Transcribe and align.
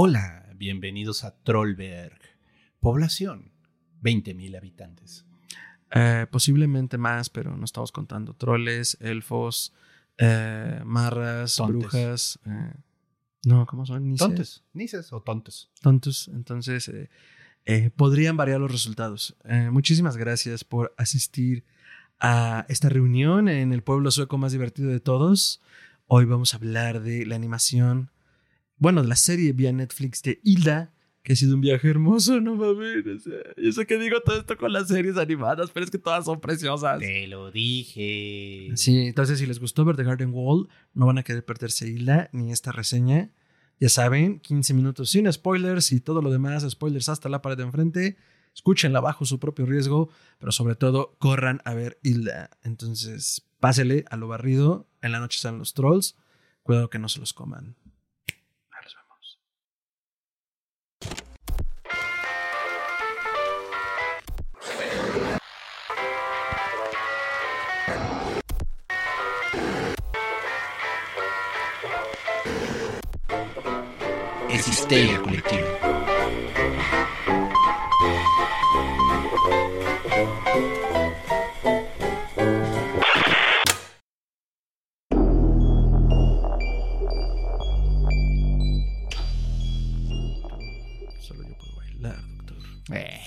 Hola, 0.00 0.46
bienvenidos 0.54 1.24
a 1.24 1.34
Trollberg. 1.42 2.20
Población, 2.78 3.50
20.000 4.00 4.56
habitantes. 4.56 5.26
Eh, 5.90 6.28
posiblemente 6.30 6.98
más, 6.98 7.28
pero 7.28 7.56
no 7.56 7.64
estamos 7.64 7.90
contando 7.90 8.32
troles, 8.32 8.96
elfos, 9.00 9.74
eh, 10.16 10.80
marras, 10.84 11.56
Tontes. 11.56 11.78
brujas. 11.80 12.38
eh, 12.46 12.74
no, 13.44 13.66
¿cómo 13.66 13.86
son? 13.86 14.08
Nices. 14.08 14.18
¿Tontes? 14.24 14.64
¿Nices 14.72 15.12
o 15.12 15.20
tontos? 15.20 15.68
Tontos. 15.82 16.28
Entonces, 16.28 16.88
podrían 17.96 18.36
variar 18.36 18.60
los 18.60 18.70
resultados. 18.70 19.36
Muchísimas 19.72 20.16
gracias 20.16 20.62
por 20.62 20.94
asistir 20.96 21.64
a 22.20 22.66
esta 22.68 22.88
reunión 22.88 23.48
en 23.48 23.72
el 23.72 23.82
pueblo 23.82 24.12
sueco 24.12 24.38
más 24.38 24.52
divertido 24.52 24.90
de 24.90 25.00
todos. 25.00 25.60
Hoy 26.06 26.24
vamos 26.24 26.54
a 26.54 26.58
hablar 26.58 27.02
de 27.02 27.26
la 27.26 27.34
animación, 27.34 28.12
bueno, 28.78 29.02
de 29.02 29.08
la 29.08 29.16
serie 29.16 29.52
vía 29.52 29.72
Netflix 29.72 30.22
de 30.22 30.40
Hilda, 30.44 30.92
que 31.22 31.34
ha 31.34 31.36
sido 31.36 31.54
un 31.56 31.60
viaje 31.60 31.88
hermoso, 31.88 32.40
no 32.40 32.54
mames. 32.54 33.06
O 33.06 33.18
sea, 33.18 33.36
yo 33.56 33.72
sé 33.72 33.86
que 33.86 33.98
digo 33.98 34.20
todo 34.22 34.38
esto 34.38 34.56
con 34.56 34.72
las 34.72 34.88
series 34.88 35.16
animadas, 35.16 35.70
pero 35.72 35.84
es 35.84 35.90
que 35.90 35.98
todas 35.98 36.24
son 36.24 36.40
preciosas. 36.40 36.98
Te 37.00 37.26
lo 37.26 37.50
dije. 37.50 38.70
Sí, 38.76 39.08
entonces 39.08 39.38
si 39.38 39.46
les 39.46 39.60
gustó 39.60 39.84
ver 39.84 39.96
The 39.96 40.04
Garden 40.04 40.30
Wall, 40.32 40.68
no 40.94 41.06
van 41.06 41.18
a 41.18 41.22
querer 41.22 41.44
perderse 41.44 41.88
Hilda 41.88 42.30
ni 42.32 42.52
esta 42.52 42.72
reseña. 42.72 43.30
Ya 43.80 43.88
saben, 43.88 44.40
15 44.40 44.74
minutos 44.74 45.10
sin 45.10 45.30
spoilers 45.30 45.92
y 45.92 46.00
todo 46.00 46.22
lo 46.22 46.30
demás, 46.30 46.66
spoilers 46.68 47.08
hasta 47.08 47.28
la 47.28 47.42
pared 47.42 47.58
de 47.58 47.64
enfrente. 47.64 48.16
Escúchenla 48.54 49.00
bajo 49.00 49.24
su 49.24 49.38
propio 49.38 49.66
riesgo, 49.66 50.08
pero 50.38 50.50
sobre 50.50 50.74
todo 50.74 51.16
corran 51.18 51.60
a 51.64 51.74
ver 51.74 52.00
Hilda. 52.02 52.50
Entonces, 52.64 53.46
pásele 53.60 54.04
a 54.10 54.16
lo 54.16 54.28
barrido. 54.28 54.88
En 55.00 55.12
la 55.12 55.20
noche 55.20 55.38
salen 55.38 55.58
los 55.58 55.74
trolls. 55.74 56.16
Cuidado 56.62 56.90
que 56.90 56.98
no 56.98 57.08
se 57.08 57.20
los 57.20 57.32
coman. 57.32 57.76
Es 74.58 74.66
histeria 74.66 75.22
colectiva. 75.22 75.68
Solo 91.20 91.44
yo 91.44 91.56
puedo 91.56 91.76
bailar, 91.76 92.16
doctor. 92.26 92.56
Eh, 92.90 93.20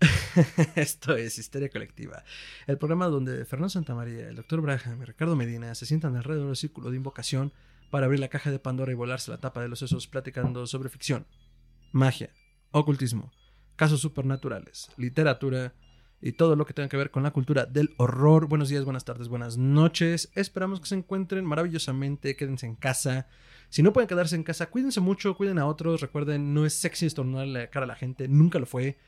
Esto 0.76 1.16
es 1.16 1.38
Histeria 1.38 1.70
Colectiva, 1.70 2.22
el 2.68 2.78
programa 2.78 3.08
donde 3.08 3.44
Fernando 3.44 3.70
Santamaría, 3.70 4.28
el 4.28 4.36
doctor 4.36 4.60
Braham 4.60 5.02
y 5.02 5.06
Ricardo 5.06 5.34
Medina 5.34 5.74
se 5.74 5.86
sientan 5.86 6.14
alrededor 6.14 6.46
del 6.46 6.56
círculo 6.56 6.92
de 6.92 6.98
invocación 6.98 7.52
para 7.90 8.06
abrir 8.06 8.20
la 8.20 8.28
caja 8.28 8.50
de 8.50 8.58
Pandora 8.58 8.92
y 8.92 8.94
volarse 8.94 9.30
la 9.30 9.38
tapa 9.38 9.60
de 9.60 9.68
los 9.68 9.80
sesos 9.80 10.06
platicando 10.06 10.66
sobre 10.66 10.88
ficción, 10.88 11.26
magia, 11.92 12.30
ocultismo, 12.70 13.32
casos 13.76 14.00
supernaturales, 14.00 14.90
literatura 14.96 15.74
y 16.22 16.32
todo 16.32 16.54
lo 16.54 16.66
que 16.66 16.74
tenga 16.74 16.88
que 16.88 16.96
ver 16.96 17.10
con 17.10 17.22
la 17.22 17.32
cultura 17.32 17.66
del 17.66 17.94
horror. 17.96 18.46
Buenos 18.46 18.68
días, 18.68 18.84
buenas 18.84 19.04
tardes, 19.04 19.28
buenas 19.28 19.56
noches. 19.56 20.30
Esperamos 20.34 20.80
que 20.80 20.86
se 20.86 20.94
encuentren 20.94 21.44
maravillosamente, 21.44 22.36
quédense 22.36 22.66
en 22.66 22.76
casa. 22.76 23.26
Si 23.70 23.82
no 23.82 23.92
pueden 23.92 24.08
quedarse 24.08 24.36
en 24.36 24.44
casa, 24.44 24.70
cuídense 24.70 25.00
mucho, 25.00 25.36
cuiden 25.36 25.58
a 25.58 25.66
otros. 25.66 26.00
Recuerden, 26.00 26.54
no 26.54 26.66
es 26.66 26.74
sexy 26.74 27.06
estornudar 27.06 27.46
la 27.46 27.70
cara 27.70 27.84
a 27.84 27.88
la 27.88 27.96
gente, 27.96 28.28
nunca 28.28 28.58
lo 28.58 28.66
fue. 28.66 28.98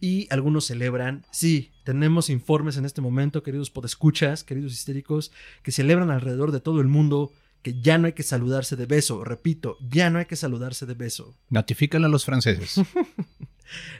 Y 0.00 0.28
algunos 0.30 0.66
celebran. 0.66 1.26
Sí, 1.30 1.72
tenemos 1.84 2.30
informes 2.30 2.76
en 2.76 2.84
este 2.84 3.00
momento, 3.00 3.42
queridos 3.42 3.70
podescuchas, 3.70 4.44
queridos 4.44 4.72
histéricos, 4.72 5.32
que 5.62 5.72
celebran 5.72 6.10
alrededor 6.10 6.52
de 6.52 6.60
todo 6.60 6.80
el 6.80 6.88
mundo 6.88 7.32
que 7.62 7.80
ya 7.80 7.98
no 7.98 8.06
hay 8.06 8.12
que 8.12 8.22
saludarse 8.22 8.76
de 8.76 8.86
beso. 8.86 9.24
Repito, 9.24 9.76
ya 9.80 10.10
no 10.10 10.18
hay 10.18 10.26
que 10.26 10.36
saludarse 10.36 10.86
de 10.86 10.94
beso. 10.94 11.36
notifícale 11.48 12.06
a 12.06 12.08
los 12.08 12.24
franceses. 12.24 12.80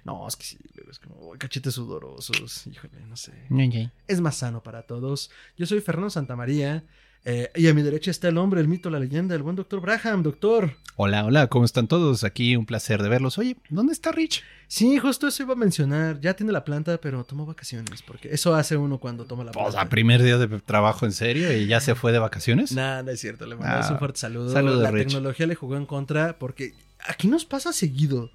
No, 0.05 0.27
es 0.27 0.35
que 0.35 0.45
sí, 0.45 0.59
es 0.91 0.99
como 0.99 1.31
cachetes 1.39 1.75
sudorosos. 1.75 2.67
Híjole, 2.67 3.07
no 3.07 3.17
sé. 3.17 3.33
Es 4.09 4.21
más 4.21 4.37
sano 4.37 4.65
para 4.65 4.83
todos. 4.83 5.31
Yo 5.57 5.65
soy 5.65 5.81
Fernando 5.81 6.11
Santamaría. 6.11 6.85
Eh, 7.25 7.51
y 7.55 7.69
a 7.69 7.75
mi 7.75 7.83
derecha 7.83 8.11
está 8.11 8.29
el 8.29 8.39
hombre, 8.39 8.61
el 8.61 8.69
mito, 8.69 8.89
la 8.91 8.99
leyenda, 8.99 9.35
el 9.35 9.43
buen 9.43 9.57
doctor 9.57 9.81
Braham, 9.81 10.23
doctor. 10.23 10.73
Hola, 10.97 11.25
hola, 11.25 11.47
¿cómo 11.49 11.65
están 11.65 11.87
todos? 11.89 12.25
Aquí 12.25 12.57
un 12.57 12.67
placer 12.67 13.03
de 13.03 13.09
verlos. 13.09 13.39
Oye, 13.39 13.57
¿dónde 13.71 13.93
está 13.93 14.13
Rich? 14.13 14.43
Sí, 14.69 14.99
justo 14.99 15.27
eso 15.29 15.43
iba 15.43 15.55
a 15.55 15.57
mencionar. 15.57 16.21
Ya 16.21 16.35
tiene 16.35 16.53
la 16.53 16.65
planta, 16.65 16.99
pero 16.99 17.25
tomó 17.25 17.47
vacaciones. 17.47 18.03
Porque 18.03 18.29
eso 18.33 18.55
hace 18.55 18.77
uno 18.77 18.99
cuando 18.99 19.25
toma 19.25 19.45
la 19.45 19.53
planta. 19.53 19.81
a 19.81 19.89
primer 19.89 20.23
día 20.23 20.37
de 20.39 20.47
trabajo 20.61 21.07
en 21.07 21.13
serio 21.13 21.53
y 21.57 21.67
ya 21.67 21.81
se 21.81 21.95
fue 21.95 22.13
de 22.13 22.19
vacaciones. 22.19 22.73
Nah, 22.73 23.03
no 23.03 23.11
es 23.11 23.21
cierto. 23.21 23.47
Le 23.47 23.57
mandamos 23.57 23.87
Ah, 23.87 23.93
un 23.95 23.99
fuerte 23.99 24.19
saludo. 24.19 24.53
saludos, 24.53 24.83
la 24.83 24.91
Rich. 24.91 25.09
tecnología 25.09 25.47
le 25.47 25.55
jugó 25.55 25.77
en 25.77 25.87
contra 25.87 26.39
porque 26.39 26.75
aquí 27.07 27.29
nos 27.29 27.45
pasa 27.45 27.73
seguido. 27.73 28.31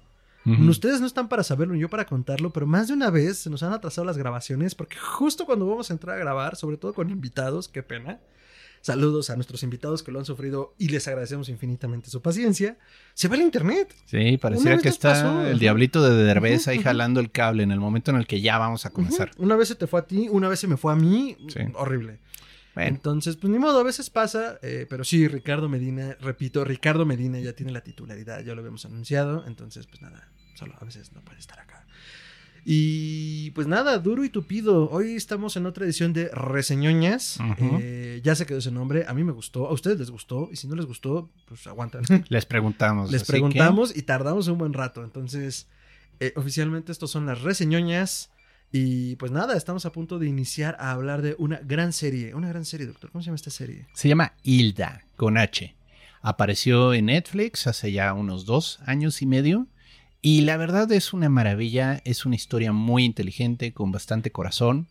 Ustedes 0.68 1.00
no 1.00 1.08
están 1.08 1.28
para 1.28 1.42
saberlo 1.42 1.74
ni 1.74 1.80
yo 1.80 1.88
para 1.88 2.06
contarlo, 2.06 2.50
pero 2.52 2.66
más 2.68 2.86
de 2.86 2.94
una 2.94 3.10
vez 3.10 3.38
se 3.38 3.50
nos 3.50 3.64
han 3.64 3.72
atrasado 3.72 4.04
las 4.04 4.16
grabaciones 4.16 4.76
porque 4.76 4.96
justo 4.96 5.44
cuando 5.44 5.66
vamos 5.66 5.90
a 5.90 5.92
entrar 5.92 6.14
a 6.14 6.20
grabar, 6.20 6.54
sobre 6.54 6.76
todo 6.76 6.94
con 6.94 7.10
invitados, 7.10 7.66
qué 7.68 7.82
pena. 7.82 8.20
Saludos 8.86 9.30
a 9.30 9.34
nuestros 9.34 9.64
invitados 9.64 10.04
que 10.04 10.12
lo 10.12 10.20
han 10.20 10.24
sufrido 10.24 10.72
y 10.78 10.90
les 10.90 11.08
agradecemos 11.08 11.48
infinitamente 11.48 12.08
su 12.08 12.22
paciencia. 12.22 12.78
Se 13.14 13.26
va 13.26 13.34
el 13.34 13.42
internet. 13.42 13.92
Sí, 14.04 14.36
pareciera 14.36 14.78
que 14.78 14.88
está 14.88 15.08
pasó, 15.08 15.44
el 15.44 15.58
diablito 15.58 16.08
de 16.08 16.22
Derbez 16.22 16.68
ahí 16.68 16.78
jalando 16.78 17.18
el 17.18 17.32
cable 17.32 17.64
en 17.64 17.72
el 17.72 17.80
momento 17.80 18.12
en 18.12 18.18
el 18.18 18.28
que 18.28 18.40
ya 18.40 18.58
vamos 18.58 18.86
a 18.86 18.90
comenzar. 18.90 19.32
Una 19.38 19.56
vez 19.56 19.66
se 19.66 19.74
te 19.74 19.88
fue 19.88 19.98
a 19.98 20.06
ti, 20.06 20.28
una 20.30 20.48
vez 20.48 20.60
se 20.60 20.68
me 20.68 20.76
fue 20.76 20.92
a 20.92 20.94
mí. 20.94 21.36
Sí. 21.48 21.62
Horrible. 21.74 22.20
Bueno, 22.76 22.90
Entonces, 22.90 23.34
pues 23.34 23.50
ni 23.50 23.58
modo, 23.58 23.80
a 23.80 23.82
veces 23.82 24.08
pasa, 24.08 24.60
eh, 24.62 24.86
pero 24.88 25.02
sí, 25.02 25.26
Ricardo 25.26 25.68
Medina, 25.68 26.16
repito, 26.20 26.64
Ricardo 26.64 27.04
Medina 27.04 27.40
ya 27.40 27.54
tiene 27.54 27.72
la 27.72 27.80
titularidad, 27.80 28.44
ya 28.44 28.54
lo 28.54 28.60
habíamos 28.60 28.84
anunciado, 28.84 29.42
entonces, 29.48 29.88
pues 29.88 30.00
nada, 30.00 30.28
solo 30.54 30.76
a 30.78 30.84
veces 30.84 31.12
no 31.12 31.22
puede 31.22 31.40
estar 31.40 31.58
acá. 31.58 31.84
Y 32.68 33.52
pues 33.52 33.68
nada, 33.68 33.96
duro 34.00 34.24
y 34.24 34.28
tupido. 34.28 34.90
Hoy 34.90 35.14
estamos 35.14 35.56
en 35.56 35.66
otra 35.66 35.84
edición 35.84 36.12
de 36.12 36.28
Reseñoñas. 36.30 37.38
Eh, 37.80 38.20
ya 38.24 38.34
se 38.34 38.44
quedó 38.44 38.58
ese 38.58 38.72
nombre. 38.72 39.04
A 39.06 39.14
mí 39.14 39.22
me 39.22 39.30
gustó. 39.30 39.68
A 39.68 39.72
ustedes 39.72 40.00
les 40.00 40.10
gustó. 40.10 40.48
Y 40.50 40.56
si 40.56 40.66
no 40.66 40.74
les 40.74 40.84
gustó, 40.84 41.30
pues 41.46 41.64
aguantan. 41.68 42.02
les 42.28 42.44
preguntamos. 42.44 43.12
les 43.12 43.22
preguntamos 43.22 43.96
y 43.96 44.02
tardamos 44.02 44.48
un 44.48 44.58
buen 44.58 44.72
rato. 44.72 45.04
Entonces, 45.04 45.68
eh, 46.18 46.32
oficialmente 46.34 46.90
estos 46.90 47.08
son 47.08 47.24
las 47.24 47.40
Reseñoñas. 47.42 48.32
Y 48.72 49.14
pues 49.14 49.30
nada, 49.30 49.56
estamos 49.56 49.86
a 49.86 49.92
punto 49.92 50.18
de 50.18 50.26
iniciar 50.26 50.76
a 50.80 50.90
hablar 50.90 51.22
de 51.22 51.36
una 51.38 51.60
gran 51.62 51.92
serie. 51.92 52.34
Una 52.34 52.48
gran 52.48 52.64
serie, 52.64 52.86
doctor. 52.88 53.12
¿Cómo 53.12 53.22
se 53.22 53.26
llama 53.26 53.36
esta 53.36 53.50
serie? 53.50 53.86
se 53.94 54.08
llama 54.08 54.32
Hilda, 54.42 55.04
con 55.14 55.38
H. 55.38 55.76
Apareció 56.20 56.94
en 56.94 57.06
Netflix 57.06 57.68
hace 57.68 57.92
ya 57.92 58.12
unos 58.12 58.44
dos 58.44 58.80
años 58.86 59.22
y 59.22 59.26
medio. 59.26 59.68
Y 60.22 60.42
la 60.42 60.56
verdad 60.56 60.90
es 60.92 61.12
una 61.12 61.28
maravilla, 61.28 62.00
es 62.04 62.26
una 62.26 62.34
historia 62.34 62.72
muy 62.72 63.04
inteligente, 63.04 63.72
con 63.72 63.92
bastante 63.92 64.32
corazón, 64.32 64.88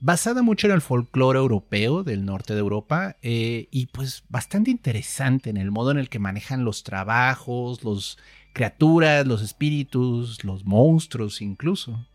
basada 0.00 0.42
mucho 0.42 0.66
en 0.66 0.74
el 0.74 0.80
folclore 0.80 1.38
europeo 1.38 2.02
del 2.04 2.24
norte 2.24 2.54
de 2.54 2.60
Europa 2.60 3.16
eh, 3.22 3.68
y 3.70 3.86
pues 3.86 4.24
bastante 4.28 4.70
interesante 4.70 5.50
en 5.50 5.56
el 5.56 5.70
modo 5.70 5.90
en 5.90 5.98
el 5.98 6.08
que 6.08 6.18
manejan 6.18 6.64
los 6.64 6.82
trabajos, 6.82 7.82
los 7.82 8.18
criaturas, 8.52 9.26
los 9.26 9.42
espíritus, 9.42 10.44
los 10.44 10.64
monstruos 10.64 11.40
incluso. 11.40 12.06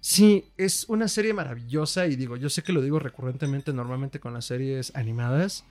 Sí, 0.00 0.44
es 0.56 0.84
una 0.88 1.08
serie 1.08 1.34
maravillosa 1.34 2.06
y 2.06 2.16
digo, 2.16 2.36
yo 2.36 2.48
sé 2.48 2.62
que 2.62 2.72
lo 2.72 2.80
digo 2.80 2.98
recurrentemente 2.98 3.72
normalmente 3.72 4.20
con 4.20 4.34
las 4.34 4.44
series 4.44 4.94
animadas, 4.94 5.64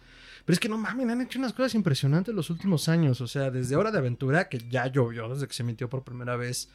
pero 0.46 0.54
es 0.54 0.60
que 0.60 0.70
no 0.70 0.78
mames, 0.78 1.10
han 1.10 1.22
hecho 1.22 1.40
unas 1.40 1.54
cosas 1.54 1.76
impresionantes 1.76 2.34
los 2.34 2.50
últimos 2.50 2.88
años, 2.88 3.20
o 3.22 3.28
sea, 3.28 3.50
desde 3.52 3.76
Hora 3.76 3.92
de 3.92 3.98
Aventura, 3.98 4.48
que 4.48 4.60
ya 4.70 4.88
llovió 4.88 5.28
desde 5.30 5.48
que 5.48 5.54
se 5.54 5.64
emitió 5.64 5.90
por 5.90 6.04
primera 6.04 6.36
vez, 6.38 6.70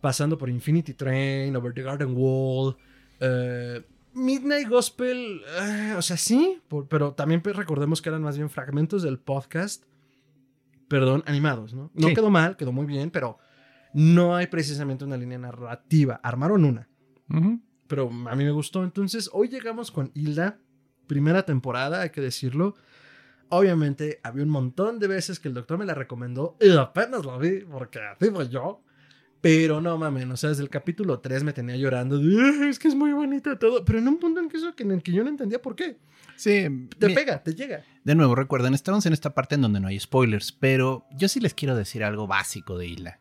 pasando 0.00 0.36
por 0.38 0.50
Infinity 0.50 0.92
Train, 0.94 1.56
Over 1.56 1.72
the 1.72 1.82
Garden 1.82 2.12
Wall, 2.14 2.76
eh, 3.20 3.82
Midnight 4.12 4.68
Gospel, 4.68 5.42
eh, 5.62 5.94
o 5.96 6.02
sea, 6.02 6.16
sí, 6.16 6.60
por- 6.68 6.88
pero 6.88 7.12
también 7.14 7.40
pues, 7.42 7.56
recordemos 7.56 8.00
que 8.02 8.08
eran 8.10 8.22
más 8.22 8.36
bien 8.36 8.48
fragmentos 8.50 9.02
del 9.02 9.18
podcast, 9.18 9.84
perdón, 10.88 11.22
animados, 11.26 11.74
¿no? 11.74 11.90
No 11.94 12.08
Sí. 12.08 12.14
quedó 12.14 12.30
mal, 12.30 12.56
quedó 12.56 12.72
muy 12.72 12.86
bien, 12.86 13.10
pero 13.10 13.38
no 13.92 14.36
hay 14.36 14.46
precisamente 14.46 15.04
una 15.04 15.16
línea 15.16 15.38
narrativa. 15.38 16.20
Armaron 16.22 16.64
una, 16.64 16.88
pero 17.88 18.10
a 18.28 18.34
mí 18.36 18.44
me 18.44 18.50
gustó. 18.50 18.84
Entonces, 18.84 19.30
hoy 19.32 19.48
llegamos 19.48 19.90
con 19.90 20.10
Hilda, 20.14 20.58
primera 21.06 21.44
temporada, 21.44 22.02
hay 22.02 22.10
que 22.10 22.20
decirlo. 22.20 22.74
Obviamente, 23.48 24.20
había 24.22 24.42
un 24.42 24.50
montón 24.50 24.98
de 24.98 25.06
veces 25.06 25.38
que 25.38 25.48
el 25.48 25.54
doctor 25.54 25.78
me 25.78 25.84
la 25.86 25.94
recomendó 25.94 26.56
y 26.60 26.70
apenas 26.76 27.24
la 27.24 27.38
vi, 27.38 27.60
porque 27.60 28.00
así 28.00 28.30
fue 28.30 28.48
yo. 28.48 28.82
Pero 29.40 29.80
no 29.80 29.96
mames, 29.98 30.26
o 30.28 30.36
sea, 30.36 30.48
desde 30.50 30.62
el 30.64 30.70
capítulo 30.70 31.20
3 31.20 31.44
me 31.44 31.52
tenía 31.52 31.76
llorando. 31.76 32.18
de, 32.18 32.68
es 32.68 32.78
que 32.80 32.88
es 32.88 32.94
muy 32.96 33.12
bonito 33.12 33.56
todo. 33.58 33.84
Pero 33.84 33.98
en 34.00 34.08
un 34.08 34.18
punto 34.18 34.40
en 34.40 34.48
que, 34.48 34.56
eso, 34.56 34.74
en 34.76 34.90
el 34.90 35.02
que 35.02 35.12
yo 35.12 35.22
no 35.22 35.30
entendía 35.30 35.62
por 35.62 35.76
qué. 35.76 35.98
Sí, 36.34 36.88
Te 36.98 37.06
mi- 37.08 37.14
pega, 37.14 37.42
te 37.42 37.54
llega. 37.54 37.84
De 38.02 38.14
nuevo, 38.16 38.34
recuerden, 38.34 38.74
estamos 38.74 39.06
en 39.06 39.12
esta 39.12 39.34
parte 39.34 39.54
en 39.54 39.60
donde 39.62 39.78
no 39.78 39.86
hay 39.88 40.00
spoilers, 40.00 40.50
pero 40.52 41.04
yo 41.12 41.28
sí 41.28 41.38
les 41.38 41.54
quiero 41.54 41.76
decir 41.76 42.02
algo 42.02 42.26
básico 42.26 42.76
de 42.76 42.88
Hilda. 42.88 43.20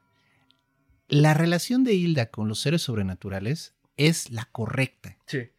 La 1.07 1.33
relación 1.36 1.83
de 1.83 1.94
Hilda 1.94 2.27
con 2.31 2.48
los 2.48 2.60
seres 2.60 2.81
sobrenaturales 2.81 3.75
es 3.98 4.31
la 4.31 4.45
correcta. 4.51 5.18
Sí. 5.27 5.50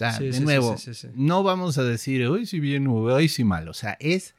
Sea, 0.00 0.12
Sí, 0.18 0.24
de 0.24 0.32
sí, 0.32 0.38
sí, 0.38 0.44
nuevo, 0.44 0.76
sí, 0.78 0.94
sí, 0.94 1.08
sí. 1.08 1.08
no 1.14 1.42
vamos 1.42 1.76
a 1.78 1.84
decir 1.84 2.26
hoy 2.26 2.46
si 2.46 2.58
bien 2.58 2.86
o 2.86 2.94
hoy 3.02 3.28
si 3.28 3.44
mal. 3.44 3.68
O 3.68 3.74
sea, 3.74 3.96
es, 4.00 4.34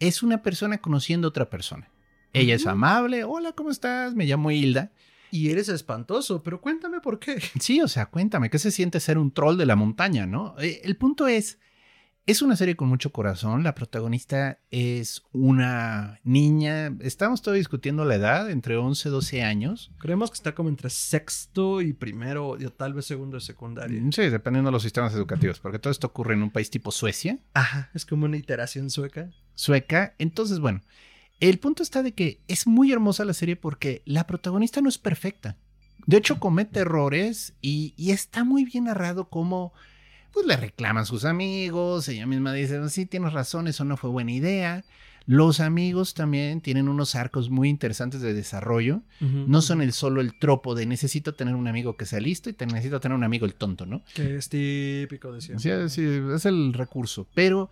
es 0.00 0.22
una 0.22 0.42
persona 0.42 0.78
conociendo 0.78 1.26
a 1.28 1.30
otra 1.30 1.48
persona. 1.50 1.90
Ella 2.34 2.54
es 2.54 2.66
amable. 2.66 3.24
Hola, 3.24 3.52
¿cómo 3.52 3.70
estás? 3.70 4.14
Me 4.14 4.26
llamo 4.26 4.50
Hilda. 4.50 4.92
Y 5.30 5.50
eres 5.50 5.68
espantoso, 5.70 6.42
pero 6.42 6.60
cuéntame 6.60 7.00
por 7.00 7.18
qué. 7.18 7.38
Sí, 7.60 7.80
o 7.80 7.88
sea, 7.88 8.06
cuéntame, 8.06 8.50
¿qué 8.50 8.58
se 8.58 8.70
siente 8.70 9.00
ser 9.00 9.18
un 9.18 9.30
troll 9.30 9.56
de 9.56 9.66
la 9.66 9.76
montaña, 9.76 10.26
no? 10.26 10.54
Eh, 10.58 10.80
El 10.84 10.96
punto 10.96 11.26
es, 11.26 11.58
es 12.28 12.42
una 12.42 12.56
serie 12.56 12.76
con 12.76 12.88
mucho 12.90 13.10
corazón. 13.10 13.62
La 13.64 13.74
protagonista 13.74 14.60
es 14.70 15.22
una 15.32 16.20
niña. 16.24 16.94
Estamos 17.00 17.40
todavía 17.40 17.60
discutiendo 17.60 18.04
la 18.04 18.16
edad, 18.16 18.50
entre 18.50 18.76
11 18.76 19.08
y 19.08 19.12
12 19.12 19.42
años. 19.42 19.90
Creemos 19.98 20.30
que 20.30 20.34
está 20.34 20.54
como 20.54 20.68
entre 20.68 20.90
sexto 20.90 21.80
y 21.80 21.94
primero, 21.94 22.48
o 22.50 22.58
tal 22.70 22.92
vez 22.92 23.06
segundo 23.06 23.38
de 23.38 23.40
secundaria. 23.40 24.02
Sí, 24.12 24.28
dependiendo 24.28 24.68
de 24.68 24.72
los 24.72 24.82
sistemas 24.82 25.14
educativos, 25.14 25.58
porque 25.58 25.78
todo 25.78 25.90
esto 25.90 26.08
ocurre 26.08 26.34
en 26.34 26.42
un 26.42 26.50
país 26.50 26.68
tipo 26.68 26.92
Suecia, 26.92 27.38
Ajá, 27.54 27.90
es 27.94 28.04
como 28.04 28.26
una 28.26 28.36
iteración 28.36 28.90
sueca. 28.90 29.30
sueca. 29.54 30.14
Entonces, 30.18 30.58
bueno, 30.58 30.82
el 31.40 31.58
punto 31.58 31.82
está 31.82 32.02
de 32.02 32.12
que 32.12 32.42
es 32.46 32.66
muy 32.66 32.92
hermosa 32.92 33.24
la 33.24 33.32
serie 33.32 33.56
porque 33.56 34.02
la 34.04 34.26
protagonista 34.26 34.82
no 34.82 34.90
es 34.90 34.98
perfecta. 34.98 35.56
De 36.04 36.18
hecho, 36.18 36.38
comete 36.38 36.80
errores 36.80 37.54
y, 37.62 37.94
y 37.96 38.10
está 38.10 38.44
muy 38.44 38.66
bien 38.66 38.84
narrado 38.84 39.30
como 39.30 39.72
pues 40.32 40.46
le 40.46 40.56
reclaman 40.56 41.06
sus 41.06 41.24
amigos, 41.24 42.08
ella 42.08 42.26
misma 42.26 42.52
dice, 42.52 42.88
sí, 42.88 43.06
tienes 43.06 43.32
razón, 43.32 43.68
eso 43.68 43.84
no 43.84 43.96
fue 43.96 44.10
buena 44.10 44.32
idea. 44.32 44.84
Los 45.26 45.60
amigos 45.60 46.14
también 46.14 46.62
tienen 46.62 46.88
unos 46.88 47.14
arcos 47.14 47.50
muy 47.50 47.68
interesantes 47.68 48.22
de 48.22 48.32
desarrollo. 48.32 49.02
No 49.20 49.60
son 49.60 49.82
el 49.82 49.92
solo 49.92 50.22
el 50.22 50.38
tropo 50.38 50.74
de 50.74 50.86
necesito 50.86 51.34
tener 51.34 51.54
un 51.54 51.68
amigo 51.68 51.98
que 51.98 52.06
sea 52.06 52.18
listo 52.18 52.48
y 52.48 52.54
te 52.54 52.64
necesito 52.64 52.98
tener 52.98 53.14
un 53.14 53.24
amigo 53.24 53.44
el 53.44 53.52
tonto, 53.52 53.84
¿no? 53.84 54.02
Que 54.14 54.36
es 54.36 54.48
típico 54.48 55.30
de 55.32 55.42
siempre. 55.42 55.90
Sí, 55.90 55.94
sí, 55.94 56.20
es 56.34 56.46
el 56.46 56.72
recurso. 56.72 57.28
Pero 57.34 57.68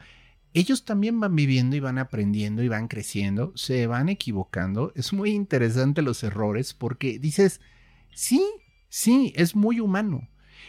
ellos 0.53 0.85
también 0.85 1.19
van 1.19 1.35
viviendo 1.35 1.77
y 1.77 1.81
van 1.81 1.97
aprendiendo 1.97 2.63
y 2.63 2.69
van 2.69 2.89
creciendo, 2.89 3.53
se 3.57 3.87
van 3.87 4.11
equivocando. 4.11 4.93
Es 4.95 5.15
muy 5.15 5.31
interesante 5.31 6.03
los 6.03 6.23
errores 6.25 6.75
porque 6.75 7.19
dices, 7.19 7.63
sí, 8.13 8.47
sí, 8.91 9.33
es 9.35 9.57
muy 9.57 9.81
humano. 9.81 10.29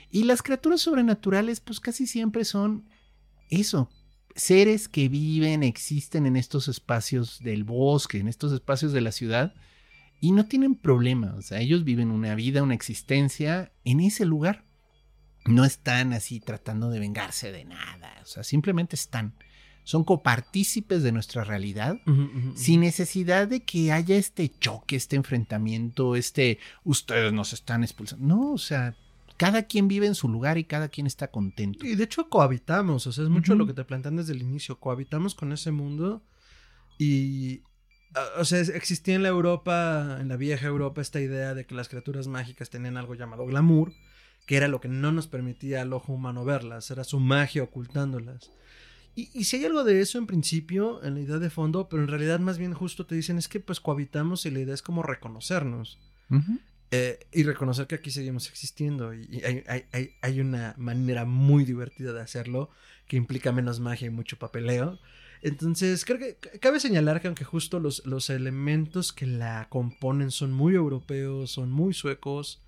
Y 0.09 0.24
las 0.24 0.42
criaturas 0.42 0.81
sobrenaturales, 0.81 1.59
pues 1.59 1.80
casi 1.80 2.07
siempre 2.07 2.45
son 2.45 2.89
eso, 3.50 3.89
seres 4.36 4.88
que 4.88 5.09
viven, 5.09 5.63
existen 5.63 6.25
en 6.25 6.36
estos 6.36 6.68
espacios 6.68 7.39
del 7.39 7.63
bosque, 7.63 8.19
en 8.19 8.27
estos 8.27 8.51
espacios 8.54 8.94
de 8.94 9.01
la 9.01 9.12
ciudad. 9.12 9.54
Y 10.19 10.31
no 10.31 10.45
tienen 10.45 10.75
problema, 10.75 11.36
o 11.36 11.42
sea, 11.42 11.59
ellos 11.59 11.83
viven 11.83 12.09
una 12.09 12.33
vida, 12.36 12.63
una 12.63 12.74
existencia 12.74 13.71
en 13.83 14.00
ese 14.00 14.25
lugar 14.25 14.68
no 15.48 15.65
están 15.65 16.13
así 16.13 16.39
tratando 16.39 16.89
de 16.89 17.00
vengarse 17.00 17.51
de 17.51 17.65
nada, 17.65 18.13
o 18.21 18.25
sea, 18.25 18.44
simplemente 18.44 18.95
están. 18.95 19.33
Son 19.83 20.04
copartícipes 20.04 21.01
de 21.01 21.13
nuestra 21.13 21.45
realidad 21.45 21.98
sin 22.56 22.81
necesidad 22.81 23.48
de 23.48 23.62
que 23.62 23.94
haya 23.94 24.18
este 24.18 24.51
choque, 24.59 24.98
este 24.98 25.15
enfrentamiento, 25.15 26.18
este 26.18 26.59
ustedes 26.83 27.31
nos 27.31 27.54
están 27.54 27.86
expulsando. 27.86 28.25
No, 28.25 28.51
o 28.51 28.57
sea, 28.57 28.98
cada 29.37 29.63
quien 29.63 29.87
vive 29.87 30.07
en 30.07 30.15
su 30.15 30.27
lugar 30.27 30.57
y 30.57 30.63
cada 30.63 30.89
quien 30.89 31.07
está 31.07 31.29
contento. 31.29 31.85
Y 31.85 31.95
de 31.95 32.03
hecho 32.03 32.29
cohabitamos, 32.29 33.05
o 33.07 33.11
sea, 33.11 33.23
es 33.23 33.29
mucho 33.29 33.55
lo 33.55 33.67
que 33.67 33.73
te 33.73 33.85
plantean 33.85 34.17
desde 34.17 34.33
el 34.33 34.41
inicio, 34.41 34.79
cohabitamos 34.79 35.35
con 35.35 35.51
ese 35.53 35.71
mundo 35.71 36.23
y, 36.97 37.61
o 38.37 38.45
sea, 38.45 38.59
existía 38.59 39.15
en 39.15 39.23
la 39.23 39.29
Europa, 39.29 40.17
en 40.19 40.27
la 40.27 40.37
vieja 40.37 40.67
Europa, 40.67 41.01
esta 41.01 41.21
idea 41.21 41.53
de 41.53 41.65
que 41.65 41.75
las 41.75 41.87
criaturas 41.87 42.27
mágicas 42.27 42.71
tenían 42.71 42.97
algo 42.97 43.13
llamado 43.13 43.45
glamour, 43.45 43.93
que 44.47 44.57
era 44.57 44.67
lo 44.67 44.81
que 44.81 44.87
no 44.87 45.11
nos 45.11 45.27
permitía 45.27 45.83
al 45.83 45.93
ojo 45.93 46.13
humano 46.13 46.43
verlas, 46.43 46.89
era 46.89 47.03
su 47.03 47.19
magia 47.19 47.61
ocultándolas. 47.61 48.51
Y, 49.15 49.29
y 49.33 49.43
si 49.43 49.57
hay 49.57 49.65
algo 49.65 49.83
de 49.83 50.01
eso 50.01 50.17
en 50.17 50.27
principio, 50.27 51.03
en 51.03 51.15
la 51.15 51.21
idea 51.21 51.37
de 51.37 51.49
fondo, 51.49 51.89
pero 51.89 52.01
en 52.01 52.07
realidad 52.07 52.39
más 52.39 52.57
bien 52.57 52.73
justo 52.73 53.05
te 53.05 53.15
dicen 53.15 53.37
es 53.37 53.47
que 53.47 53.59
pues 53.59 53.79
cohabitamos 53.79 54.45
y 54.45 54.51
la 54.51 54.59
idea 54.59 54.73
es 54.73 54.81
como 54.81 55.03
reconocernos. 55.03 55.99
Ujú. 56.29 56.59
Eh, 56.91 57.19
y 57.33 57.43
reconocer 57.43 57.85
que 57.87 57.95
aquí 57.95 58.11
seguimos 58.11 58.47
existiendo. 58.49 59.13
Y, 59.13 59.41
hay, 59.43 59.63
hay- 59.91 60.13
hay- 60.21 60.39
una 60.39 60.73
manera 60.77 61.25
muy 61.25 61.65
divertida 61.65 62.13
de 62.13 62.21
hacerlo 62.21 62.69
que 63.07 63.17
implica 63.17 63.51
menos 63.51 63.79
magia 63.79 64.07
y 64.07 64.09
mucho 64.09 64.37
papeleo. 64.39 64.99
Entonces, 65.41 66.05
creo 66.05 66.17
que 66.17 66.37
cabe 66.59 66.79
señalar 66.79 67.21
que 67.21 67.27
aunque 67.27 67.43
justo 67.43 67.79
los, 67.79 68.05
los 68.05 68.29
elementos 68.29 69.11
que 69.13 69.27
la 69.27 69.67
componen 69.69 70.31
son 70.31 70.51
muy 70.53 70.75
europeos, 70.75 71.51
son 71.51 71.71
muy 71.71 71.93
suecos, 71.93 72.61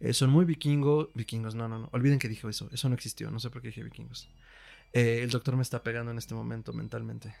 eh, 0.00 0.12
son 0.14 0.30
muy 0.30 0.44
vikingos. 0.44 1.08
Vikingos, 1.14 1.54
no, 1.54 1.68
no, 1.68 1.78
no. 1.78 1.88
Olviden 1.92 2.18
que 2.18 2.28
dijo 2.28 2.48
eso. 2.48 2.68
Eso 2.72 2.88
no 2.88 2.94
existió. 2.94 3.30
No 3.30 3.38
sé 3.38 3.50
por 3.50 3.60
qué 3.62 3.68
dije 3.68 3.82
vikingos. 3.84 4.28
Eh, 4.94 5.20
el 5.22 5.30
doctor 5.30 5.56
me 5.56 5.62
está 5.62 5.82
pegando 5.82 6.10
en 6.10 6.18
este 6.18 6.34
momento 6.34 6.72
mentalmente. 6.72 7.34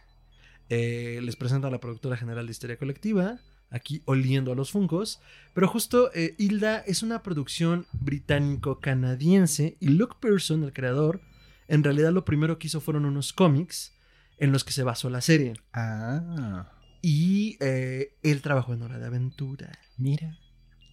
Les 0.68 1.36
presento 1.36 1.66
a 1.66 1.70
la 1.70 1.80
productora 1.80 2.16
general 2.18 2.44
de 2.46 2.50
Histeria 2.52 2.76
Colectiva, 2.76 3.40
aquí 3.70 4.02
oliendo 4.04 4.52
a 4.52 4.54
los 4.54 4.70
funcos. 4.70 5.20
Pero 5.54 5.68
justo 5.68 6.10
eh, 6.14 6.34
Hilda 6.38 6.78
es 6.80 7.02
una 7.02 7.22
producción 7.22 7.86
británico-canadiense 7.92 9.76
y 9.80 9.88
Luke 9.88 10.16
Pearson, 10.20 10.64
el 10.64 10.72
creador, 10.72 11.20
en 11.68 11.84
realidad 11.84 12.12
lo 12.12 12.24
primero 12.24 12.58
que 12.58 12.66
hizo 12.68 12.80
fueron 12.80 13.04
unos 13.04 13.32
cómics 13.32 13.92
en 14.38 14.52
los 14.52 14.64
que 14.64 14.72
se 14.72 14.82
basó 14.82 15.10
la 15.10 15.20
serie. 15.20 15.54
Ah, 15.72 16.72
Y 17.02 17.56
eh, 17.60 18.16
él 18.22 18.42
trabajó 18.42 18.74
en 18.74 18.82
Hora 18.82 18.98
de 18.98 19.06
Aventura. 19.06 19.78
mira. 19.96 20.36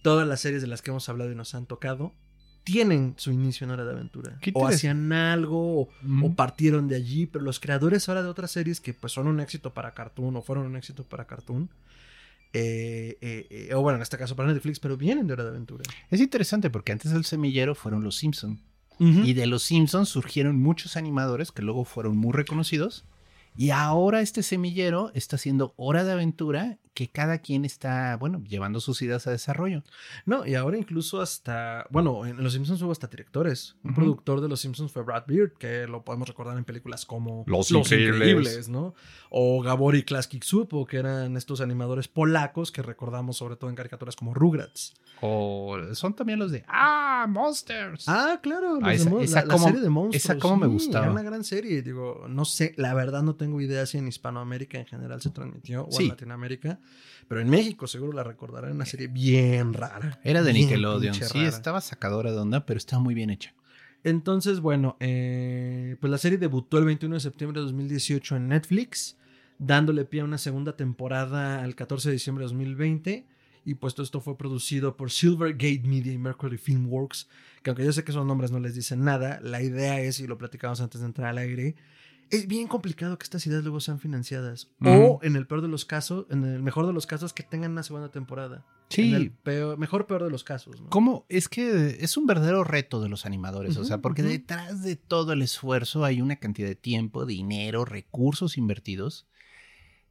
Todas 0.02 0.28
las 0.28 0.40
series 0.40 0.62
de 0.62 0.68
las 0.68 0.82
que 0.82 0.90
hemos 0.90 1.08
hablado 1.08 1.32
y 1.32 1.34
nos 1.34 1.56
han 1.56 1.66
tocado 1.66 2.12
tienen 2.62 3.14
su 3.16 3.32
inicio 3.32 3.64
en 3.64 3.72
Hora 3.72 3.84
de 3.84 3.90
Aventura. 3.90 4.38
Qué 4.40 4.52
O 4.54 4.66
hacían 4.68 5.12
algo, 5.12 5.80
o, 5.82 5.88
o 6.22 6.34
partieron 6.34 6.86
de 6.86 6.94
allí, 6.94 7.26
pero 7.26 7.44
los 7.44 7.58
creadores 7.58 8.08
ahora 8.08 8.22
de 8.22 8.28
otras 8.28 8.52
series 8.52 8.80
que 8.80 8.94
pues 8.94 9.12
son 9.12 9.26
un 9.26 9.40
éxito 9.40 9.72
para 9.74 9.94
Cartoon 9.94 10.36
o 10.36 10.42
fueron 10.42 10.66
un 10.66 10.76
éxito 10.76 11.02
para 11.02 11.26
Cartoon, 11.26 11.70
eh, 12.58 13.18
eh, 13.20 13.46
eh, 13.50 13.74
o 13.74 13.82
bueno, 13.82 13.96
en 13.96 14.02
este 14.02 14.16
caso 14.16 14.34
para 14.34 14.50
Netflix, 14.50 14.80
pero 14.80 14.96
vienen 14.96 15.26
de 15.26 15.34
Hora 15.34 15.44
de 15.44 15.50
Aventura. 15.50 15.84
Es 16.10 16.20
interesante 16.20 16.70
porque 16.70 16.92
antes 16.92 17.12
del 17.12 17.26
semillero 17.26 17.74
fueron 17.74 18.02
los 18.02 18.16
Simpson 18.16 18.60
y 18.98 19.34
de 19.34 19.46
los 19.46 19.62
Simpsons 19.62 20.08
surgieron 20.08 20.58
muchos 20.58 20.96
animadores 20.96 21.52
que 21.52 21.60
luego 21.60 21.84
fueron 21.84 22.16
muy 22.16 22.32
reconocidos 22.32 23.04
y 23.56 23.70
ahora 23.70 24.20
este 24.20 24.42
semillero 24.42 25.10
está 25.14 25.36
haciendo 25.36 25.74
Hora 25.76 26.04
de 26.04 26.12
Aventura 26.12 26.78
que 26.94 27.08
cada 27.10 27.40
quien 27.40 27.66
está, 27.66 28.16
bueno, 28.16 28.42
llevando 28.48 28.80
sus 28.80 29.02
ideas 29.02 29.26
a 29.26 29.30
desarrollo. 29.30 29.82
No, 30.24 30.46
y 30.46 30.54
ahora 30.54 30.78
incluso 30.78 31.20
hasta, 31.20 31.86
bueno, 31.90 32.24
en 32.24 32.42
Los 32.42 32.54
Simpsons 32.54 32.80
hubo 32.80 32.90
hasta 32.90 33.06
directores. 33.06 33.76
Un 33.84 33.94
productor 33.94 34.40
de 34.40 34.48
Los 34.48 34.60
Simpsons 34.62 34.92
fue 34.92 35.02
Brad 35.02 35.24
Beard, 35.26 35.52
que 35.58 35.86
lo 35.86 36.04
podemos 36.06 36.26
recordar 36.26 36.56
en 36.56 36.64
películas 36.64 37.04
como 37.04 37.44
Los 37.46 37.70
Increíbles. 37.70 38.70
¿no? 38.70 38.94
O 39.28 39.60
Gabor 39.60 39.94
y 39.94 40.04
Klaski 40.04 40.40
Supo, 40.42 40.86
que 40.86 40.96
eran 40.96 41.36
estos 41.36 41.60
animadores 41.60 42.08
polacos 42.08 42.72
que 42.72 42.80
recordamos 42.80 43.36
sobre 43.36 43.56
todo 43.56 43.68
en 43.68 43.76
caricaturas 43.76 44.16
como 44.16 44.32
Rugrats. 44.32 44.94
O 45.20 45.76
son 45.92 46.14
también 46.14 46.38
los 46.38 46.50
de 46.50 46.64
Ah, 46.66 47.26
Monsters. 47.28 48.06
Ah, 48.08 48.38
claro, 48.42 48.74
los 48.80 48.84
Ah, 48.84 48.94
esa- 48.94 49.44
la, 49.44 49.58
serie 49.58 49.80
de 49.80 49.88
monstruos. 49.90 50.24
esa 50.24 50.38
como 50.38 50.56
me 50.56 50.66
gustaba. 50.66 51.04
Era 51.06 51.12
una 51.12 51.22
gran 51.22 51.44
serie. 51.44 51.82
Digo, 51.82 52.24
no 52.28 52.44
sé, 52.46 52.72
la 52.76 52.94
verdad 52.94 53.22
no 53.22 53.34
tengo 53.34 53.45
idea 53.60 53.86
si 53.86 53.98
en 53.98 54.08
Hispanoamérica 54.08 54.78
en 54.78 54.86
general 54.86 55.20
se 55.22 55.30
transmitió 55.30 55.86
o 55.86 55.92
Sí. 55.92 56.04
en 56.04 56.08
Latinoamérica. 56.10 56.80
Pero 57.28 57.40
en 57.40 57.48
México 57.48 57.86
seguro 57.86 58.12
la 58.12 58.22
recordarán. 58.24 58.72
Una 58.72 58.86
serie 58.86 59.08
bien 59.08 59.72
rara. 59.74 60.20
Era 60.24 60.42
de 60.42 60.52
Nickelodeon. 60.52 61.14
Sí, 61.14 61.40
estaba 61.44 61.80
sacadora 61.80 62.30
de 62.32 62.38
onda, 62.38 62.66
pero 62.66 62.78
estaba 62.78 63.02
muy 63.02 63.14
bien 63.14 63.30
hecha. 63.30 63.54
Entonces, 64.04 64.60
bueno, 64.60 64.96
eh, 65.00 65.96
pues 66.00 66.10
la 66.10 66.18
serie 66.18 66.38
debutó 66.38 66.78
el 66.78 66.84
21 66.84 67.14
de 67.16 67.20
septiembre 67.20 67.60
de 67.60 67.64
2018 67.66 68.36
en 68.36 68.48
Netflix, 68.48 69.16
dándole 69.58 70.04
pie 70.04 70.20
a 70.20 70.24
una 70.24 70.38
segunda 70.38 70.76
temporada 70.76 71.62
al 71.64 71.74
14 71.74 72.10
de 72.10 72.12
diciembre 72.12 72.44
de 72.44 72.48
2020. 72.50 73.26
Y 73.64 73.74
pues 73.74 73.94
todo 73.96 74.04
esto 74.04 74.20
fue 74.20 74.38
producido 74.38 74.96
por 74.96 75.10
Silvergate 75.10 75.82
Media 75.84 76.12
y 76.12 76.18
Mercury 76.18 76.56
Filmworks, 76.56 77.26
que 77.64 77.70
aunque 77.70 77.84
yo 77.84 77.92
sé 77.92 78.04
que 78.04 78.12
esos 78.12 78.24
nombres 78.24 78.52
no 78.52 78.60
les 78.60 78.76
dicen 78.76 79.02
nada, 79.02 79.40
la 79.42 79.60
idea 79.60 80.00
es, 80.00 80.20
y 80.20 80.28
lo 80.28 80.38
platicamos 80.38 80.80
antes 80.80 81.00
de 81.00 81.06
entrar 81.08 81.30
al 81.30 81.38
aire, 81.38 81.74
es 82.30 82.46
bien 82.46 82.68
complicado 82.68 83.18
que 83.18 83.24
estas 83.24 83.46
ideas 83.46 83.62
luego 83.62 83.80
sean 83.80 83.98
financiadas. 83.98 84.70
O 84.80 85.20
en 85.22 85.36
el 85.36 85.46
peor 85.46 85.62
de 85.62 85.68
los 85.68 85.84
casos, 85.84 86.26
en 86.30 86.44
el 86.44 86.62
mejor 86.62 86.86
de 86.86 86.92
los 86.92 87.06
casos, 87.06 87.32
que 87.32 87.42
tengan 87.42 87.72
una 87.72 87.82
segunda 87.82 88.10
temporada. 88.10 88.64
Sí. 88.88 89.08
En 89.08 89.14
el 89.14 89.30
peor, 89.30 89.78
mejor 89.78 90.06
peor 90.06 90.24
de 90.24 90.30
los 90.30 90.44
casos. 90.44 90.80
¿no? 90.80 90.88
¿Cómo? 90.90 91.26
Es 91.28 91.48
que 91.48 91.98
es 92.00 92.16
un 92.16 92.26
verdadero 92.26 92.64
reto 92.64 93.00
de 93.00 93.08
los 93.08 93.26
animadores, 93.26 93.76
o 93.76 93.84
sea, 93.84 93.98
porque 93.98 94.22
detrás 94.22 94.82
de 94.82 94.96
todo 94.96 95.32
el 95.32 95.42
esfuerzo 95.42 96.04
hay 96.04 96.20
una 96.20 96.36
cantidad 96.36 96.68
de 96.68 96.76
tiempo, 96.76 97.26
dinero, 97.26 97.84
recursos 97.84 98.56
invertidos 98.56 99.26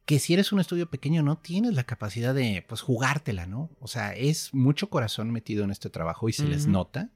que 0.06 0.20
si 0.20 0.32
eres 0.32 0.52
un 0.52 0.60
estudio 0.60 0.88
pequeño 0.88 1.22
no 1.24 1.36
tienes 1.36 1.74
la 1.74 1.82
capacidad 1.82 2.32
de 2.32 2.64
pues 2.66 2.80
jugártela, 2.80 3.46
¿no? 3.46 3.70
O 3.80 3.88
sea, 3.88 4.12
es 4.14 4.54
mucho 4.54 4.88
corazón 4.88 5.32
metido 5.32 5.64
en 5.64 5.72
este 5.72 5.90
trabajo 5.90 6.28
y 6.28 6.32
se 6.32 6.46
les 6.46 6.68
nota. 6.68 7.10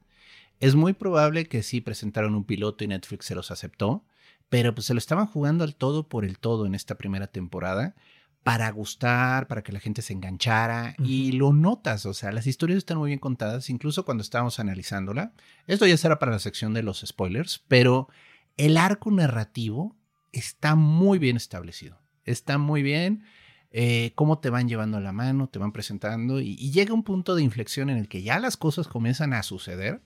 Es 0.59 0.75
muy 0.75 0.93
probable 0.93 1.47
que 1.47 1.63
sí 1.63 1.81
presentaron 1.81 2.35
un 2.35 2.45
piloto 2.45 2.83
y 2.83 2.89
Netflix 2.89 3.27
se 3.27 3.37
los 3.37 3.53
aceptó, 3.53 4.05
pero 4.51 4.75
pues 4.75 4.87
se 4.87 4.95
lo 4.95 4.99
estaban 4.99 5.27
jugando 5.27 5.65
al 5.65 5.77
todo 5.77 6.09
por 6.09 6.27
el 6.27 6.39
todo 6.39 6.67
en 6.67 6.75
esta 6.75 6.97
primera 6.97 7.29
temporada 7.29 7.95
para 8.43 8.71
gustar, 8.71 9.47
para 9.47 9.63
que 9.63 9.73
la 9.73 9.81
gente 9.81 10.03
se 10.03 10.13
enganchara 10.13 10.95
y 10.99 11.33
lo 11.33 11.53
notas, 11.53 12.05
o 12.07 12.15
sea, 12.15 12.33
las 12.33 12.47
historias 12.47 12.79
están 12.79 12.99
muy 12.99 13.09
bien 13.09 13.19
contadas, 13.19 13.71
incluso 13.71 14.05
cuando 14.05 14.23
estábamos 14.23 14.59
analizándola. 14.59 15.33
Esto 15.67 15.87
ya 15.87 15.97
será 15.97 16.19
para 16.19 16.33
la 16.33 16.39
sección 16.39 16.75
de 16.75 16.83
los 16.83 17.05
spoilers, 17.07 17.65
pero 17.69 18.09
el 18.57 18.77
arco 18.77 19.11
narrativo 19.11 19.97
está 20.33 20.75
muy 20.75 21.19
bien 21.19 21.37
establecido. 21.37 22.01
Está 22.25 22.59
muy 22.59 22.83
bien 22.83 23.25
eh, 23.71 24.13
cómo 24.15 24.39
te 24.39 24.51
van 24.51 24.69
llevando 24.69 24.97
a 24.97 25.01
la 25.01 25.13
mano, 25.13 25.49
te 25.49 25.59
van 25.59 25.73
presentando 25.73 26.41
y, 26.41 26.57
y 26.59 26.73
llega 26.73 26.95
un 26.95 27.05
punto 27.05 27.35
de 27.35 27.43
inflexión 27.43 27.91
en 27.91 27.99
el 27.99 28.09
que 28.09 28.23
ya 28.23 28.41
las 28.41 28.57
cosas 28.57 28.89
comienzan 28.89 29.35
a 29.35 29.43
suceder 29.43 30.03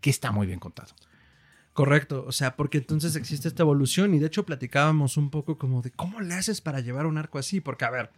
que 0.00 0.10
está 0.10 0.32
muy 0.32 0.46
bien 0.46 0.60
contado. 0.60 0.94
Correcto, 1.72 2.24
o 2.26 2.32
sea, 2.32 2.56
porque 2.56 2.78
entonces 2.78 3.14
existe 3.14 3.46
esta 3.46 3.62
evolución 3.62 4.12
y 4.14 4.18
de 4.18 4.26
hecho 4.26 4.44
platicábamos 4.44 5.16
un 5.16 5.30
poco 5.30 5.56
como 5.56 5.82
de 5.82 5.92
cómo 5.92 6.20
le 6.20 6.34
haces 6.34 6.60
para 6.60 6.80
llevar 6.80 7.06
un 7.06 7.16
arco 7.16 7.38
así, 7.38 7.60
porque 7.60 7.84
a 7.84 7.90
ver, 7.90 8.10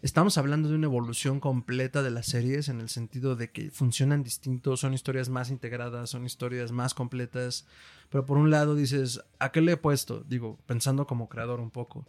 estamos 0.00 0.38
hablando 0.38 0.70
de 0.70 0.76
una 0.76 0.86
evolución 0.86 1.38
completa 1.38 2.02
de 2.02 2.10
las 2.10 2.26
series 2.26 2.68
en 2.70 2.80
el 2.80 2.88
sentido 2.88 3.36
de 3.36 3.50
que 3.50 3.70
funcionan 3.70 4.22
distintos, 4.22 4.80
son 4.80 4.94
historias 4.94 5.28
más 5.28 5.50
integradas, 5.50 6.08
son 6.08 6.24
historias 6.24 6.72
más 6.72 6.94
completas, 6.94 7.66
pero 8.08 8.24
por 8.24 8.38
un 8.38 8.50
lado 8.50 8.74
dices, 8.74 9.22
¿a 9.38 9.52
qué 9.52 9.60
le 9.60 9.72
he 9.72 9.76
puesto? 9.76 10.24
Digo, 10.26 10.58
pensando 10.66 11.06
como 11.06 11.28
creador 11.28 11.60
un 11.60 11.70
poco, 11.70 12.06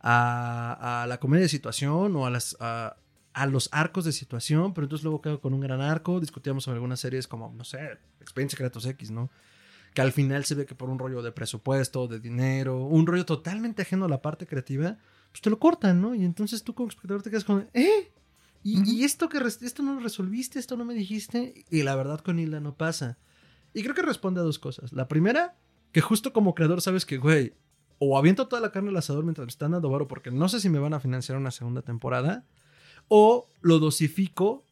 a, 0.00 1.06
la 1.08 1.18
comedia 1.18 1.44
de 1.44 1.48
situación 1.48 2.14
o 2.14 2.26
a 2.26 3.46
los 3.46 3.68
arcos 3.72 4.04
de 4.04 4.12
situación, 4.12 4.74
pero 4.74 4.84
entonces 4.84 5.02
luego 5.02 5.22
quedo 5.22 5.40
con 5.40 5.54
un 5.54 5.60
gran 5.60 5.80
arco, 5.80 6.20
discutíamos 6.20 6.64
sobre 6.64 6.76
algunas 6.76 7.00
series 7.00 7.26
como, 7.26 7.54
no 7.56 7.64
sé, 7.64 7.98
Expedientes 8.20 8.52
Secretos 8.52 8.84
X, 8.84 9.10
¿no? 9.10 9.30
Que 9.96 10.02
al 10.02 10.12
final 10.12 10.44
se 10.44 10.54
ve 10.54 10.66
que 10.66 10.74
por 10.74 10.90
un 10.90 10.98
rollo 10.98 11.22
de 11.22 11.32
presupuesto, 11.32 12.06
de 12.06 12.20
dinero, 12.20 12.84
un 12.84 13.06
rollo 13.06 13.24
totalmente 13.24 13.80
ajeno 13.80 14.04
a 14.04 14.08
la 14.10 14.20
parte 14.20 14.46
creativa, 14.46 14.98
pues 15.30 15.40
te 15.40 15.48
lo 15.48 15.58
cortan, 15.58 16.02
¿no? 16.02 16.14
Y 16.14 16.22
entonces 16.22 16.62
tú 16.62 16.74
como 16.74 16.90
espectador 16.90 17.22
te 17.22 17.30
quedas 17.30 17.44
con, 17.44 17.70
¿eh? 17.72 18.12
¿Y, 18.62 18.86
y 18.90 19.04
esto 19.04 19.30
que 19.30 19.38
esto 19.38 19.82
no 19.82 19.94
lo 19.94 20.00
resolviste, 20.00 20.58
esto 20.58 20.76
no 20.76 20.84
me 20.84 20.92
dijiste? 20.92 21.64
Y 21.70 21.82
la 21.82 21.96
verdad 21.96 22.20
con 22.20 22.38
Hilda 22.38 22.60
no 22.60 22.74
pasa. 22.74 23.16
Y 23.72 23.82
creo 23.84 23.94
que 23.94 24.02
responde 24.02 24.38
a 24.38 24.44
dos 24.44 24.58
cosas. 24.58 24.92
La 24.92 25.08
primera, 25.08 25.56
que 25.92 26.02
justo 26.02 26.34
como 26.34 26.54
creador 26.54 26.82
sabes 26.82 27.06
que, 27.06 27.16
güey, 27.16 27.54
o 27.98 28.18
aviento 28.18 28.48
toda 28.48 28.60
la 28.60 28.72
carne 28.72 28.90
al 28.90 28.98
asador 28.98 29.24
mientras 29.24 29.46
me 29.46 29.50
están 29.50 29.70
dando 29.70 29.88
varo 29.88 30.06
porque 30.08 30.30
no 30.30 30.50
sé 30.50 30.60
si 30.60 30.68
me 30.68 30.78
van 30.78 30.92
a 30.92 31.00
financiar 31.00 31.38
una 31.38 31.52
segunda 31.52 31.80
temporada, 31.80 32.44
o 33.08 33.48
lo 33.62 33.78
dosifico 33.78 34.62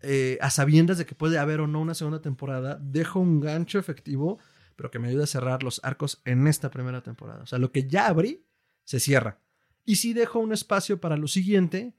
eh, 0.00 0.36
a 0.40 0.50
sabiendas 0.50 0.98
de 0.98 1.06
que 1.06 1.14
puede 1.14 1.38
haber 1.38 1.60
o 1.60 1.68
no 1.68 1.80
una 1.80 1.94
segunda 1.94 2.20
temporada, 2.20 2.80
dejo 2.82 3.20
un 3.20 3.38
gancho 3.38 3.78
efectivo, 3.78 4.40
pero 4.76 4.90
que 4.90 4.98
me 4.98 5.08
ayude 5.08 5.24
a 5.24 5.28
cerrar 5.28 5.62
los 5.62 5.80
arcos 5.84 6.20
en 6.24 6.46
esta 6.46 6.70
primera 6.70 7.02
temporada. 7.02 7.42
O 7.42 7.46
sea, 7.46 7.58
lo 7.58 7.72
que 7.72 7.86
ya 7.88 8.06
abrí, 8.06 8.46
se 8.84 9.00
cierra. 9.00 9.40
Y 9.84 9.96
sí 9.96 10.12
dejo 10.12 10.38
un 10.38 10.52
espacio 10.52 11.00
para 11.00 11.16
lo 11.16 11.28
siguiente, 11.28 11.94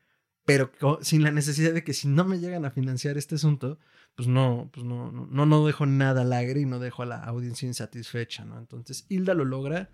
pero 0.46 0.72
sin 1.02 1.24
la 1.24 1.32
necesidad 1.32 1.74
de 1.74 1.84
que 1.84 1.94
si 1.94 2.08
no 2.08 2.26
me 2.26 2.40
llegan 2.40 2.66
a 2.66 2.72
financiar 2.72 3.18
este 3.18 3.36
asunto, 3.36 3.80
pues 4.16 4.28
no, 4.28 4.70
pues 4.74 4.86
no, 4.86 5.12
no, 5.12 5.28
no, 5.28 5.46
no 5.46 5.66
dejo 5.66 5.86
nada 5.86 6.22
al 6.22 6.34
aire 6.34 6.62
y 6.62 6.66
no 6.66 6.80
dejo 6.80 7.04
a 7.04 7.06
la 7.06 7.24
audiencia 7.24 7.68
insatisfecha, 7.68 8.46
¿no? 8.46 8.58
Entonces, 8.58 9.06
Hilda 9.10 9.34
lo 9.34 9.46
logra 9.46 9.90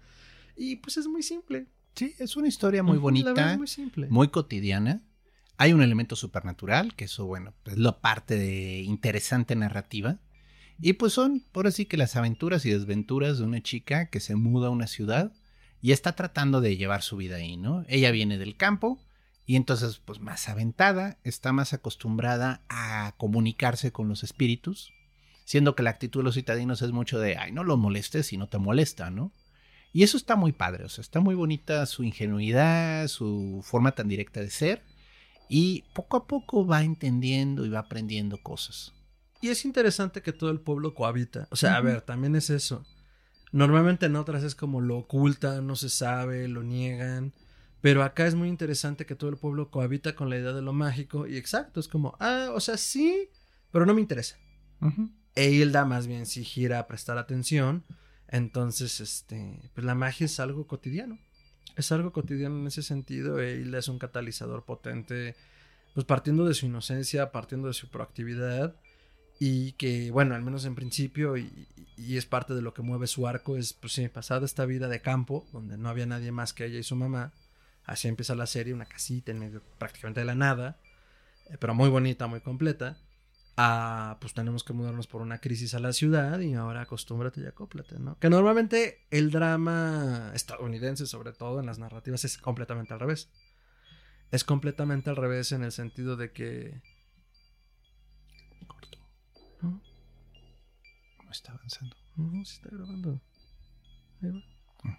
y 0.56 0.78
pues 0.78 0.98
es 0.98 1.08
muy 1.08 1.24
simple. 1.24 1.68
Sí, 1.96 2.16
es 2.20 2.36
una 2.38 2.48
historia 2.48 2.84
muy 2.84 2.98
bonita, 2.98 3.34
muy, 3.34 3.58
muy 3.58 3.68
simple. 3.68 4.08
cotidiana. 4.32 5.02
Hay 5.58 5.74
un 5.74 5.82
elemento 5.82 6.16
supernatural, 6.16 6.96
que 6.96 7.06
eso, 7.06 7.26
bueno, 7.26 7.54
es 7.66 7.78
la 7.78 8.00
parte 8.00 8.36
de 8.36 8.82
interesante 8.82 9.56
narrativa. 9.56 10.20
Y 10.82 10.94
pues 10.94 11.14
son, 11.14 11.46
por 11.52 11.68
así 11.68 11.86
que 11.86 11.96
las 11.96 12.16
aventuras 12.16 12.66
y 12.66 12.72
desventuras 12.72 13.38
de 13.38 13.44
una 13.44 13.62
chica 13.62 14.10
que 14.10 14.20
se 14.20 14.36
muda 14.36 14.68
a 14.68 14.72
una 14.72 14.88
ciudad 14.88 15.32
y 15.80 15.92
está 15.92 16.16
tratando 16.16 16.60
de 16.60 16.76
llevar 16.76 17.04
su 17.04 17.18
vida 17.18 17.36
ahí, 17.38 17.56
¿no? 17.56 17.86
Ella 17.88 18.10
viene 18.10 18.40
del 18.40 18.58
campo 18.58 19.00
y 19.46 19.58
entonces, 19.58 20.02
pues 20.04 20.20
más 20.20 20.50
aventada, 20.50 21.20
está 21.24 21.52
más 21.52 21.74
acostumbrada 21.74 22.62
a 22.70 23.14
comunicarse 23.18 23.92
con 23.92 24.08
los 24.08 24.24
espíritus, 24.24 24.92
siendo 25.46 25.76
que 25.76 25.84
la 25.84 25.92
actitud 25.92 26.22
de 26.22 26.24
los 26.26 26.36
citadinos 26.36 26.82
es 26.82 26.92
mucho 26.92 27.20
de, 27.20 27.38
ay, 27.38 27.52
no 27.52 27.64
lo 27.64 27.78
molestes 27.78 28.28
si 28.28 28.38
no 28.38 28.48
te 28.48 28.58
molesta, 28.58 29.12
¿no? 29.12 29.32
Y 29.94 30.04
eso 30.04 30.18
está 30.18 30.36
muy 30.36 30.52
padre, 30.52 30.86
o 30.86 30.90
sea, 30.90 31.02
está 31.02 31.20
muy 31.20 31.36
bonita 31.36 31.86
su 31.86 32.04
ingenuidad, 32.04 33.08
su 33.08 33.62
forma 33.64 33.92
tan 33.92 34.08
directa 34.08 34.40
de 34.40 34.50
ser, 34.50 34.84
y 35.50 35.84
poco 35.94 36.18
a 36.18 36.28
poco 36.28 36.66
va 36.66 36.84
entendiendo 36.84 37.66
y 37.66 37.70
va 37.70 37.80
aprendiendo 37.80 38.38
cosas. 38.42 38.94
Y 39.42 39.50
es 39.50 39.66
interesante 39.66 40.22
que 40.22 40.34
todo 40.34 40.52
el 40.52 40.60
pueblo 40.60 40.94
cohabita. 40.94 41.48
O 41.50 41.56
sea, 41.56 41.76
a 41.76 41.82
ver, 41.82 42.02
también 42.02 42.36
es 42.36 42.50
eso. 42.50 42.86
Normalmente 43.52 44.06
en 44.06 44.16
otras 44.16 44.44
es 44.44 44.56
como 44.56 44.80
lo 44.80 44.98
ocultan, 44.98 45.68
no 45.68 45.76
se 45.76 45.90
sabe, 45.90 46.48
lo 46.48 46.64
niegan. 46.64 47.34
Pero 47.82 48.04
acá 48.04 48.28
es 48.28 48.36
muy 48.36 48.48
interesante 48.48 49.06
que 49.06 49.16
todo 49.16 49.30
el 49.30 49.38
pueblo 49.38 49.72
cohabita 49.72 50.16
con 50.16 50.30
la 50.30 50.38
idea 50.38 50.54
de 50.54 50.62
lo 50.62 50.72
mágico. 50.72 51.28
Y 51.28 51.36
exacto, 51.36 51.80
es 51.80 51.88
como, 51.88 52.16
ah, 52.20 52.52
o 52.54 52.60
sea, 52.60 52.78
sí, 52.78 53.30
pero 53.72 53.86
no 53.86 53.94
me 53.96 54.02
interesa. 54.02 54.38
E 55.36 55.50
Hilda 55.52 55.86
más 55.86 56.08
bien 56.08 56.26
sí 56.26 56.44
gira 56.44 56.80
a 56.80 56.88
prestar 56.88 57.18
atención. 57.18 57.84
Entonces, 58.28 59.02
este, 59.02 59.60
pues 59.74 59.84
la 59.84 59.96
magia 59.96 60.26
es 60.26 60.40
algo 60.40 60.68
cotidiano. 60.68 61.20
Es 61.76 61.92
algo 61.92 62.14
cotidiano 62.14 62.60
en 62.60 62.68
ese 62.68 62.84
sentido. 62.84 63.40
E 63.42 63.56
Hilda 63.56 63.80
es 63.80 63.88
un 63.88 63.98
catalizador 63.98 64.64
potente, 64.64 65.36
pues 65.96 66.06
partiendo 66.06 66.46
de 66.46 66.54
su 66.54 66.68
inocencia, 66.68 67.32
partiendo 67.32 67.68
de 67.68 67.74
su 67.74 67.90
proactividad. 67.90 68.76
Y 69.44 69.72
que, 69.72 70.12
bueno, 70.12 70.36
al 70.36 70.44
menos 70.44 70.66
en 70.66 70.76
principio, 70.76 71.36
y, 71.36 71.68
es 71.98 72.28
parte 72.28 72.54
de 72.54 72.62
lo 72.62 72.76
que 72.76 72.84
mueve 72.84 73.08
su 73.08 73.28
arco, 73.28 73.58
es, 73.58 73.74
pues 73.74 73.94
sí, 73.94 74.08
pasada 74.08 74.46
esta 74.46 74.68
vida 74.68 74.88
de 74.88 75.02
campo, 75.02 75.48
donde 75.52 75.80
no 75.80 75.90
había 75.90 76.06
nadie 76.06 76.32
más 76.32 76.54
que 76.54 76.66
ella 76.66 76.78
y 76.78 76.84
su 76.84 76.96
mamá. 76.96 77.34
Así 77.84 78.08
empieza 78.08 78.36
la 78.36 78.46
serie, 78.46 78.72
una 78.72 78.86
casita 78.86 79.32
en 79.32 79.40
medio 79.40 79.64
prácticamente 79.80 80.20
de 80.20 80.28
la 80.28 80.36
nada, 80.36 80.78
eh, 81.50 81.58
pero 81.60 81.74
muy 81.74 81.90
bonita, 81.90 82.28
muy 82.28 82.42
completa. 82.42 83.00
A, 83.58 84.20
pues 84.22 84.36
tenemos 84.36 84.64
que 84.64 84.74
mudarnos 84.74 85.08
por 85.08 85.24
una 85.24 85.40
crisis 85.40 85.74
a 85.74 85.80
la 85.80 85.92
ciudad 85.92 86.40
y 86.42 86.54
ahora 86.54 86.82
acostúmbrate 86.82 87.42
y 87.42 87.48
acóplate, 87.48 87.98
¿no? 87.98 88.20
Que 88.20 88.30
normalmente 88.30 89.08
el 89.10 89.32
drama 89.32 90.34
estadounidense, 90.36 91.08
sobre 91.08 91.34
todo 91.34 91.62
en 91.62 91.66
las 91.66 91.80
narrativas, 91.80 92.26
es 92.26 92.38
completamente 92.38 92.94
al 92.94 93.00
revés. 93.00 93.28
Es 94.30 94.44
completamente 94.44 95.10
al 95.10 95.16
revés 95.16 95.52
en 95.52 95.64
el 95.64 95.72
sentido 95.72 96.16
de 96.16 96.32
que 96.32 96.80
Está 101.32 101.54
avanzando. 101.54 101.96
No, 102.16 102.46
se 102.46 102.56
está 102.56 102.70
grabando. 102.72 103.22
Ahí 104.22 104.30
va. 104.32 104.40
Mm. 104.84 104.98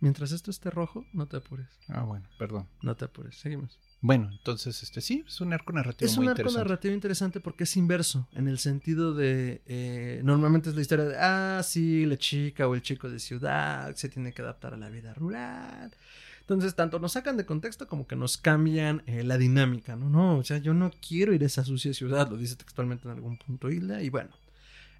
Mientras 0.00 0.32
esto 0.32 0.50
esté 0.50 0.70
rojo, 0.70 1.06
no 1.12 1.26
te 1.26 1.36
apures. 1.36 1.68
Ah, 1.88 2.02
bueno, 2.02 2.28
perdón. 2.38 2.68
No 2.82 2.96
te 2.96 3.04
apures. 3.04 3.36
Seguimos. 3.36 3.78
Bueno, 4.00 4.30
entonces, 4.30 4.80
este 4.84 5.00
sí, 5.00 5.24
es 5.26 5.40
un 5.40 5.52
arco 5.52 5.72
narrativo 5.72 6.08
Es 6.08 6.16
muy 6.16 6.26
un 6.26 6.30
arco 6.30 6.42
interesante. 6.42 6.68
narrativo 6.68 6.94
interesante 6.94 7.40
porque 7.40 7.64
es 7.64 7.76
inverso, 7.76 8.28
en 8.32 8.46
el 8.46 8.60
sentido 8.60 9.12
de, 9.12 9.60
eh, 9.66 10.20
normalmente 10.22 10.70
es 10.70 10.76
la 10.76 10.82
historia 10.82 11.04
de, 11.04 11.16
ah, 11.18 11.60
sí, 11.64 12.06
la 12.06 12.16
chica 12.16 12.68
o 12.68 12.76
el 12.76 12.82
chico 12.82 13.10
de 13.10 13.18
ciudad 13.18 13.92
se 13.96 14.08
tiene 14.08 14.32
que 14.32 14.42
adaptar 14.42 14.72
a 14.74 14.76
la 14.76 14.88
vida 14.88 15.14
rural. 15.14 15.92
Entonces, 16.40 16.76
tanto 16.76 17.00
nos 17.00 17.12
sacan 17.12 17.36
de 17.36 17.44
contexto 17.44 17.88
como 17.88 18.06
que 18.06 18.14
nos 18.14 18.36
cambian 18.36 19.02
eh, 19.06 19.24
la 19.24 19.36
dinámica, 19.36 19.96
¿no? 19.96 20.08
No, 20.08 20.38
o 20.38 20.44
sea, 20.44 20.58
yo 20.58 20.74
no 20.74 20.92
quiero 21.06 21.34
ir 21.34 21.42
a 21.42 21.46
esa 21.46 21.64
sucia 21.64 21.92
ciudad, 21.92 22.30
lo 22.30 22.36
dice 22.36 22.54
textualmente 22.54 23.08
en 23.08 23.14
algún 23.14 23.36
punto 23.36 23.68
Hilda, 23.68 24.00
y 24.00 24.10
bueno, 24.10 24.30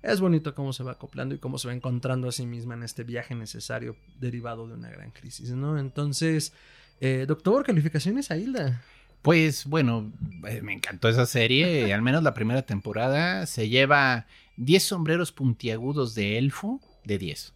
es 0.03 0.21
bonito 0.21 0.55
cómo 0.55 0.73
se 0.73 0.83
va 0.83 0.93
acoplando 0.93 1.35
y 1.35 1.39
cómo 1.39 1.59
se 1.59 1.69
va 1.69 1.75
encontrando 1.75 2.29
a 2.29 2.33
sí 2.33 2.47
misma 2.47 2.75
en 2.75 2.83
este 2.83 3.05
viaje 3.05 3.35
necesario 3.35 3.97
derivado 4.19 4.69
de 4.69 4.75
una 4.75 4.91
gran 4.91 5.11
crisis, 5.11 5.51
¿no? 5.51 5.79
Entonces, 5.79 6.53
eh, 7.01 7.25
doctor, 7.27 7.65
calificaciones 7.65 8.31
a 8.31 8.37
Hilda. 8.37 8.83
Pues 9.23 9.67
bueno, 9.67 10.13
eh, 10.47 10.63
me 10.63 10.73
encantó 10.73 11.09
esa 11.09 11.27
serie. 11.27 11.93
al 11.95 12.03
menos 12.03 12.23
la 12.23 12.35
primera 12.35 12.63
temporada 12.63 13.47
se 13.47 13.69
lleva 13.69 14.27
10 14.57 14.83
sombreros 14.83 15.33
puntiagudos 15.33 16.15
de 16.15 16.39
elfo 16.39 16.81
de 17.05 17.19
10. 17.19 17.53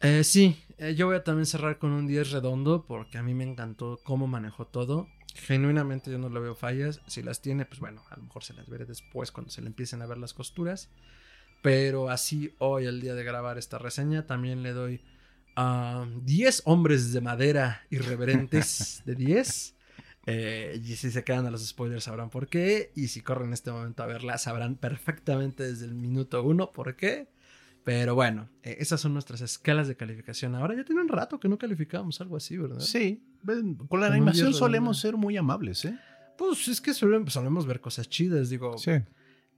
Eh, 0.00 0.24
sí, 0.24 0.58
eh, 0.78 0.94
yo 0.94 1.06
voy 1.06 1.16
a 1.16 1.24
también 1.24 1.46
cerrar 1.46 1.78
con 1.78 1.92
un 1.92 2.06
10 2.06 2.32
redondo 2.32 2.84
porque 2.86 3.18
a 3.18 3.22
mí 3.22 3.32
me 3.34 3.44
encantó 3.44 4.00
cómo 4.04 4.26
manejó 4.26 4.66
todo. 4.66 5.08
Genuinamente 5.34 6.10
yo 6.10 6.18
no 6.18 6.28
le 6.28 6.40
veo 6.40 6.54
fallas. 6.54 7.00
Si 7.06 7.22
las 7.22 7.42
tiene, 7.42 7.66
pues 7.66 7.80
bueno, 7.80 8.02
a 8.10 8.16
lo 8.16 8.22
mejor 8.22 8.44
se 8.44 8.54
las 8.54 8.68
veré 8.68 8.84
después 8.86 9.32
cuando 9.32 9.50
se 9.50 9.60
le 9.60 9.66
empiecen 9.66 10.00
a 10.00 10.06
ver 10.06 10.18
las 10.18 10.32
costuras. 10.32 10.88
Pero 11.60 12.08
así 12.08 12.54
hoy, 12.58 12.86
el 12.86 13.00
día 13.00 13.14
de 13.14 13.24
grabar 13.24 13.58
esta 13.58 13.78
reseña, 13.78 14.26
también 14.26 14.62
le 14.62 14.72
doy 14.72 15.00
a 15.56 16.06
10 16.22 16.62
hombres 16.66 17.12
de 17.12 17.20
madera 17.20 17.82
irreverentes 17.90 19.02
de 19.06 19.14
10. 19.14 19.74
Eh, 20.26 20.80
y 20.82 20.96
si 20.96 21.10
se 21.10 21.22
quedan 21.22 21.46
a 21.46 21.50
los 21.50 21.66
spoilers 21.66 22.04
sabrán 22.04 22.30
por 22.30 22.48
qué. 22.48 22.92
Y 22.94 23.08
si 23.08 23.20
corren 23.20 23.48
en 23.48 23.54
este 23.54 23.72
momento 23.72 24.02
a 24.02 24.06
verla, 24.06 24.38
sabrán 24.38 24.76
perfectamente 24.76 25.64
desde 25.64 25.86
el 25.86 25.94
minuto 25.94 26.42
1 26.42 26.72
por 26.72 26.96
qué. 26.96 27.28
Pero 27.84 28.14
bueno, 28.14 28.48
eh, 28.62 28.76
esas 28.80 29.00
son 29.00 29.12
nuestras 29.12 29.42
escalas 29.42 29.86
de 29.86 29.96
calificación. 29.96 30.54
Ahora 30.54 30.74
ya 30.74 30.84
tiene 30.84 31.02
un 31.02 31.08
rato 31.08 31.38
que 31.38 31.48
no 31.48 31.58
calificábamos 31.58 32.20
algo 32.20 32.36
así, 32.36 32.56
¿verdad? 32.56 32.80
Sí, 32.80 33.22
con 33.88 34.00
la 34.00 34.06
animación 34.06 34.54
solemos 34.54 34.98
ser 34.98 35.16
muy 35.16 35.36
amables, 35.36 35.84
¿eh? 35.84 35.98
Pues 36.38 36.66
es 36.66 36.80
que 36.80 36.94
solemos, 36.94 37.32
solemos 37.32 37.66
ver 37.66 37.80
cosas 37.80 38.08
chidas, 38.08 38.48
digo. 38.48 38.76
Sí. 38.78 38.92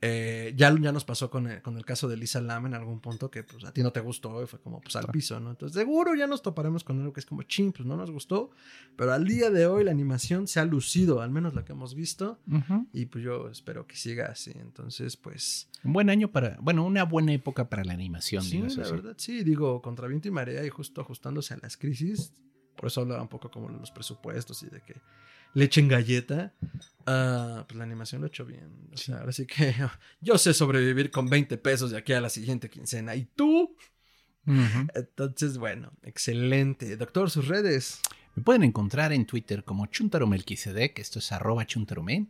Eh, 0.03 0.53
ya, 0.57 0.75
ya 0.79 0.93
nos 0.93 1.05
pasó 1.05 1.31
con 1.31 1.47
el, 1.47 1.63
con 1.63 1.77
el 1.79 1.85
caso 1.87 2.07
de 2.07 2.17
Lisa 2.19 2.41
Lam 2.41 2.67
en 2.67 2.75
algún 2.75 3.01
punto 3.01 3.31
que 3.31 3.43
pues 3.43 3.65
a 3.65 3.73
ti 3.73 3.83
no 3.83 3.93
te 3.93 4.01
gustó 4.01 4.43
y 4.43 4.47
fue 4.47 4.61
como 4.61 4.81
pues 4.81 4.95
al 4.97 5.07
piso, 5.07 5.41
¿no? 5.41 5.51
Entonces 5.51 5.75
seguro 5.77 6.15
ya 6.15 6.27
nos 6.27 6.43
toparemos 6.43 6.85
con 6.85 6.99
algo 7.01 7.13
que 7.15 7.21
es 7.21 7.27
como 7.27 7.43
ching, 7.45 7.73
pues 7.73 7.87
no 7.87 7.97
nos 7.97 8.11
gustó, 8.11 8.51
pero 8.97 9.13
al 9.15 9.27
día 9.27 9.51
de 9.51 9.67
hoy 9.67 9.85
la 9.85 9.91
animación 9.91 10.47
se 10.49 10.61
ha 10.61 10.65
lucido, 10.67 11.23
al 11.23 11.31
menos 11.31 11.55
la 11.55 11.65
que 11.65 11.73
hemos 11.73 11.95
visto, 11.95 12.39
Ujú. 12.47 12.87
y 12.93 13.07
pues 13.07 13.25
yo 13.25 13.49
espero 13.49 13.87
que 13.87 13.97
siga 13.97 14.27
así. 14.27 14.53
Entonces, 14.55 15.17
pues 15.17 15.69
Un 15.83 15.95
buen 15.95 16.11
año 16.11 16.31
para, 16.31 16.59
bueno, 16.61 16.85
una 16.85 17.05
buena 17.05 17.33
época 17.33 17.69
para 17.71 17.83
la 17.83 17.95
animación, 17.95 18.43
sí, 18.43 18.57
digo 18.61 18.67
la 18.67 18.85
sí. 18.85 18.91
verdad, 18.93 19.15
sí, 19.17 19.45
digo, 19.45 19.81
contra 19.81 20.07
viento 20.09 20.29
y 20.29 20.31
marea 20.31 20.65
y 20.65 20.69
justo 20.69 21.01
ajustándose 21.01 21.55
a 21.55 21.59
las 21.63 21.77
crisis, 21.79 22.35
por 22.77 22.89
eso 22.89 23.01
hablaba 23.01 23.23
un 23.23 23.29
poco 23.29 23.51
como 23.51 23.71
los 23.71 23.91
presupuestos 23.91 24.63
y 24.63 24.67
de 24.69 24.83
que 24.83 25.01
le 25.57 25.65
echen 25.65 25.89
galleta. 25.89 26.53
Ah, 27.07 27.65
pues 27.67 27.79
la 27.79 27.85
animación 27.85 28.21
lo 28.21 28.27
he 28.27 28.29
hecho 28.29 28.45
bien. 28.45 28.91
O 28.93 28.97
sea, 28.99 29.21
ahora 29.21 29.33
sí 29.33 29.47
que 29.47 29.75
yo 30.21 30.37
sé 30.37 30.53
sobrevivir 30.53 31.11
con 31.11 31.31
20 31.31 31.57
pesos 31.57 31.93
de 31.93 31.97
aquí 31.97 32.13
a 32.13 32.21
la 32.21 32.29
siguiente 32.29 32.69
quincena. 32.69 33.17
¿Y 33.17 33.25
tú? 33.25 33.75
Entonces, 34.95 35.57
bueno, 35.57 35.93
excelente. 36.03 36.99
Doctor, 36.99 37.31
sus 37.31 37.49
redes. 37.49 38.01
Me 38.35 38.43
pueden 38.43 38.65
encontrar 38.65 39.15
en 39.15 39.25
Twitter 39.25 39.65
como 39.65 39.87
Chuntaromelquisedec, 39.87 40.99
esto 40.99 41.21
es 41.21 41.33
arroba 41.33 41.67
chuntarome. 41.67 42.27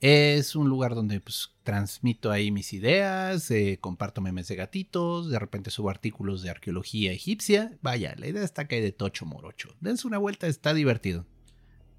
Es 0.00 0.56
un 0.56 0.68
lugar 0.68 0.96
donde 0.96 1.20
pues, 1.20 1.52
transmito 1.62 2.32
ahí 2.32 2.50
mis 2.50 2.72
ideas, 2.72 3.52
eh, 3.52 3.78
comparto 3.80 4.20
memes 4.20 4.48
de 4.48 4.56
gatitos, 4.56 5.30
de 5.30 5.38
repente 5.38 5.70
subo 5.70 5.90
artículos 5.90 6.42
de 6.42 6.50
arqueología 6.50 7.12
egipcia. 7.12 7.78
Vaya, 7.82 8.16
la 8.18 8.26
idea 8.26 8.42
está 8.42 8.66
que 8.66 8.74
hay 8.74 8.82
de 8.82 8.90
tocho 8.90 9.26
morocho. 9.26 9.76
Dense 9.80 10.08
una 10.08 10.18
vuelta, 10.18 10.48
está 10.48 10.74
divertido. 10.74 11.24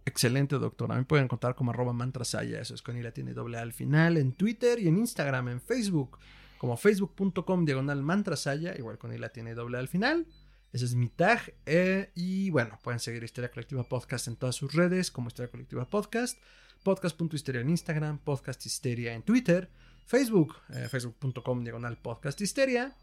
Excelente, 0.05 0.57
doctor. 0.57 0.91
A 0.91 0.97
mí 0.97 1.03
pueden 1.03 1.25
encontrar 1.25 1.55
como 1.55 1.71
arroba 1.71 1.91
mantrasaya. 1.91 2.61
Eso 2.61 2.75
es 2.75 2.81
con 2.81 2.95
y 2.97 3.01
la 3.01 3.11
tiene 3.11 3.33
doble 3.33 3.57
al 3.57 3.73
final. 3.73 4.17
En 4.17 4.33
Twitter 4.33 4.79
y 4.79 4.87
en 4.87 4.97
Instagram, 4.97 5.49
en 5.49 5.61
Facebook. 5.61 6.19
Como 6.59 6.77
facebook.com 6.77 7.65
diagonal 7.65 8.01
mantrasaya. 8.03 8.75
Igual 8.77 8.97
con 8.99 9.13
y 9.13 9.17
la 9.17 9.29
tiene 9.29 9.55
doble 9.55 9.77
al 9.79 9.87
final. 9.87 10.27
Ese 10.71 10.85
es 10.85 10.95
mi 10.95 11.09
tag. 11.09 11.55
eh, 11.65 12.11
y 12.15 12.49
bueno, 12.51 12.79
pueden 12.83 12.99
seguir 12.99 13.23
Historia 13.23 13.49
Colectiva 13.49 13.83
Podcast 13.83 14.27
en 14.27 14.35
todas 14.35 14.55
sus 14.55 14.73
redes 14.73 15.09
como 15.09 15.27
Historia 15.29 15.49
Colectiva 15.49 15.85
Podcast. 15.89 16.39
Podcast.histeria 16.83 17.61
en 17.61 17.69
Instagram. 17.69 18.19
Podcast 18.19 18.63
Histeria 18.65 19.13
en 19.13 19.23
Twitter. 19.23 19.69
Facebook. 20.05 20.55
eh, 20.69 20.87
Facebook.com 20.87 21.63
diagonal 21.63 21.97
podcast 21.97 22.39
histeria. 22.41 22.95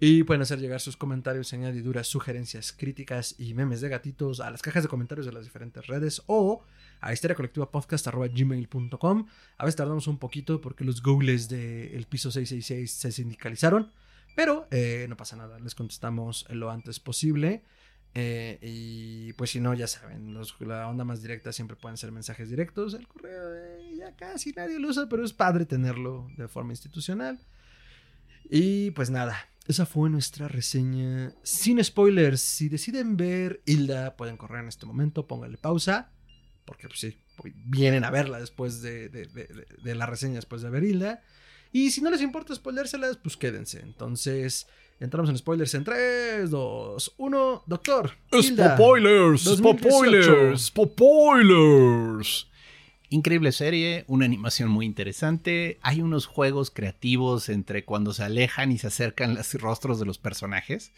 Y 0.00 0.24
pueden 0.24 0.42
hacer 0.42 0.58
llegar 0.58 0.80
sus 0.80 0.96
comentarios, 0.96 1.52
añadiduras, 1.52 2.08
sugerencias, 2.08 2.72
críticas 2.72 3.36
y 3.38 3.54
memes 3.54 3.80
de 3.80 3.88
gatitos 3.88 4.40
a 4.40 4.50
las 4.50 4.60
cajas 4.60 4.82
de 4.82 4.88
comentarios 4.88 5.24
de 5.26 5.32
las 5.32 5.44
diferentes 5.44 5.86
redes 5.86 6.22
o 6.26 6.62
a 7.00 7.12
histeriacolectivapodcast.gmail.com. 7.12 9.26
A 9.58 9.64
veces 9.64 9.76
tardamos 9.76 10.06
un 10.06 10.18
poquito 10.18 10.60
porque 10.60 10.84
los 10.84 11.02
googles 11.02 11.48
del 11.48 12.06
piso 12.06 12.30
666 12.30 12.90
se 12.90 13.12
sindicalizaron, 13.12 13.90
pero 14.36 14.66
eh, 14.70 15.06
no 15.08 15.16
pasa 15.16 15.36
nada, 15.36 15.58
les 15.60 15.74
contestamos 15.74 16.46
lo 16.50 16.70
antes 16.70 17.00
posible. 17.00 17.62
Eh, 18.16 18.58
y 18.62 19.32
pues 19.32 19.50
si 19.50 19.58
no, 19.60 19.74
ya 19.74 19.88
saben, 19.88 20.34
los- 20.34 20.54
la 20.60 20.86
onda 20.88 21.04
más 21.04 21.20
directa 21.20 21.52
siempre 21.52 21.76
pueden 21.76 21.96
ser 21.96 22.12
mensajes 22.12 22.48
directos. 22.48 22.94
El 22.94 23.08
correo 23.08 23.54
eh, 23.56 23.94
ya 23.96 24.14
casi 24.14 24.52
nadie 24.52 24.78
lo 24.78 24.88
usa, 24.88 25.08
pero 25.08 25.24
es 25.24 25.32
padre 25.32 25.66
tenerlo 25.66 26.28
de 26.36 26.46
forma 26.46 26.72
institucional. 26.72 27.40
Y 28.50 28.90
pues 28.92 29.10
nada, 29.10 29.36
esa 29.66 29.86
fue 29.86 30.10
nuestra 30.10 30.48
reseña 30.48 31.32
sin 31.42 31.82
spoilers. 31.82 32.40
Si 32.40 32.68
deciden 32.68 33.16
ver 33.16 33.62
Hilda, 33.66 34.16
pueden 34.16 34.36
correr 34.36 34.62
en 34.62 34.68
este 34.68 34.86
momento, 34.86 35.26
pónganle 35.26 35.56
pausa. 35.58 36.10
Porque 36.64 36.88
pues 36.88 37.00
sí, 37.00 37.18
vienen 37.66 38.04
a 38.04 38.10
verla 38.10 38.38
después 38.40 38.80
de, 38.80 39.08
de- 39.10 39.26
de- 39.26 39.94
la 39.94 40.06
reseña, 40.06 40.36
después 40.36 40.62
de 40.62 40.70
ver 40.70 40.84
Hilda. 40.84 41.22
Y 41.72 41.90
si 41.90 42.00
no 42.00 42.10
les 42.10 42.22
importa 42.22 42.54
spoilérselas, 42.54 43.16
pues 43.18 43.36
quédense. 43.36 43.80
Entonces, 43.80 44.66
entramos 45.00 45.28
en 45.28 45.36
spoilers 45.36 45.74
en 45.74 45.84
3, 45.84 46.48
2, 46.50 47.14
1. 47.18 47.64
Doctor. 47.66 48.12
Hilda, 48.32 48.76
Spoilers, 48.76 49.44
2018. 49.44 50.56
spoilers. 50.56 52.48
Increíble 53.14 53.52
serie, 53.52 54.04
una 54.08 54.24
animación 54.24 54.68
muy 54.70 54.86
interesante. 54.86 55.78
Hay 55.82 56.00
unos 56.00 56.26
juegos 56.26 56.72
creativos 56.72 57.48
entre 57.48 57.84
cuando 57.84 58.12
se 58.12 58.24
alejan 58.24 58.72
y 58.72 58.78
se 58.78 58.88
acercan 58.88 59.34
los 59.36 59.54
rostros 59.60 60.00
de 60.00 60.04
los 60.06 60.18
personajes 60.18 60.90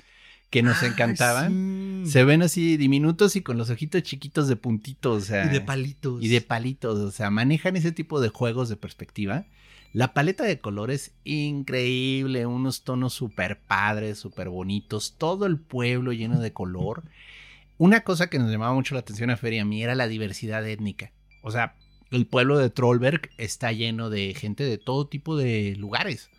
que 0.48 0.62
nos 0.62 0.82
Ah, 0.82 0.86
encantaban. 0.86 2.02
sí. 2.06 2.12
Se 2.12 2.24
ven 2.24 2.40
así 2.42 2.78
diminutos 2.78 3.36
y 3.36 3.42
con 3.42 3.58
los 3.58 3.68
ojitos 3.68 4.02
chiquitos 4.02 4.48
de 4.48 4.56
puntitos, 4.56 5.24
o 5.24 5.26
sea, 5.26 5.44
Y 5.44 5.48
de 5.50 5.60
palitos. 5.60 6.22
y 6.22 6.28
de 6.28 6.40
palitos, 6.40 6.98
o 7.00 7.10
sea, 7.10 7.30
manejan 7.30 7.76
ese 7.76 7.92
tipo 7.92 8.18
de 8.20 8.30
juegos 8.30 8.70
de 8.70 8.76
perspectiva. 8.76 9.44
La 9.92 10.14
paleta 10.14 10.44
de 10.44 10.58
colores 10.58 11.12
increíble, 11.24 12.46
unos 12.46 12.82
tonos 12.82 13.12
súper 13.12 13.58
padres, 13.60 14.18
súper 14.18 14.48
bonitos, 14.48 15.16
todo 15.18 15.44
el 15.44 15.58
pueblo 15.58 16.12
lleno 16.14 16.40
de 16.40 16.52
color. 16.54 17.02
Una 17.76 18.00
cosa 18.00 18.30
que 18.30 18.38
nos 18.38 18.50
llamaba 18.50 18.72
mucho 18.72 18.94
la 18.94 19.00
atención 19.00 19.28
a 19.28 19.36
Feria 19.36 19.60
a 19.62 19.64
mí 19.66 19.82
era 19.82 19.94
la 19.94 20.08
diversidad 20.08 20.66
étnica. 20.66 21.12
O 21.42 21.50
sea, 21.50 21.74
el 22.10 22.26
pueblo 22.26 22.58
de 22.58 22.70
Trollberg 22.70 23.30
está 23.38 23.72
lleno 23.72 24.10
de 24.10 24.34
gente 24.34 24.64
de 24.64 24.78
todo 24.78 25.06
tipo 25.06 25.36
de 25.36 25.74
lugares. 25.76 26.30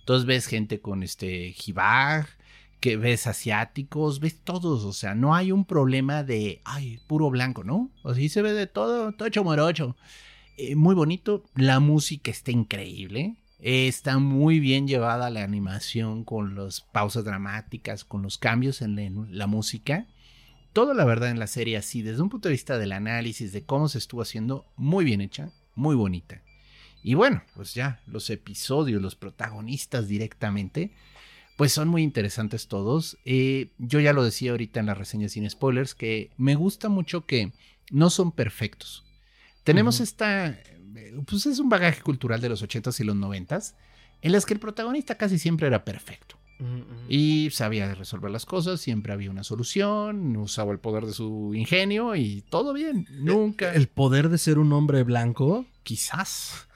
Entonces 0.00 0.26
ves 0.26 0.46
gente 0.46 0.80
con 0.80 1.02
este 1.02 1.52
jibaj, 1.52 2.26
que 2.80 2.96
ves 2.96 3.28
asiáticos, 3.28 4.18
ves 4.18 4.40
todos, 4.42 4.84
o 4.84 4.92
sea, 4.92 5.14
no 5.14 5.36
hay 5.36 5.52
un 5.52 5.64
problema 5.64 6.24
de, 6.24 6.60
ay, 6.64 6.98
puro 7.06 7.30
blanco, 7.30 7.62
¿no? 7.62 7.92
O 8.02 8.12
sea, 8.12 8.28
se 8.28 8.42
ve 8.42 8.52
de 8.52 8.66
todo, 8.66 9.12
tocho 9.12 9.44
morocho. 9.44 9.96
Eh, 10.56 10.74
muy 10.74 10.96
bonito, 10.96 11.44
la 11.54 11.78
música 11.78 12.32
está 12.32 12.50
increíble, 12.50 13.36
está 13.60 14.18
muy 14.18 14.58
bien 14.58 14.88
llevada 14.88 15.30
la 15.30 15.44
animación 15.44 16.24
con 16.24 16.56
las 16.56 16.80
pausas 16.80 17.24
dramáticas, 17.24 18.04
con 18.04 18.22
los 18.22 18.36
cambios 18.36 18.82
en 18.82 19.28
la 19.30 19.46
música. 19.46 20.08
Todo 20.72 20.94
la 20.94 21.04
verdad 21.04 21.30
en 21.30 21.38
la 21.38 21.46
serie 21.46 21.76
así, 21.76 22.02
desde 22.02 22.22
un 22.22 22.30
punto 22.30 22.48
de 22.48 22.54
vista 22.54 22.78
del 22.78 22.92
análisis 22.92 23.52
de 23.52 23.64
cómo 23.64 23.88
se 23.88 23.98
estuvo 23.98 24.22
haciendo, 24.22 24.64
muy 24.76 25.04
bien 25.04 25.20
hecha, 25.20 25.50
muy 25.74 25.94
bonita. 25.94 26.42
Y 27.02 27.14
bueno, 27.14 27.42
pues 27.54 27.74
ya, 27.74 28.00
los 28.06 28.30
episodios, 28.30 29.02
los 29.02 29.16
protagonistas 29.16 30.08
directamente, 30.08 30.92
pues 31.56 31.72
son 31.72 31.88
muy 31.88 32.02
interesantes 32.02 32.68
todos. 32.68 33.18
Eh, 33.24 33.72
yo 33.78 34.00
ya 34.00 34.12
lo 34.12 34.24
decía 34.24 34.52
ahorita 34.52 34.80
en 34.80 34.86
la 34.86 34.94
reseña 34.94 35.28
sin 35.28 35.48
spoilers, 35.48 35.94
que 35.94 36.30
me 36.38 36.54
gusta 36.54 36.88
mucho 36.88 37.26
que 37.26 37.52
no 37.90 38.08
son 38.08 38.32
perfectos. 38.32 39.04
Tenemos 39.64 40.00
esta, 40.00 40.48
eh, 40.48 41.20
pues 41.26 41.46
es 41.46 41.58
un 41.58 41.68
bagaje 41.68 42.00
cultural 42.00 42.40
de 42.40 42.48
los 42.48 42.62
80s 42.62 43.00
y 43.00 43.04
los 43.04 43.16
90s, 43.16 43.74
en 44.22 44.32
las 44.32 44.46
que 44.46 44.54
el 44.54 44.60
protagonista 44.60 45.16
casi 45.16 45.38
siempre 45.38 45.66
era 45.66 45.84
perfecto. 45.84 46.36
Ujú, 46.62 46.82
ujú. 46.82 47.02
Y 47.08 47.50
sabía 47.50 47.94
resolver 47.94 48.30
las 48.30 48.46
cosas, 48.46 48.80
siempre 48.80 49.12
había 49.12 49.30
una 49.30 49.44
solución, 49.44 50.36
usaba 50.36 50.72
el 50.72 50.78
poder 50.78 51.06
de 51.06 51.12
su 51.12 51.52
ingenio 51.54 52.14
y 52.16 52.42
todo 52.48 52.72
bien. 52.72 53.06
Nunca. 53.10 53.74
El 53.74 53.88
poder 53.88 54.28
de 54.28 54.38
ser 54.38 54.58
un 54.58 54.72
hombre 54.72 55.02
blanco. 55.02 55.66
Quizás. 55.82 56.68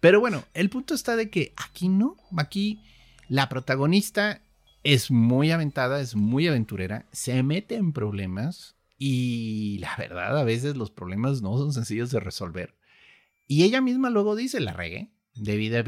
Pero 0.00 0.20
bueno, 0.20 0.44
el 0.52 0.68
punto 0.68 0.94
está 0.94 1.16
de 1.16 1.30
que 1.30 1.54
aquí 1.56 1.88
no. 1.88 2.16
Aquí 2.36 2.82
la 3.28 3.48
protagonista 3.48 4.42
es 4.82 5.10
muy 5.10 5.50
aventada, 5.50 6.00
es 6.00 6.16
muy 6.16 6.48
aventurera, 6.48 7.06
se 7.12 7.42
mete 7.42 7.76
en 7.76 7.92
problemas 7.92 8.74
y 8.98 9.78
la 9.78 9.94
verdad 9.96 10.36
a 10.36 10.44
veces 10.44 10.76
los 10.76 10.90
problemas 10.90 11.40
no 11.40 11.56
son 11.56 11.72
sencillos 11.72 12.10
de 12.10 12.20
resolver. 12.20 12.74
Y 13.46 13.64
ella 13.64 13.80
misma 13.80 14.10
luego 14.10 14.36
dice, 14.36 14.60
la 14.60 14.72
regué, 14.72 15.10
debí 15.34 15.68
de 15.68 15.82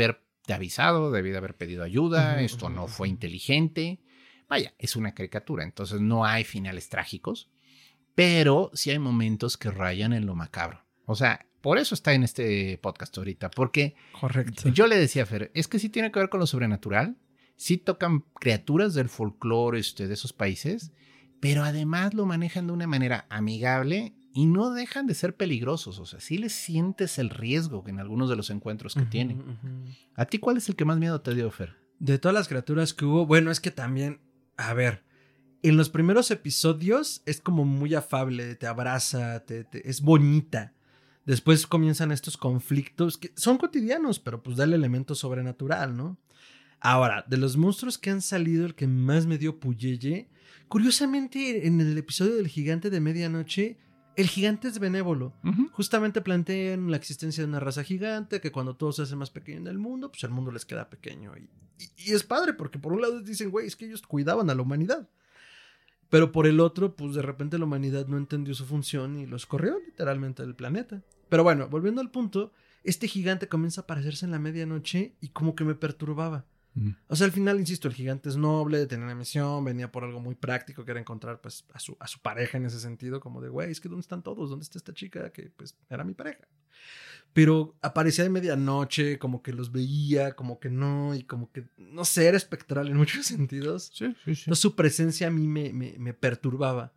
haberte 0.44 0.54
avisado, 0.54 1.10
debí 1.10 1.30
de 1.30 1.38
haber 1.38 1.56
pedido 1.56 1.82
ayuda, 1.82 2.42
esto 2.42 2.68
no 2.68 2.86
fue 2.86 3.08
inteligente. 3.08 4.00
Vaya, 4.48 4.74
es 4.78 4.94
una 4.94 5.14
caricatura, 5.14 5.64
entonces 5.64 6.00
no 6.00 6.24
hay 6.24 6.44
finales 6.44 6.88
trágicos, 6.90 7.50
pero 8.14 8.70
sí 8.74 8.90
hay 8.90 8.98
momentos 8.98 9.56
que 9.56 9.70
rayan 9.70 10.12
en 10.12 10.26
lo 10.26 10.34
macabro. 10.34 10.84
O 11.06 11.14
sea, 11.14 11.46
por 11.62 11.78
eso 11.78 11.94
está 11.94 12.12
en 12.12 12.24
este 12.24 12.76
podcast 12.78 13.16
ahorita, 13.16 13.50
porque 13.50 13.94
Correcto. 14.20 14.68
yo 14.68 14.86
le 14.86 14.98
decía 14.98 15.22
a 15.22 15.26
Fer, 15.26 15.50
es 15.54 15.66
que 15.66 15.78
sí 15.78 15.88
tiene 15.88 16.12
que 16.12 16.18
ver 16.18 16.28
con 16.28 16.40
lo 16.40 16.46
sobrenatural, 16.46 17.16
sí 17.56 17.78
tocan 17.78 18.20
criaturas 18.34 18.92
del 18.92 19.08
folclore 19.08 19.78
este, 19.78 20.06
de 20.06 20.14
esos 20.14 20.34
países, 20.34 20.92
pero 21.40 21.64
además 21.64 22.12
lo 22.12 22.26
manejan 22.26 22.66
de 22.66 22.74
una 22.74 22.86
manera 22.86 23.26
amigable 23.30 24.12
y 24.34 24.46
no 24.46 24.70
dejan 24.72 25.06
de 25.06 25.14
ser 25.14 25.36
peligrosos, 25.36 25.98
o 26.00 26.06
sea, 26.06 26.18
sí 26.20 26.36
les 26.38 26.52
sientes 26.52 27.18
el 27.18 27.30
riesgo 27.30 27.84
en 27.86 28.00
algunos 28.00 28.28
de 28.28 28.36
los 28.36 28.50
encuentros 28.50 28.94
que 28.94 29.02
tienen. 29.06 29.42
¿A 30.16 30.26
ti 30.26 30.38
cuál 30.38 30.56
es 30.56 30.68
el 30.68 30.74
que 30.76 30.84
más 30.84 30.98
miedo 30.98 31.20
te 31.20 31.34
dio, 31.34 31.50
Fer? 31.52 31.74
De 32.00 32.18
todas 32.18 32.34
las 32.34 32.48
criaturas 32.48 32.92
que 32.92 33.04
hubo, 33.04 33.24
bueno, 33.26 33.50
es 33.52 33.60
que 33.60 33.70
también, 33.70 34.20
a 34.56 34.74
ver, 34.74 35.04
en 35.62 35.76
los 35.76 35.88
primeros 35.88 36.30
episodios 36.32 37.22
es 37.26 37.40
como 37.40 37.64
muy 37.64 37.94
afable, 37.94 38.56
te 38.56 38.66
abraza, 38.66 39.44
te, 39.46 39.64
te- 39.64 39.88
es 39.88 40.02
bonita. 40.02 40.74
Después 41.24 41.66
comienzan 41.66 42.10
estos 42.12 42.36
conflictos 42.36 43.16
que 43.16 43.32
son 43.36 43.56
cotidianos, 43.56 44.18
pero 44.18 44.42
pues 44.42 44.56
da 44.58 44.64
el 44.64 44.74
elemento 44.74 45.14
sobrenatural, 45.14 45.96
¿no? 45.96 46.18
Ahora, 46.80 47.24
de 47.28 47.38
los 47.38 47.56
monstruos 47.56 47.96
que 47.96 48.10
han 48.10 48.20
salido, 48.20 48.66
el 48.66 48.74
que 48.74 48.86
más 48.88 49.24
me 49.24 49.38
dio 49.38 49.58
puyeye, 49.58 50.28
curiosamente 50.68 51.66
en 51.66 51.80
el 51.80 51.96
episodio 51.96 52.34
del 52.34 52.48
gigante 52.48 52.90
de 52.90 53.00
medianoche, 53.00 53.78
el 54.16 54.28
gigante 54.28 54.68
es 54.68 54.78
benévolo. 54.78 55.32
Justamente 55.72 56.20
plantean 56.20 56.90
la 56.90 56.96
existencia 56.96 57.42
de 57.42 57.48
una 57.48 57.60
raza 57.60 57.82
gigante, 57.84 58.40
que 58.40 58.52
cuando 58.52 58.74
todo 58.76 58.92
se 58.92 59.02
hace 59.02 59.16
más 59.16 59.30
pequeño 59.30 59.58
en 59.58 59.66
el 59.66 59.78
mundo, 59.78 60.10
pues 60.10 60.24
el 60.24 60.30
mundo 60.30 60.50
les 60.52 60.64
queda 60.64 60.88
pequeño. 60.90 61.32
Y, 61.36 61.48
y- 61.82 62.10
y 62.10 62.12
es 62.12 62.22
padre, 62.24 62.54
porque 62.54 62.78
por 62.78 62.92
un 62.92 63.00
lado 63.02 63.20
dicen, 63.20 63.50
güey, 63.50 63.66
es 63.66 63.76
que 63.76 63.86
ellos 63.86 64.02
cuidaban 64.02 64.48
a 64.50 64.54
la 64.54 64.62
humanidad. 64.62 65.08
Pero 66.10 66.30
por 66.32 66.46
el 66.46 66.60
otro, 66.60 66.94
pues 66.94 67.14
de 67.14 67.22
repente 67.22 67.58
la 67.58 67.64
humanidad 67.64 68.06
no 68.06 68.16
entendió 68.18 68.54
su 68.54 68.64
función 68.66 69.18
y 69.18 69.26
los 69.26 69.46
corrió 69.46 69.78
literalmente 69.84 70.42
del 70.42 70.54
planeta. 70.54 71.02
Pero 71.28 71.42
bueno, 71.42 71.68
volviendo 71.68 72.00
al 72.00 72.10
punto, 72.10 72.52
este 72.84 73.08
gigante 73.08 73.48
comienza 73.48 73.80
a 73.80 73.84
aparecerse 73.84 74.24
en 74.26 74.30
la 74.30 74.38
medianoche 74.38 75.16
y 75.20 75.28
como 75.30 75.54
que 75.56 75.64
me 75.64 75.74
perturbaba. 75.74 76.44
Mm. 76.74 76.90
O 77.08 77.16
sea, 77.16 77.26
al 77.26 77.32
final, 77.32 77.58
insisto, 77.58 77.88
el 77.88 77.94
gigante 77.94 78.28
es 78.28 78.36
noble, 78.36 78.86
tenía 78.86 79.04
una 79.04 79.14
misión, 79.14 79.64
venía 79.64 79.90
por 79.90 80.04
algo 80.04 80.20
muy 80.20 80.34
práctico, 80.34 80.84
que 80.84 80.90
era 80.90 81.00
encontrar 81.00 81.40
pues, 81.40 81.64
a, 81.72 81.78
su, 81.78 81.96
a 82.00 82.06
su 82.06 82.20
pareja 82.20 82.58
en 82.58 82.66
ese 82.66 82.80
sentido, 82.80 83.20
como 83.20 83.40
de, 83.40 83.48
güey, 83.48 83.70
es 83.70 83.80
que 83.80 83.88
¿dónde 83.88 84.02
están 84.02 84.22
todos? 84.22 84.50
¿Dónde 84.50 84.64
está 84.64 84.78
esta 84.78 84.92
chica 84.92 85.30
que 85.30 85.50
pues 85.56 85.76
era 85.88 86.04
mi 86.04 86.14
pareja? 86.14 86.46
Pero 87.32 87.76
aparecía 87.82 88.24
de 88.24 88.30
medianoche, 88.30 89.18
como 89.18 89.42
que 89.42 89.52
los 89.52 89.72
veía, 89.72 90.34
como 90.34 90.60
que 90.60 90.70
no, 90.70 91.14
y 91.14 91.24
como 91.24 91.50
que, 91.50 91.66
no 91.76 92.04
sé, 92.04 92.26
era 92.26 92.36
espectral 92.36 92.88
en 92.88 92.96
muchos 92.96 93.26
sentidos. 93.26 93.90
Sí, 93.92 94.14
sí, 94.24 94.34
sí. 94.34 94.42
Entonces 94.42 94.60
su 94.60 94.76
presencia 94.76 95.28
a 95.28 95.30
mí 95.30 95.46
me, 95.46 95.72
me, 95.72 95.94
me 95.98 96.14
perturbaba. 96.14 96.92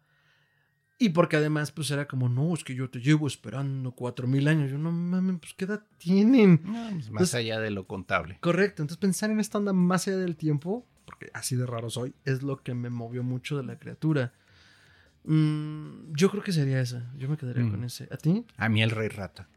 Y 1.00 1.10
porque 1.10 1.38
además, 1.38 1.72
pues 1.72 1.92
era 1.92 2.08
como, 2.08 2.28
no, 2.28 2.54
es 2.56 2.64
que 2.64 2.74
yo 2.74 2.90
te 2.90 3.00
llevo 3.00 3.28
esperando 3.28 3.92
cuatro 3.92 4.26
mil 4.28 4.48
años. 4.48 4.72
Yo, 4.72 4.78
no 4.80 4.92
mames, 4.92 5.40
pues 5.40 5.54
qué 5.54 5.66
edad 5.66 5.84
tienen. 6.00 6.62
No, 6.64 6.72
pues, 6.74 6.94
más 6.94 7.08
Entonces- 7.10 7.36
allá 7.36 7.60
de 7.60 7.70
lo 7.70 7.86
contable. 7.86 8.38
Correcto, 8.42 8.82
entonces 8.82 8.98
pensar 8.98 9.30
en 9.30 9.40
esta 9.40 9.60
onda 9.60 9.74
más 9.74 10.08
allá 10.08 10.18
del 10.18 10.36
tiempo, 10.36 10.88
porque 11.06 11.30
así 11.36 11.56
de 11.56 11.66
raro 11.68 11.90
soy, 11.92 12.14
es 12.26 12.42
lo 12.42 12.58
que 12.64 12.74
me 12.74 12.90
movió 12.90 13.22
mucho 13.24 13.58
de 13.58 13.64
la 13.64 13.78
criatura. 13.78 14.34
Mm, 15.24 16.14
yo 16.14 16.30
creo 16.32 16.42
que 16.44 16.52
sería 16.52 16.80
esa, 16.82 17.12
yo 17.18 17.28
me 17.30 17.38
quedaría 17.38 17.64
Mm. 17.64 17.72
con 17.72 17.84
ese. 17.84 18.08
¿A 18.12 18.18
ti? 18.18 18.46
A 18.58 18.70
mí 18.70 18.82
el 18.82 18.92
rey 18.92 19.10
rata. 19.10 19.48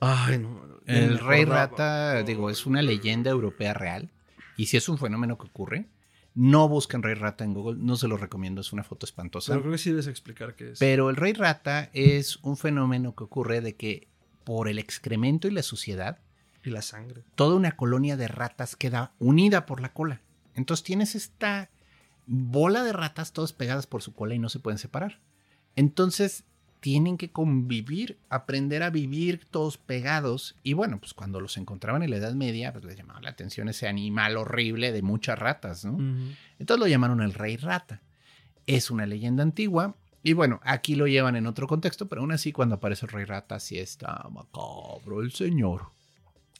Ay, 0.00 0.38
no. 0.38 0.60
El 0.86 1.18
rey 1.18 1.44
rata, 1.44 2.22
digo, 2.24 2.50
es 2.50 2.66
una 2.66 2.82
leyenda 2.82 3.30
europea 3.30 3.72
real. 3.72 4.10
Y 4.56 4.66
si 4.66 4.76
es 4.76 4.88
un 4.88 4.98
fenómeno 4.98 5.38
que 5.38 5.46
ocurre, 5.46 5.86
no 6.34 6.68
busquen 6.68 7.02
rey 7.02 7.14
rata 7.14 7.44
en 7.44 7.54
Google, 7.54 7.78
no 7.80 7.96
se 7.96 8.08
lo 8.08 8.16
recomiendo, 8.16 8.60
es 8.60 8.72
una 8.72 8.82
foto 8.82 9.06
espantosa. 9.06 9.52
Pero 9.52 9.62
creo 9.62 9.72
que 9.72 9.78
sí 9.78 9.90
debes 9.90 10.06
explicar 10.08 10.54
qué 10.56 10.72
es. 10.72 10.78
Pero 10.78 11.08
el 11.10 11.16
rey 11.16 11.32
rata 11.32 11.90
es 11.92 12.36
un 12.42 12.56
fenómeno 12.56 13.14
que 13.14 13.24
ocurre 13.24 13.60
de 13.60 13.76
que 13.76 14.08
por 14.44 14.68
el 14.68 14.78
excremento 14.78 15.46
y 15.48 15.52
la 15.52 15.62
suciedad, 15.62 16.18
Y 16.64 16.70
la 16.70 16.82
sangre. 16.82 17.24
toda 17.34 17.54
una 17.56 17.72
colonia 17.76 18.16
de 18.16 18.28
ratas 18.28 18.74
queda 18.76 19.12
unida 19.18 19.64
por 19.64 19.80
la 19.80 19.92
cola. 19.92 20.20
Entonces 20.54 20.84
tienes 20.84 21.14
esta 21.14 21.70
bola 22.26 22.82
de 22.84 22.92
ratas 22.92 23.32
todas 23.32 23.52
pegadas 23.52 23.86
por 23.86 24.02
su 24.02 24.14
cola 24.14 24.34
y 24.34 24.38
no 24.38 24.48
se 24.48 24.58
pueden 24.58 24.78
separar. 24.78 25.20
Entonces 25.76 26.44
tienen 26.84 27.16
que 27.16 27.32
convivir, 27.32 28.18
aprender 28.28 28.82
a 28.82 28.90
vivir 28.90 29.46
todos 29.50 29.78
pegados. 29.78 30.54
Y 30.62 30.74
bueno, 30.74 31.00
pues 31.00 31.14
cuando 31.14 31.40
los 31.40 31.56
encontraban 31.56 32.02
en 32.02 32.10
la 32.10 32.16
Edad 32.16 32.34
Media, 32.34 32.74
pues 32.74 32.84
les 32.84 32.94
llamaba 32.94 33.22
la 33.22 33.30
atención 33.30 33.70
ese 33.70 33.88
animal 33.88 34.36
horrible 34.36 34.92
de 34.92 35.00
muchas 35.00 35.38
ratas, 35.38 35.86
¿no? 35.86 35.96
Entonces 36.58 36.78
lo 36.78 36.86
llamaron 36.86 37.22
el 37.22 37.32
rey 37.32 37.56
rata. 37.56 38.02
Es 38.66 38.90
una 38.90 39.06
leyenda 39.06 39.42
antigua. 39.42 39.96
Y 40.22 40.34
bueno, 40.34 40.60
aquí 40.62 40.94
lo 40.94 41.06
llevan 41.06 41.36
en 41.36 41.46
otro 41.46 41.66
contexto, 41.66 42.06
pero 42.06 42.20
aún 42.20 42.32
así 42.32 42.52
cuando 42.52 42.74
aparece 42.74 43.06
el 43.06 43.12
rey 43.12 43.24
rata, 43.24 43.58
sí 43.60 43.78
está 43.78 44.22
macabro 44.30 45.22
el 45.22 45.32
señor. 45.32 45.86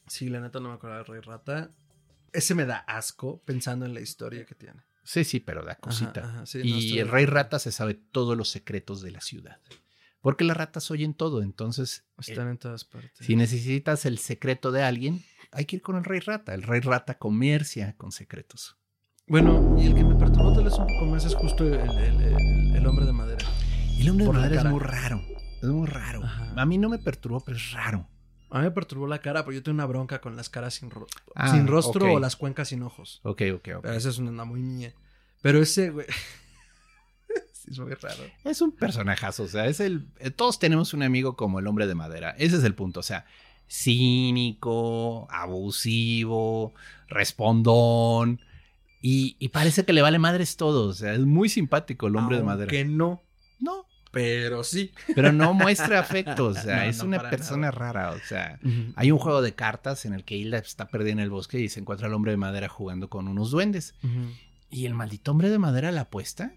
Sí, 0.06 0.30
la 0.30 0.40
neta 0.40 0.58
no 0.58 0.70
me 0.70 0.76
acuerdo 0.76 0.96
del 0.96 1.04
rey 1.04 1.20
rata. 1.20 1.68
Ese 2.32 2.54
me 2.54 2.64
da 2.64 2.78
asco 2.78 3.42
pensando 3.44 3.84
en 3.84 3.92
la 3.92 4.00
historia 4.00 4.46
que 4.46 4.54
tiene. 4.54 4.84
Sí, 5.02 5.22
sí, 5.24 5.38
pero 5.38 5.62
da 5.62 5.74
cosita. 5.74 6.20
Ajá, 6.20 6.30
ajá, 6.30 6.46
sí, 6.46 6.60
no, 6.60 6.78
y 6.78 6.98
el 6.98 7.08
rey 7.08 7.26
rata 7.26 7.58
se 7.58 7.72
sabe 7.72 7.92
todos 7.92 8.38
los 8.38 8.48
secretos 8.48 9.02
de 9.02 9.10
la 9.10 9.20
ciudad. 9.20 9.60
Porque 10.24 10.42
las 10.44 10.56
ratas 10.56 10.90
oyen 10.90 11.12
todo, 11.12 11.42
entonces 11.42 12.06
Están 12.18 12.48
eh, 12.48 12.52
en 12.52 12.58
todas 12.58 12.84
partes. 12.86 13.12
si 13.26 13.36
necesitas 13.36 14.06
el 14.06 14.16
secreto 14.18 14.72
de 14.72 14.82
alguien, 14.82 15.22
hay 15.52 15.66
que 15.66 15.76
ir 15.76 15.82
con 15.82 15.96
el 15.96 16.04
rey 16.04 16.18
rata. 16.20 16.54
El 16.54 16.62
rey 16.62 16.80
rata 16.80 17.18
comercia 17.18 17.94
con 17.98 18.10
secretos. 18.10 18.78
Bueno, 19.26 19.76
y 19.78 19.84
el 19.86 19.94
que 19.94 20.02
me 20.02 20.14
perturbó 20.14 20.54
tal 20.54 20.64
vez 20.64 20.72
un 20.78 20.86
poco 20.86 21.04
más 21.06 21.26
es 21.26 21.34
justo 21.34 21.66
el, 21.66 21.74
el- 21.74 22.20
el- 22.22 22.76
el 22.76 22.86
hombre 22.86 23.04
de 23.04 23.12
madera. 23.12 23.44
Y 23.98 24.00
el 24.02 24.08
hombre 24.10 24.24
de 24.24 24.30
Por 24.32 24.40
madera 24.40 24.62
es 24.62 24.66
muy 24.66 24.80
raro. 24.80 25.20
Es 25.62 25.68
muy 25.68 25.86
raro. 25.86 26.24
Ajá. 26.24 26.54
A 26.56 26.64
mí 26.66 26.78
no 26.78 26.88
me 26.88 26.98
perturbó, 26.98 27.40
pero 27.44 27.58
es 27.58 27.72
raro. 27.72 28.08
A 28.50 28.58
mí 28.60 28.64
me 28.64 28.70
perturbó 28.70 29.06
la 29.06 29.18
cara, 29.20 29.44
porque 29.44 29.56
yo 29.58 29.62
tengo 29.62 29.74
una 29.74 29.84
bronca 29.86 30.22
con 30.22 30.36
las 30.36 30.48
caras 30.48 30.72
sin, 30.74 30.90
ro- 30.90 31.06
Ah, 31.34 31.50
sin 31.50 31.66
rostro 31.66 32.14
o 32.14 32.18
las 32.18 32.36
cuencas 32.36 32.68
sin 32.68 32.82
ojos. 32.82 33.20
Ok, 33.24 33.42
ok, 33.56 33.68
ok. 33.76 33.82
Pero 33.82 33.94
esa 33.94 34.08
es 34.08 34.16
una 34.18 34.44
muy 34.46 34.62
mía. 34.62 34.94
Pero 35.42 35.60
ese, 35.60 35.90
güey. 35.90 36.06
es 37.70 37.78
muy 37.78 37.94
raro. 37.94 38.22
Es 38.44 38.60
un 38.60 38.72
personajazo, 38.72 39.44
o 39.44 39.48
sea, 39.48 39.66
es 39.66 39.80
el. 39.80 40.06
eh, 40.20 40.30
Todos 40.30 40.58
tenemos 40.58 40.94
un 40.94 41.02
amigo 41.02 41.36
como 41.36 41.58
el 41.58 41.66
hombre 41.66 41.86
de 41.86 41.94
madera. 41.94 42.30
Ese 42.38 42.56
es 42.56 42.64
el 42.64 42.74
punto. 42.74 43.00
O 43.00 43.02
sea, 43.02 43.24
cínico, 43.68 45.26
abusivo, 45.30 46.74
respondón. 47.08 48.40
Y, 49.00 49.36
y 49.38 49.48
parece 49.48 49.84
que 49.84 49.92
le 49.92 50.02
vale 50.02 50.18
madres 50.18 50.56
todo. 50.56 50.88
O 50.88 50.92
sea, 50.94 51.12
es 51.14 51.20
muy 51.20 51.48
simpático 51.48 52.06
el 52.06 52.16
hombre 52.16 52.36
de 52.38 52.42
madera. 52.42 52.70
Que 52.70 52.84
no, 52.84 53.22
No, 53.60 53.86
pero 54.10 54.64
sí. 54.64 54.92
pero 55.14 55.32
no 55.32 55.52
muestra 55.54 56.00
afecto. 56.00 56.46
O 56.46 56.54
sea, 56.54 56.76
No, 56.76 56.82
es 56.84 56.98
no, 56.98 57.04
una 57.06 57.28
persona 57.30 57.66
nada. 57.68 57.72
rara. 57.72 58.10
O 58.12 58.18
sea, 58.26 58.58
hay 58.96 59.10
un 59.10 59.18
juego 59.18 59.42
de 59.42 59.54
cartas 59.54 60.04
en 60.06 60.14
el 60.14 60.24
que 60.24 60.36
Hilda 60.36 60.58
está 60.58 60.88
perdida 60.88 61.12
en 61.12 61.20
el 61.20 61.30
bosque 61.30 61.60
y 61.60 61.68
se 61.68 61.80
encuentra 61.80 62.06
el 62.08 62.14
hombre 62.14 62.30
de 62.32 62.38
madera 62.38 62.68
jugando 62.68 63.10
con 63.10 63.28
unos 63.28 63.50
duendes. 63.50 63.94
Y 64.70 64.86
el 64.86 64.94
maldito 64.94 65.30
hombre 65.32 65.50
de 65.50 65.58
madera 65.58 65.92
la 65.92 66.02
apuesta. 66.02 66.52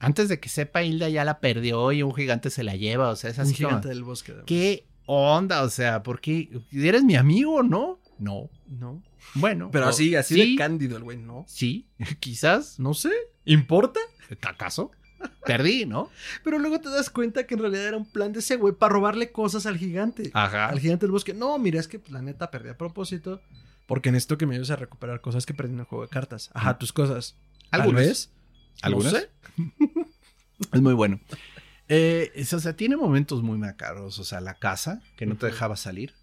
Antes 0.00 0.28
de 0.28 0.40
que 0.40 0.48
sepa 0.48 0.82
Hilda 0.82 1.08
ya 1.08 1.24
la 1.24 1.38
perdió 1.40 1.92
y 1.92 2.02
un 2.02 2.12
gigante 2.14 2.50
se 2.50 2.64
la 2.64 2.74
lleva. 2.74 3.10
O 3.10 3.16
sea, 3.16 3.30
es 3.30 3.36
Un 3.38 3.42
así 3.44 3.54
como, 3.54 3.68
gigante 3.68 3.88
del 3.88 4.02
bosque. 4.02 4.32
además. 4.32 4.46
¿Qué 4.48 4.86
onda? 5.06 5.62
O 5.62 5.68
sea, 5.68 6.02
¿por 6.02 6.20
qué? 6.20 6.48
¿Eres 6.72 7.04
mi 7.04 7.14
amigo 7.16 7.62
no? 7.62 8.00
No. 8.18 8.48
No. 8.66 9.02
Bueno. 9.34 9.68
Pero 9.70 9.86
o- 9.86 9.88
así, 9.90 10.14
así 10.16 10.34
sí, 10.34 10.50
de 10.52 10.56
cándido 10.56 10.96
el 10.96 11.04
güey, 11.04 11.18
¿no? 11.18 11.44
Sí, 11.46 11.86
quizás. 12.20 12.78
No 12.80 12.94
sé. 12.94 13.12
¿Importa? 13.44 14.00
¿Acaso? 14.42 14.90
Perdí, 15.44 15.84
¿no? 15.84 16.08
Pero 16.42 16.58
luego 16.58 16.80
te 16.80 16.88
das 16.88 17.10
cuenta 17.10 17.46
que 17.46 17.52
en 17.54 17.60
realidad 17.60 17.86
era 17.88 17.96
un 17.98 18.10
plan 18.10 18.32
de 18.32 18.38
ese 18.38 18.56
güey 18.56 18.72
para 18.74 18.94
robarle 18.94 19.30
cosas 19.32 19.66
al 19.66 19.76
gigante. 19.76 20.30
Ajá. 20.32 20.68
Al 20.68 20.80
gigante 20.80 21.04
del 21.04 21.10
bosque. 21.12 21.34
No, 21.34 21.58
mira, 21.58 21.78
es 21.78 21.88
que 21.88 21.98
pues, 21.98 22.10
la 22.12 22.22
neta 22.22 22.50
perdí 22.50 22.70
a 22.70 22.78
propósito. 22.78 23.42
Porque 23.86 24.10
necesito 24.12 24.38
que 24.38 24.46
me 24.46 24.54
ayudes 24.54 24.70
a 24.70 24.76
recuperar 24.76 25.20
cosas 25.20 25.44
que 25.44 25.52
perdí 25.52 25.74
en 25.74 25.80
el 25.80 25.84
juego 25.84 26.04
de 26.04 26.10
cartas. 26.10 26.48
Ajá, 26.54 26.78
tus 26.78 26.92
cosas. 26.94 27.36
Tal 27.70 27.92
vez. 27.92 28.30
¿Algunas? 28.82 29.12
No 29.12 29.18
sé. 29.18 29.30
Es 30.72 30.80
muy 30.82 30.92
bueno. 30.92 31.18
Eh, 31.88 32.30
es- 32.34 32.52
o 32.52 32.60
sea, 32.60 32.76
tiene 32.76 32.96
momentos 32.96 33.42
muy 33.42 33.56
macabros. 33.58 34.18
O 34.18 34.24
sea, 34.24 34.40
la 34.40 34.54
casa, 34.54 35.00
que 35.16 35.26
no 35.26 35.36
te 35.36 35.46
dejaba 35.46 35.76
salir. 35.76 36.14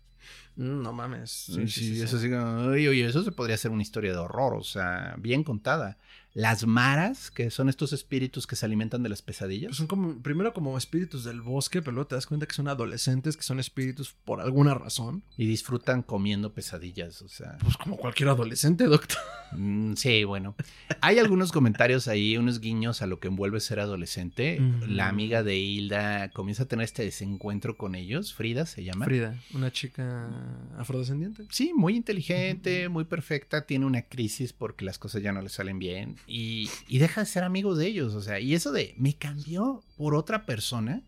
Mm, 0.56 0.82
No 0.84 0.94
mames. 0.94 1.32
Sí, 1.32 1.54
Sí, 1.54 1.68
sí, 1.68 1.96
sí, 1.96 2.02
eso 2.04 2.20
sí. 2.20 2.28
"Ay, 2.34 2.88
oye, 2.88 3.06
eso 3.06 3.24
se 3.24 3.32
podría 3.32 3.58
ser 3.58 3.72
una 3.72 3.82
historia 3.82 4.12
de 4.12 4.18
horror, 4.20 4.54
o 4.56 4.64
sea, 4.64 5.16
bien 5.18 5.44
contada. 5.44 5.98
Las 6.38 6.68
maras, 6.68 7.32
que 7.32 7.50
son 7.50 7.68
estos 7.68 7.94
espíritus 7.94 8.46
que 8.46 8.56
se 8.56 8.64
alimentan 8.64 9.02
de 9.02 9.10
las 9.10 9.24
pesadillas. 9.24 9.70
Pues 9.70 9.78
son 9.78 9.88
como, 9.88 10.22
primero 10.22 10.54
como 10.54 10.78
espíritus 10.78 11.24
del 11.24 11.42
bosque, 11.42 11.82
pero 11.82 11.94
luego 11.94 12.10
te 12.10 12.14
das 12.14 12.28
cuenta 12.28 12.46
que 12.46 12.54
son 12.54 12.68
adolescentes, 12.68 13.36
que 13.36 13.42
son 13.42 13.60
espíritus 13.60 14.14
por 14.24 14.40
alguna 14.40 14.76
razón. 14.76 15.24
y 15.36 15.48
disfrutan 15.48 16.04
comiendo 16.04 16.54
pesadillas, 16.54 17.24
o 17.24 17.28
sea. 17.28 17.58
Pues 17.64 17.76
como 17.76 17.98
cualquier 17.98 18.30
adolescente, 18.30 18.84
doctor. 18.84 19.18
mm, 19.54 19.94
sí, 19.96 20.26
bueno. 20.26 20.54
Hay 21.02 21.18
algunos 21.18 21.52
comentarios 21.52 22.08
ahí, 22.08 22.38
unos 22.38 22.60
guiños 22.60 23.02
a 23.02 23.08
lo 23.08 23.20
que 23.20 23.30
envuelve 23.30 23.60
ser 23.60 23.80
adolescente. 23.80 24.62
Ujú. 24.62 24.86
La 24.92 25.08
amiga 25.08 25.42
de 25.42 25.58
Hilda 25.58 26.30
comienza 26.30 26.64
a 26.64 26.66
tener 26.68 26.84
este 26.84 27.02
desencuentro 27.02 27.78
con 27.78 27.96
ellos, 27.96 28.36
Frida 28.36 28.68
se 28.68 28.84
llama. 28.84 29.06
Frida, 29.06 29.42
una 29.56 29.72
chica 29.72 30.30
afrodescendiente. 30.78 31.48
Sí, 31.50 31.74
muy 31.74 31.96
inteligente, 31.96 32.90
muy 32.90 33.06
perfecta, 33.06 33.66
tiene 33.66 33.88
una 33.88 34.04
crisis 34.04 34.54
porque 34.54 34.86
las 34.86 35.00
cosas 35.00 35.24
ya 35.24 35.32
no 35.32 35.42
le 35.42 35.50
salen 35.50 35.80
bien 35.80 36.16
y, 36.28 36.70
y 36.88 37.00
deja 37.00 37.22
de 37.22 37.28
ser 37.28 37.44
amigo 37.44 37.76
de 37.76 37.88
ellos, 37.88 38.14
o 38.14 38.22
sea, 38.22 38.40
y 38.40 38.54
eso 38.54 38.72
de 38.72 38.94
me 38.98 39.16
cambió 39.16 39.82
por 39.96 40.14
otra 40.14 40.46
persona, 40.46 41.02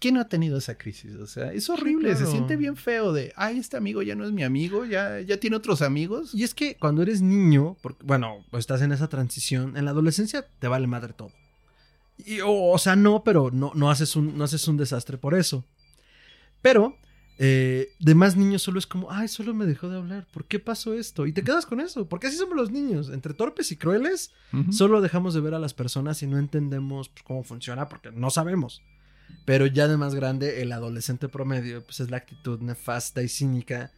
¿quién 0.00 0.14
no 0.14 0.20
ha 0.20 0.28
tenido 0.28 0.58
esa 0.58 0.76
crisis? 0.76 1.14
O 1.16 1.26
sea, 1.26 1.52
es 1.52 1.68
horrible, 1.70 2.14
se 2.16 2.26
siente 2.26 2.56
bien 2.56 2.76
feo 2.76 3.12
de, 3.12 3.32
ay, 3.36 3.58
este 3.58 3.76
amigo 3.76 4.02
ya 4.02 4.14
no 4.14 4.24
es 4.24 4.32
mi 4.32 4.42
amigo, 4.42 4.84
ya, 4.84 5.20
ya 5.20 5.38
tiene 5.38 5.56
otros 5.56 5.82
amigos. 5.82 6.34
Y 6.34 6.42
es 6.42 6.54
que 6.54 6.76
cuando 6.76 7.02
eres 7.02 7.22
niño, 7.22 7.76
porque, 7.82 8.02
bueno, 8.04 8.44
estás 8.52 8.82
en 8.82 8.92
esa 8.92 9.08
transición, 9.08 9.76
en 9.76 9.84
la 9.84 9.92
adolescencia 9.92 10.46
te 10.58 10.68
vale 10.68 10.86
madre 10.86 11.12
todo. 11.12 11.30
Y, 12.18 12.40
o, 12.40 12.70
o 12.70 12.78
sea, 12.78 12.96
no, 12.96 13.24
pero 13.24 13.50
no, 13.50 13.72
no, 13.74 13.90
haces 13.90 14.16
un, 14.16 14.36
no 14.36 14.44
haces 14.44 14.66
un 14.68 14.76
desastre 14.76 15.18
por 15.18 15.34
eso. 15.34 15.64
Pero 16.62 16.96
eh, 17.38 17.92
de 17.98 18.14
más 18.14 18.36
niños 18.36 18.62
solo 18.62 18.78
es 18.78 18.86
como, 18.86 19.10
ay, 19.10 19.28
solo 19.28 19.54
me 19.54 19.66
dejó 19.66 19.88
de 19.88 19.96
hablar, 19.96 20.26
¿por 20.32 20.44
qué 20.44 20.58
pasó 20.58 20.94
esto? 20.94 21.26
Y 21.26 21.32
te 21.32 21.42
quedas 21.42 21.66
con 21.66 21.80
eso, 21.80 22.08
porque 22.08 22.28
así 22.28 22.36
somos 22.36 22.56
los 22.56 22.70
niños, 22.70 23.10
entre 23.10 23.34
torpes 23.34 23.72
y 23.72 23.76
crueles, 23.76 24.32
solo 24.70 25.00
dejamos 25.00 25.34
de 25.34 25.40
ver 25.40 25.54
a 25.54 25.58
las 25.58 25.74
personas 25.74 26.22
y 26.22 26.26
no 26.26 26.38
entendemos 26.38 27.08
pues, 27.08 27.22
cómo 27.24 27.42
funciona 27.42 27.88
porque 27.88 28.12
no 28.12 28.30
sabemos. 28.30 28.82
Pero 29.44 29.66
ya 29.66 29.88
de 29.88 29.96
más 29.96 30.14
grande, 30.14 30.62
el 30.62 30.72
adolescente 30.72 31.28
promedio, 31.28 31.82
pues 31.84 32.00
es 32.00 32.10
la 32.10 32.18
actitud 32.18 32.60
nefasta 32.60 33.22
y 33.22 33.28
cínica, 33.28 33.90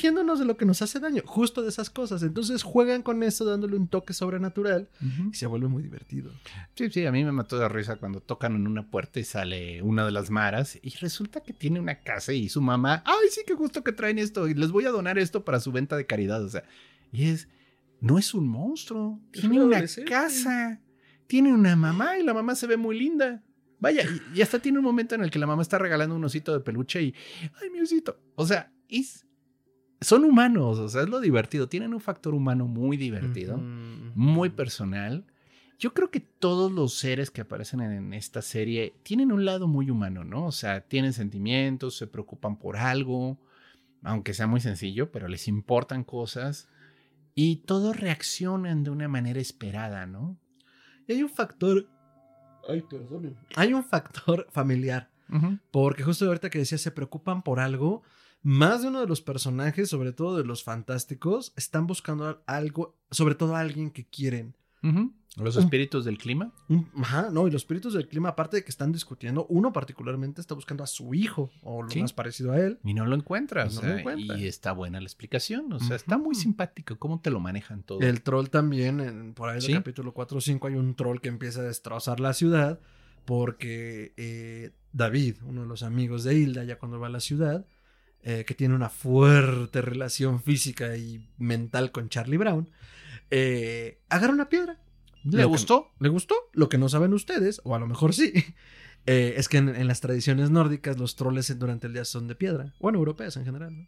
protegiéndonos 0.00 0.38
de 0.38 0.44
lo 0.44 0.56
que 0.56 0.64
nos 0.64 0.82
hace 0.82 0.98
daño, 0.98 1.22
justo 1.26 1.62
de 1.62 1.68
esas 1.68 1.90
cosas. 1.90 2.22
Entonces 2.22 2.62
juegan 2.62 3.02
con 3.02 3.22
eso 3.22 3.44
dándole 3.44 3.76
un 3.76 3.88
toque 3.88 4.12
sobrenatural 4.12 4.88
y 5.30 5.34
se 5.34 5.46
vuelve 5.46 5.68
muy 5.68 5.82
divertido. 5.82 6.32
Sí, 6.74 6.90
sí, 6.90 7.06
a 7.06 7.12
mí 7.12 7.24
me 7.24 7.32
mató 7.32 7.58
de 7.58 7.68
risa 7.68 7.96
cuando 7.96 8.20
tocan 8.20 8.54
en 8.54 8.66
una 8.66 8.90
puerta 8.90 9.20
y 9.20 9.24
sale 9.24 9.82
una 9.82 10.04
de 10.04 10.12
las 10.12 10.30
maras 10.30 10.78
y 10.82 10.90
resulta 10.96 11.40
que 11.40 11.52
tiene 11.52 11.80
una 11.80 12.00
casa 12.00 12.32
y 12.32 12.48
su 12.48 12.60
mamá, 12.60 13.02
ay, 13.04 13.28
sí, 13.30 13.42
qué 13.46 13.54
gusto 13.54 13.84
que 13.84 13.92
traen 13.92 14.18
esto 14.18 14.48
y 14.48 14.54
les 14.54 14.70
voy 14.70 14.86
a 14.86 14.90
donar 14.90 15.18
esto 15.18 15.44
para 15.44 15.60
su 15.60 15.72
venta 15.72 15.96
de 15.96 16.06
caridad. 16.06 16.42
O 16.42 16.48
sea, 16.48 16.64
y 17.12 17.28
es, 17.28 17.48
no 18.00 18.18
es 18.18 18.34
un 18.34 18.48
monstruo, 18.48 19.20
tiene 19.32 19.62
una 19.62 19.82
casa, 20.08 20.80
tiene 21.26 21.52
una 21.52 21.76
mamá 21.76 22.18
y 22.18 22.22
la 22.22 22.34
mamá 22.34 22.54
se 22.54 22.66
ve 22.66 22.76
muy 22.76 22.98
linda. 22.98 23.42
Vaya, 23.78 24.04
y, 24.34 24.42
hasta 24.42 24.58
tiene 24.58 24.78
un 24.78 24.84
momento 24.84 25.14
en 25.14 25.22
el 25.22 25.30
que 25.30 25.38
la 25.38 25.46
mamá 25.46 25.62
está 25.62 25.78
regalando 25.78 26.14
un 26.14 26.22
osito 26.22 26.52
de 26.52 26.60
peluche 26.60 27.02
y, 27.02 27.14
ay, 27.62 27.70
mi 27.70 27.80
osito. 27.80 28.20
O 28.34 28.46
sea, 28.46 28.70
es, 28.90 29.24
son 30.00 30.24
humanos, 30.24 30.78
o 30.78 30.88
sea, 30.88 31.02
es 31.02 31.08
lo 31.08 31.20
divertido. 31.20 31.68
Tienen 31.68 31.94
un 31.94 32.00
factor 32.00 32.34
humano 32.34 32.66
muy 32.66 32.96
divertido, 32.96 33.58
muy 33.58 34.50
personal. 34.50 35.24
Yo 35.78 35.94
creo 35.94 36.10
que 36.10 36.20
todos 36.20 36.70
los 36.72 36.94
seres 36.94 37.30
que 37.30 37.40
aparecen 37.40 37.80
en 37.80 38.12
esta 38.12 38.42
serie 38.42 38.94
tienen 39.02 39.32
un 39.32 39.44
lado 39.44 39.66
muy 39.66 39.90
humano, 39.90 40.24
¿no? 40.24 40.46
O 40.46 40.52
sea, 40.52 40.82
tienen 40.82 41.12
sentimientos, 41.12 41.96
se 41.96 42.06
preocupan 42.06 42.58
por 42.58 42.76
algo, 42.76 43.38
aunque 44.02 44.34
sea 44.34 44.46
muy 44.46 44.60
sencillo, 44.60 45.10
pero 45.10 45.28
les 45.28 45.48
importan 45.48 46.04
cosas 46.04 46.68
y 47.34 47.56
todos 47.56 47.98
reaccionan 47.98 48.84
de 48.84 48.90
una 48.90 49.08
manera 49.08 49.40
esperada, 49.40 50.06
¿no? 50.06 50.38
Y 51.06 51.14
hay 51.14 51.22
un 51.22 51.30
factor 51.30 51.86
Ay, 52.68 52.82
perdón. 52.82 53.36
Hay 53.56 53.72
un 53.72 53.84
factor 53.84 54.46
familiar. 54.50 55.10
Porque 55.70 56.02
justo 56.02 56.26
ahorita 56.26 56.50
que 56.50 56.58
decía, 56.58 56.76
se 56.76 56.90
preocupan 56.90 57.42
por 57.42 57.60
algo. 57.60 58.02
Más 58.42 58.82
de 58.82 58.88
uno 58.88 59.00
de 59.00 59.06
los 59.06 59.20
personajes, 59.20 59.88
sobre 59.88 60.12
todo 60.12 60.36
de 60.36 60.44
los 60.44 60.64
fantásticos, 60.64 61.52
están 61.56 61.86
buscando 61.86 62.42
algo, 62.46 62.96
sobre 63.10 63.34
todo 63.34 63.56
alguien 63.56 63.90
que 63.90 64.06
quieren. 64.06 64.54
¿Los 65.36 65.56
espíritus 65.56 66.04
del 66.04 66.18
clima? 66.18 66.52
ajá, 66.96 67.30
no, 67.30 67.46
y 67.46 67.50
los 67.50 67.62
espíritus 67.62 67.94
del 67.94 68.08
clima, 68.08 68.30
aparte 68.30 68.56
de 68.56 68.64
que 68.64 68.70
están 68.70 68.92
discutiendo, 68.92 69.46
uno 69.48 69.72
particularmente 69.72 70.40
está 70.40 70.54
buscando 70.54 70.82
a 70.82 70.86
su 70.86 71.14
hijo, 71.14 71.50
o 71.62 71.82
lo 71.82 71.94
más 71.96 72.12
parecido 72.12 72.52
a 72.52 72.58
él. 72.58 72.78
Y 72.82 72.94
no 72.94 73.06
lo 73.06 73.14
encuentra, 73.14 73.68
y, 74.16 74.46
está 74.46 74.72
buena 74.72 74.98
la 75.00 75.06
explicación, 75.06 75.72
o 75.72 75.78
sea, 75.78 75.96
está 75.96 76.18
muy 76.18 76.34
simpático 76.34 76.98
cómo 76.98 77.20
te 77.20 77.30
lo 77.30 77.40
manejan 77.40 77.82
todo. 77.82 78.00
El 78.00 78.22
troll 78.22 78.48
también, 78.48 79.00
en, 79.00 79.34
por 79.34 79.50
ahí 79.50 79.64
en 79.64 79.70
el 79.70 79.76
capítulo 79.76 80.12
4 80.12 80.38
o 80.38 80.40
5 80.40 80.66
hay 80.66 80.74
un 80.74 80.94
troll 80.94 81.20
que 81.20 81.28
empieza 81.28 81.60
a 81.60 81.64
destrozar 81.64 82.18
la 82.18 82.32
ciudad, 82.32 82.80
porque 83.24 84.14
eh, 84.16 84.70
David, 84.92 85.36
uno 85.44 85.62
de 85.62 85.68
los 85.68 85.82
amigos 85.82 86.24
de 86.24 86.34
Hilda, 86.34 86.64
ya 86.64 86.78
cuando 86.78 86.98
va 86.98 87.06
a 87.06 87.10
la 87.10 87.20
ciudad, 87.20 87.66
eh, 88.22 88.44
que 88.46 88.54
tiene 88.54 88.74
una 88.74 88.88
fuerte 88.88 89.82
relación 89.82 90.42
física 90.42 90.96
y 90.96 91.28
mental 91.38 91.92
con 91.92 92.08
Charlie 92.08 92.38
Brown, 92.38 92.68
eh, 93.30 94.00
agarra 94.08 94.32
una 94.32 94.48
piedra 94.48 94.78
¿Le 95.24 95.44
gustó? 95.44 95.92
¿Le 95.98 96.08
gustó? 96.08 96.34
Lo 96.52 96.68
que 96.68 96.78
no 96.78 96.88
saben 96.88 97.12
ustedes, 97.12 97.60
o 97.64 97.74
a 97.74 97.78
lo 97.78 97.86
mejor 97.86 98.14
sí, 98.14 98.32
eh, 99.06 99.34
es 99.36 99.48
que 99.48 99.58
en, 99.58 99.86
las 99.86 100.00
tradiciones 100.00 100.50
nórdicas 100.50 100.98
los 100.98 101.16
troles 101.16 101.56
durante 101.58 101.86
el 101.86 101.92
día 101.92 102.04
son 102.04 102.28
de 102.28 102.34
piedra, 102.34 102.74
bueno, 102.80 102.98
europeas 102.98 103.36
en 103.36 103.44
general, 103.44 103.76
¿no? 103.76 103.86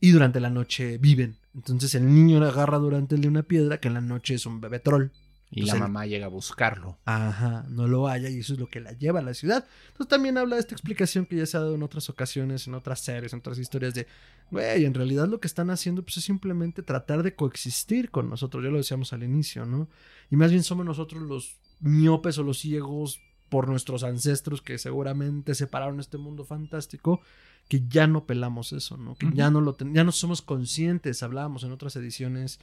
Y 0.00 0.12
durante 0.12 0.38
la 0.38 0.50
noche 0.50 0.96
viven. 0.98 1.38
Entonces 1.54 1.92
el 1.96 2.06
niño 2.06 2.38
le 2.38 2.46
agarra 2.46 2.78
durante 2.78 3.16
el 3.16 3.20
día 3.20 3.30
una 3.30 3.42
piedra 3.42 3.80
que 3.80 3.88
en 3.88 3.94
la 3.94 4.00
noche 4.00 4.34
es 4.34 4.46
un 4.46 4.60
bebé 4.60 4.78
troll. 4.78 5.10
Y 5.50 5.62
la 5.62 5.76
mamá 5.76 6.06
llega 6.06 6.26
a 6.26 6.28
buscarlo. 6.28 6.98
Ajá, 7.06 7.64
no 7.68 7.88
lo 7.88 8.06
haya 8.06 8.28
y 8.28 8.40
eso 8.40 8.52
es 8.52 8.60
lo 8.60 8.68
que 8.68 8.80
la 8.80 8.92
lleva 8.92 9.20
a 9.20 9.22
la 9.22 9.32
ciudad. 9.32 9.66
Entonces 9.88 10.08
también 10.08 10.36
habla 10.36 10.56
de 10.56 10.60
esta 10.60 10.74
explicación 10.74 11.24
que 11.24 11.36
ya 11.36 11.46
se 11.46 11.56
ha 11.56 11.60
dado 11.60 11.74
en 11.74 11.82
otras 11.82 12.10
ocasiones, 12.10 12.66
en 12.66 12.74
otras 12.74 13.00
series, 13.00 13.32
en 13.32 13.38
otras 13.38 13.58
historias 13.58 13.94
de, 13.94 14.06
güey, 14.50 14.84
en 14.84 14.92
realidad 14.92 15.26
lo 15.26 15.40
que 15.40 15.46
están 15.46 15.70
haciendo 15.70 16.02
pues 16.02 16.18
es 16.18 16.24
simplemente 16.24 16.82
tratar 16.82 17.22
de 17.22 17.34
coexistir 17.34 18.10
con 18.10 18.28
nosotros, 18.28 18.62
ya 18.62 18.70
lo 18.70 18.76
decíamos 18.76 19.12
al 19.12 19.22
inicio, 19.22 19.64
¿no? 19.64 19.88
Y 20.30 20.36
más 20.36 20.50
bien 20.50 20.62
somos 20.62 20.84
nosotros 20.84 21.22
los 21.22 21.56
miopes 21.80 22.36
o 22.38 22.42
los 22.42 22.58
ciegos 22.58 23.20
por 23.48 23.68
nuestros 23.68 24.04
ancestros 24.04 24.60
que 24.60 24.76
seguramente 24.76 25.54
separaron 25.54 26.00
este 26.00 26.18
mundo 26.18 26.44
fantástico 26.44 27.22
que 27.68 27.86
ya 27.88 28.06
no 28.06 28.26
pelamos 28.26 28.72
eso, 28.72 28.96
¿no? 28.96 29.14
Que 29.14 29.30
ya 29.32 29.50
no 29.50 29.60
lo 29.60 29.76
ya 29.92 30.04
no 30.04 30.12
somos 30.12 30.42
conscientes, 30.42 31.22
hablábamos 31.22 31.64
en 31.64 31.72
otras 31.72 31.96
ediciones 31.96 32.60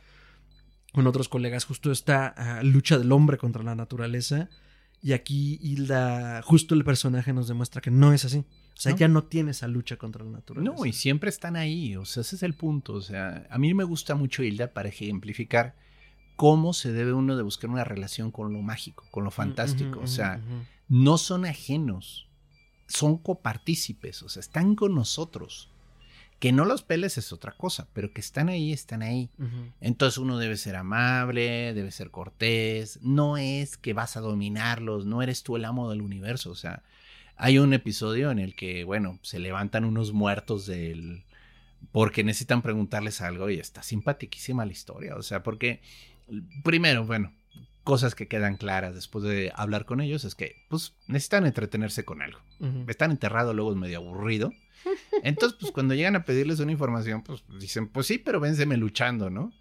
con 0.95 1.07
otros 1.07 1.27
colegas 1.27 1.65
justo 1.65 1.91
esta 1.91 2.27
ah, 2.27 2.63
lucha 2.63 2.97
del 2.97 3.11
hombre 3.11 3.37
contra 3.37 3.61
la 3.63 3.75
naturaleza. 3.75 4.49
Y 5.01 5.11
aquí 5.11 5.59
Hilda, 5.61 6.41
justo 6.41 6.73
el 6.73 6.85
personaje 6.85 7.33
nos 7.33 7.49
demuestra 7.49 7.81
que 7.81 7.91
no 7.91 8.13
es 8.13 8.23
así. 8.23 8.39
O 8.39 8.77
sea, 8.77 8.95
ya 8.95 9.09
no 9.09 9.25
tiene 9.25 9.51
esa 9.51 9.67
lucha 9.67 9.97
contra 9.97 10.23
la 10.23 10.31
naturaleza. 10.31 10.73
No, 10.73 10.85
y 10.85 10.93
siempre 10.93 11.29
están 11.29 11.57
ahí. 11.57 11.97
O 11.97 12.05
sea, 12.05 12.21
ese 12.21 12.37
es 12.37 12.43
el 12.43 12.53
punto. 12.53 12.93
O 12.93 13.01
sea, 13.01 13.45
a 13.49 13.57
mí 13.57 13.73
me 13.73 13.83
gusta 13.83 14.15
mucho 14.15 14.41
Hilda 14.41 14.73
para 14.73 14.87
ejemplificar 14.87 15.75
cómo 16.37 16.71
se 16.71 16.93
debe 16.93 17.11
uno 17.11 17.35
de 17.35 17.43
buscar 17.43 17.69
una 17.69 17.83
relación 17.83 18.31
con 18.31 18.53
lo 18.53 18.61
mágico, 18.61 19.03
con 19.11 19.25
lo 19.25 19.31
fantástico. 19.31 19.99
o 19.99 20.07
sea, 20.07 20.41
no 20.87 21.17
son 21.17 21.45
ajenos, 21.45 22.29
son 22.87 23.17
copartícipes, 23.17 24.23
o 24.23 24.29
sea, 24.29 24.39
están 24.39 24.75
con 24.75 24.95
nosotros. 24.95 25.69
Que 26.39 26.51
no 26.51 26.65
los 26.65 26.83
peles 26.83 27.17
es 27.17 27.31
otra 27.31 27.53
cosa, 27.53 27.87
pero 27.93 28.11
que 28.11 28.21
están 28.21 28.49
ahí, 28.49 28.73
están 28.73 29.01
ahí. 29.01 29.29
Entonces 29.79 30.17
uno 30.17 30.37
debe 30.37 30.57
ser 30.57 30.75
amable, 30.75 31.73
debe 31.73 31.91
ser 31.91 32.11
cortés. 32.11 32.99
No 33.01 33.37
es 33.37 33.77
que 33.77 33.93
vas 33.93 34.17
a 34.17 34.21
dominarlos, 34.21 35.05
no 35.05 35.21
eres 35.21 35.43
tú 35.43 35.55
el 35.55 35.65
amo 35.65 35.89
del 35.89 36.01
universo. 36.01 36.51
O 36.51 36.55
sea, 36.55 36.83
hay 37.37 37.57
un 37.57 37.73
episodio 37.73 38.31
en 38.31 38.39
el 38.39 38.55
que, 38.55 38.83
bueno, 38.83 39.17
se 39.21 39.39
levantan 39.39 39.85
unos 39.85 40.11
muertos 40.11 40.65
del... 40.65 41.23
porque 41.91 42.23
necesitan 42.23 42.61
preguntarles 42.61 43.21
algo 43.21 43.49
y 43.49 43.59
está 43.59 43.81
simpaticísima 43.81 44.65
la 44.65 44.73
historia. 44.73 45.15
O 45.15 45.23
sea, 45.23 45.41
porque, 45.41 45.81
primero, 46.63 47.05
bueno, 47.05 47.31
cosas 47.83 48.13
que 48.13 48.27
quedan 48.27 48.57
claras 48.57 48.93
después 48.93 49.23
de 49.23 49.51
hablar 49.55 49.85
con 49.85 50.01
ellos 50.01 50.25
es 50.25 50.35
que, 50.35 50.57
pues, 50.69 50.93
necesitan 51.07 51.45
entretenerse 51.45 52.03
con 52.03 52.21
algo. 52.21 52.39
Están 52.87 53.11
enterrados, 53.11 53.55
luego 53.55 53.71
es 53.71 53.77
medio 53.77 53.99
aburrido. 53.99 54.51
Entonces, 55.23 55.57
pues 55.59 55.71
cuando 55.71 55.93
llegan 55.93 56.15
a 56.15 56.25
pedirles 56.25 56.59
una 56.59 56.71
información, 56.71 57.23
pues 57.23 57.43
dicen, 57.59 57.87
pues 57.87 58.07
sí, 58.07 58.17
pero 58.17 58.39
vénseme 58.39 58.77
luchando, 58.77 59.29
¿no? 59.29 59.51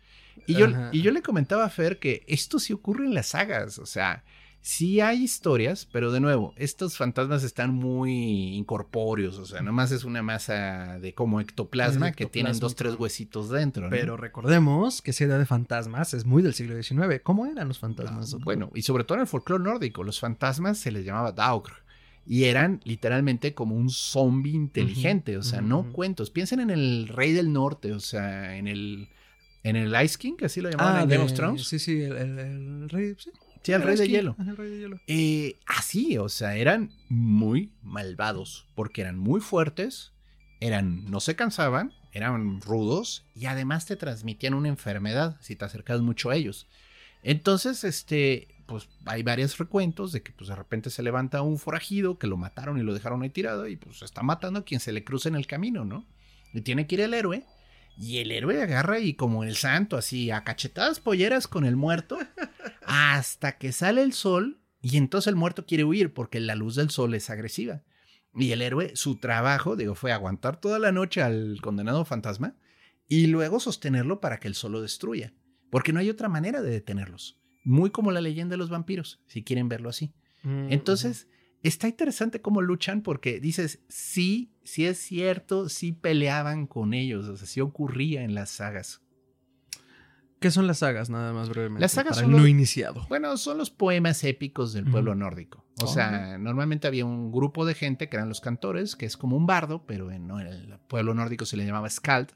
Y 0.47 0.55
yo, 0.55 0.67
y 0.93 1.03
yo 1.03 1.13
le 1.13 1.23
comentaba 1.23 1.65
a 1.65 1.71
Fer 1.71 1.99
que 1.99 2.25
esto 2.27 2.59
sí 2.59 2.73
ocurre 2.73 3.07
en 3.07 3.15
las 3.15 3.29
sagas, 3.29 3.79
o 3.79 3.87
sea, 3.87 4.25
sí 4.65 5.01
hay 5.01 5.23
historias, 5.23 5.87
pero 5.93 6.11
de 6.11 6.21
nuevo, 6.21 6.55
estos 6.57 6.97
fantasmas 6.97 7.45
están 7.45 7.75
muy 7.75 8.57
incorpóreos, 8.57 9.39
o 9.39 9.45
sea, 9.45 9.61
nomás 9.61 9.93
es 9.93 10.05
una 10.05 10.23
masa 10.23 10.99
de 10.99 11.15
como 11.15 11.41
ectoplasma, 11.41 12.13
que 12.13 12.27
tienen 12.27 12.59
dos, 12.59 12.75
tres 12.75 12.95
huesitos 12.99 13.51
dentro. 13.51 13.85
¿no? 13.85 13.91
Pero 13.91 14.17
recordemos 14.17 15.03
que 15.03 15.13
esa 15.13 15.25
idea 15.25 15.39
de 15.39 15.47
fantasmas 15.47 16.15
es 16.15 16.25
muy 16.25 16.43
del 16.43 16.55
siglo 16.55 16.83
XIX. 16.83 17.21
¿Cómo 17.23 17.47
eran 17.47 17.69
los 17.69 17.79
fantasmas? 17.79 18.35
Ah, 18.35 18.39
bueno, 18.43 18.71
y 18.75 18.83
sobre 18.83 19.05
todo 19.05 19.17
en 19.17 19.23
el 19.23 19.27
folclore 19.27 19.63
nórdico, 19.63 20.03
los 20.03 20.19
fantasmas 20.19 20.79
se 20.79 20.91
les 20.91 21.05
llamaba 21.05 21.33
Daugr 21.33 21.84
y 22.27 22.45
eran 22.45 22.81
literalmente 22.85 23.55
como 23.55 23.77
un 23.77 23.91
zombie 23.91 24.53
inteligente, 24.53 25.37
o 25.37 25.43
sea, 25.43 25.61
no 25.61 25.93
cuentos. 25.93 26.31
Piensen 26.31 26.61
en 26.61 26.71
el 26.71 27.09
Rey 27.09 27.33
del 27.33 27.53
Norte, 27.53 27.93
o 27.93 28.01
sea, 28.01 28.57
en 28.57 28.69
el 28.69 29.09
en 29.63 29.77
el 29.77 30.03
Ice 30.05 30.19
King, 30.19 30.35
que 30.37 30.45
así 30.45 30.61
lo 30.61 30.71
llamaban 30.71 30.97
ah, 30.97 31.03
en 31.03 31.09
Game 31.09 31.25
of 31.25 31.33
Thrones. 31.33 31.67
Sí, 31.67 31.79
sí, 31.79 32.03
el, 32.03 32.89
rey, 32.91 33.15
sí. 33.19 33.31
Sí, 33.63 33.73
el, 33.73 33.83
rey 33.83 33.97
de 33.97 34.09
hielo. 34.09 34.37
El 34.39 34.57
rey 34.57 34.71
de 34.71 34.79
hielo. 34.79 35.01
Eh, 35.07 35.57
así, 35.67 36.19
o 36.19 36.29
sea, 36.29 36.57
eran 36.57 36.91
muy 37.09 37.73
malvados, 37.83 38.69
porque 38.75 39.01
eran 39.01 39.19
muy 39.19 39.41
fuertes, 39.41 40.13
eran, 40.61 41.11
no 41.11 41.19
se 41.21 41.35
cansaban, 41.35 41.95
eran 42.13 42.61
rudos 42.61 43.27
y 43.35 43.47
además 43.47 43.87
te 43.87 43.97
transmitían 43.97 44.53
una 44.53 44.69
enfermedad 44.69 45.39
si 45.41 45.57
te 45.57 45.65
acercas 45.65 46.03
mucho 46.03 46.29
a 46.29 46.37
ellos. 46.37 46.69
Entonces, 47.23 47.85
este, 47.85 48.49
pues 48.67 48.89
hay 49.05 49.23
varios 49.23 49.59
recuentos 49.59 50.13
de 50.13 50.23
que 50.23 50.33
pues 50.33 50.49
de 50.49 50.57
repente 50.57 50.91
se 50.91 51.03
levanta 51.03 51.43
un 51.43 51.59
forajido 51.59 52.19
que 52.19 52.27
lo 52.27 52.37
mataron 52.37 52.79
y 52.79 52.83
lo 52.83 52.95
dejaron 52.95 53.23
ahí 53.23 53.31
tirado 53.31 53.67
y 53.67 53.77
pues 53.77 54.03
está 54.03 54.23
matando 54.23 54.61
a 54.61 54.65
quien 54.65 54.81
se 54.81 54.93
le 54.93 55.05
cruza 55.05 55.29
en 55.29 55.35
el 55.35 55.47
camino, 55.47 55.85
¿no? 55.85 56.07
Y 56.53 56.61
tiene 56.63 56.87
que 56.87 56.97
ir 56.97 57.01
el 57.03 57.15
héroe 57.15 57.45
y 57.97 58.19
el 58.19 58.31
héroe 58.31 58.63
agarra 58.63 58.99
y 58.99 59.15
como 59.15 59.45
el 59.45 59.57
santo 59.57 59.97
así 59.97 60.31
a 60.31 60.45
cachetadas 60.45 61.01
polleras 61.01 61.47
con 61.47 61.65
el 61.65 61.77
muerto 61.77 62.19
hasta 62.87 63.59
que 63.59 63.73
sale 63.73 64.03
el 64.03 64.13
sol 64.13 64.61
y 64.81 64.97
entonces 64.97 65.29
el 65.29 65.37
muerto 65.37 65.67
quiere 65.67 65.85
huir 65.85 66.13
porque 66.13 66.41
la 66.41 66.55
luz 66.55 66.75
del 66.75 66.91
sol 66.91 67.15
es 67.15 67.31
agresiva. 67.31 67.83
Y 68.37 68.51
el 68.51 68.63
héroe, 68.63 68.97
su 68.97 69.19
trabajo, 69.19 69.77
digo, 69.77 69.95
fue 69.95 70.11
aguantar 70.11 70.61
toda 70.61 70.81
la 70.81 70.91
noche 70.91 71.23
al 71.23 71.61
condenado 71.63 72.05
fantasma 72.05 72.57
y 73.09 73.29
luego 73.29 73.61
sostenerlo 73.61 74.21
para 74.21 74.41
que 74.41 74.49
el 74.49 74.57
sol 74.57 74.73
lo 74.73 74.83
destruya, 74.83 75.33
porque 75.71 75.93
no 75.93 76.01
hay 76.01 76.11
otra 76.11 76.29
manera 76.29 76.61
de 76.61 76.71
detenerlos 76.71 77.39
muy 77.65 77.91
como 77.91 78.13
la 78.13 78.21
leyenda 78.21 78.55
de 78.55 78.59
los 78.59 78.71
vampiros, 78.71 79.21
si 79.27 79.43
quieren 79.43 79.69
verlo 79.69 79.89
así. 79.89 80.13
Mm, 80.43 80.71
Entonces, 80.71 81.29
está 81.63 81.89
interesante 81.89 82.41
cómo 82.41 82.61
luchan 82.61 83.03
porque 83.03 83.41
dices, 83.41 83.81
sí, 83.89 84.53
sí 84.63 84.87
es 84.87 84.99
cierto, 84.99 85.69
sí 85.69 85.93
peleaban 85.93 86.67
con 86.67 86.95
ellos, 86.95 87.27
o 87.27 87.37
sea, 87.37 87.47
sí 87.47 87.61
ocurría 87.61 88.23
en 88.23 88.35
las 88.35 88.51
sagas. 88.51 89.01
¿Qué 90.45 90.51
son 90.51 90.67
las 90.67 90.81
sagas, 90.81 91.09
nada 91.09 91.33
más 91.33 91.49
brevemente? 91.49 91.81
Las 91.81 91.93
sagas 91.93 92.19
son 92.19 92.31
no 92.31 92.47
iniciado. 92.47 93.07
Bueno, 93.09 93.35
son 93.39 93.57
los 93.57 93.71
poemas 93.71 94.23
épicos 94.25 94.75
del 94.75 94.85
pueblo 94.85 95.15
nórdico. 95.15 95.65
O 95.81 95.87
sea, 95.87 96.37
normalmente 96.37 96.87
había 96.87 97.07
un 97.07 97.33
grupo 97.33 97.65
de 97.65 97.73
gente 97.73 98.11
que 98.11 98.17
eran 98.17 98.29
los 98.29 98.43
cantores, 98.43 98.95
que 98.95 99.07
es 99.07 99.17
como 99.17 99.39
un 99.39 99.47
bardo, 99.47 99.87
pero 99.87 100.11
en, 100.11 100.31
el 100.31 100.79
pueblo 100.87 101.15
nórdico 101.15 101.47
se 101.47 101.57
le 101.57 101.65
llamaba 101.65 101.89
skald, 101.89 102.33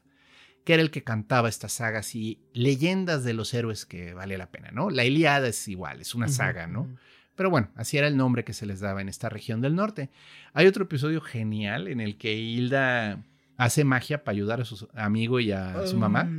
que 0.69 0.75
era 0.75 0.83
el 0.83 0.91
que 0.91 1.03
cantaba 1.03 1.49
estas 1.49 1.71
sagas 1.71 2.13
y 2.13 2.37
leyendas 2.53 3.23
de 3.23 3.33
los 3.33 3.55
héroes 3.55 3.87
que 3.87 4.13
vale 4.13 4.37
la 4.37 4.51
pena, 4.51 4.69
¿no? 4.69 4.91
La 4.91 5.03
Ilíada 5.03 5.47
es 5.47 5.67
igual, 5.67 5.99
es 5.99 6.13
una 6.13 6.27
saga, 6.27 6.67
¿no? 6.67 6.95
Pero 7.35 7.49
bueno, 7.49 7.71
así 7.73 7.97
era 7.97 8.05
el 8.05 8.15
nombre 8.15 8.43
que 8.43 8.53
se 8.53 8.67
les 8.67 8.79
daba 8.79 9.01
en 9.01 9.09
esta 9.09 9.29
región 9.29 9.61
del 9.61 9.73
norte. 9.73 10.11
Hay 10.53 10.67
otro 10.67 10.83
episodio 10.83 11.21
genial 11.21 11.87
en 11.87 11.99
el 11.99 12.19
que 12.19 12.35
Hilda 12.35 13.25
hace 13.57 13.83
magia 13.83 14.23
para 14.23 14.35
ayudar 14.35 14.61
a 14.61 14.65
su 14.65 14.87
amigo 14.93 15.39
y 15.39 15.51
a 15.51 15.87
su 15.87 15.97
mamá. 15.97 16.29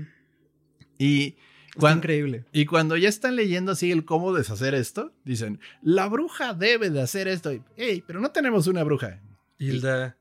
Y 0.97 1.35
cuando, 1.75 1.99
increíble. 1.99 2.45
Y 2.53 2.67
cuando 2.67 2.97
ya 2.97 3.09
están 3.09 3.35
leyendo 3.35 3.73
así 3.73 3.91
el 3.91 4.05
cómo 4.05 4.33
deshacer 4.33 4.77
esto, 4.77 5.13
dicen, 5.25 5.59
la 5.83 6.07
bruja 6.07 6.55
debe 6.55 6.91
de 6.91 7.03
hacer 7.03 7.27
esto. 7.27 7.51
Ey, 7.77 8.05
pero 8.07 8.21
no 8.21 8.31
tenemos 8.31 8.69
una 8.69 8.85
bruja. 8.85 9.19
Hilda. 9.59 10.20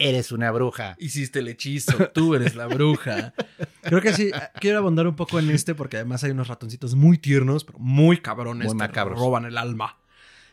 Eres 0.00 0.32
una 0.32 0.50
bruja. 0.50 0.96
Hiciste 0.98 1.40
el 1.40 1.48
hechizo, 1.48 1.92
tú 2.14 2.34
eres 2.34 2.56
la 2.56 2.66
bruja. 2.66 3.34
Creo 3.82 4.00
que 4.00 4.14
sí, 4.14 4.30
quiero 4.58 4.78
abundar 4.78 5.06
un 5.06 5.14
poco 5.14 5.38
en 5.38 5.50
este 5.50 5.74
porque 5.74 5.98
además 5.98 6.24
hay 6.24 6.30
unos 6.30 6.48
ratoncitos 6.48 6.94
muy 6.94 7.18
tiernos, 7.18 7.64
pero 7.64 7.78
muy 7.78 8.16
cabrones. 8.16 8.68
Muy 8.68 8.76
macabros. 8.76 9.20
roban 9.20 9.44
el 9.44 9.58
alma. 9.58 9.98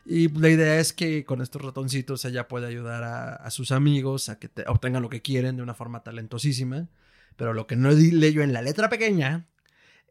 Y 0.06 0.28
la 0.38 0.50
idea 0.50 0.80
es 0.82 0.92
que 0.92 1.24
con 1.24 1.42
estos 1.42 1.62
ratoncitos 1.62 2.26
ella 2.26 2.50
puede 2.50 2.68
ayudar 2.68 3.04
a, 3.06 3.50
sus 3.50 3.72
amigos 3.72 4.28
a 4.28 4.38
que 4.38 4.50
obtengan 4.68 5.02
lo 5.02 5.08
que 5.08 5.22
quieren 5.22 5.56
de 5.56 5.64
una 5.64 5.74
forma 5.74 6.04
talentosísima. 6.04 6.90
Pero 7.38 7.54
lo 7.54 7.68
que 7.68 7.78
no 7.78 7.92
leyó 7.92 8.42
en 8.42 8.52
la 8.52 8.62
letra 8.62 8.90
pequeña 8.90 9.48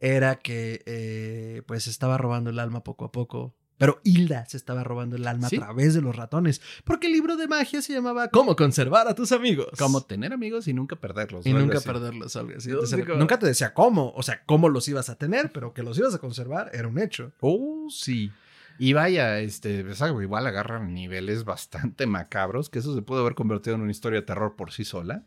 era 0.01 0.37
que 0.37 0.83
eh, 0.87 1.62
pues 1.66 1.88
estaba 1.88 2.16
robando 2.16 2.49
el 2.49 2.59
alma 2.59 2.83
poco 2.83 3.05
a 3.05 3.12
poco 3.12 3.55
pero 3.79 4.01
Hilda 4.05 4.47
se 4.47 4.57
estaba 4.57 4.85
robando 4.85 5.17
el 5.17 5.27
alma 5.27 5.49
a 5.49 5.51
través 5.51 5.95
de 5.95 6.01
los 6.01 6.17
ratones. 6.17 6.62
Porque 6.85 7.07
el 7.09 7.12
libro 7.12 7.37
de 7.37 7.47
magia 7.47 7.83
se 7.83 7.93
llamaba 7.93 8.29
Cómo 8.29 8.57
conservar 8.57 9.09
a 9.09 9.15
tus 9.15 9.33
amigos. 9.33 9.69
Cómo 9.79 10.03
tener 10.03 10.33
amigos 10.33 10.67
y 10.69 10.75
nunca 10.75 10.97
perderlos. 10.97 11.47
Y 11.47 11.53
nunca 11.53 11.81
perderlos. 11.81 12.37
Algo 12.37 12.57
así. 12.57 12.71
nunca 13.17 13.39
te 13.39 13.47
decía 13.47 13.75
cómo. 13.75 14.12
O 14.17 14.23
sea, 14.23 14.43
cómo 14.47 14.69
los 14.69 14.89
ibas 14.89 15.11
a 15.11 15.17
tener, 15.17 15.53
pero 15.53 15.75
que 15.75 15.83
los 15.83 15.99
ibas 15.99 16.15
a 16.15 16.19
conservar 16.19 16.71
era 16.73 16.89
un 16.89 16.99
hecho. 16.99 17.33
Oh, 17.41 17.89
sí. 17.91 18.33
Y 18.79 18.93
vaya, 18.93 19.41
este, 19.41 19.85
pues, 19.85 20.01
igual 20.01 20.47
agarran 20.47 20.93
niveles 20.93 21.45
bastante 21.45 22.07
macabros, 22.07 22.69
que 22.69 22.79
eso 22.79 22.95
se 22.95 23.03
pudo 23.03 23.21
haber 23.21 23.35
convertido 23.35 23.77
en 23.77 23.83
una 23.83 23.91
historia 23.91 24.21
de 24.21 24.27
terror 24.27 24.55
por 24.57 24.73
sí 24.73 24.85
sola. 24.85 25.23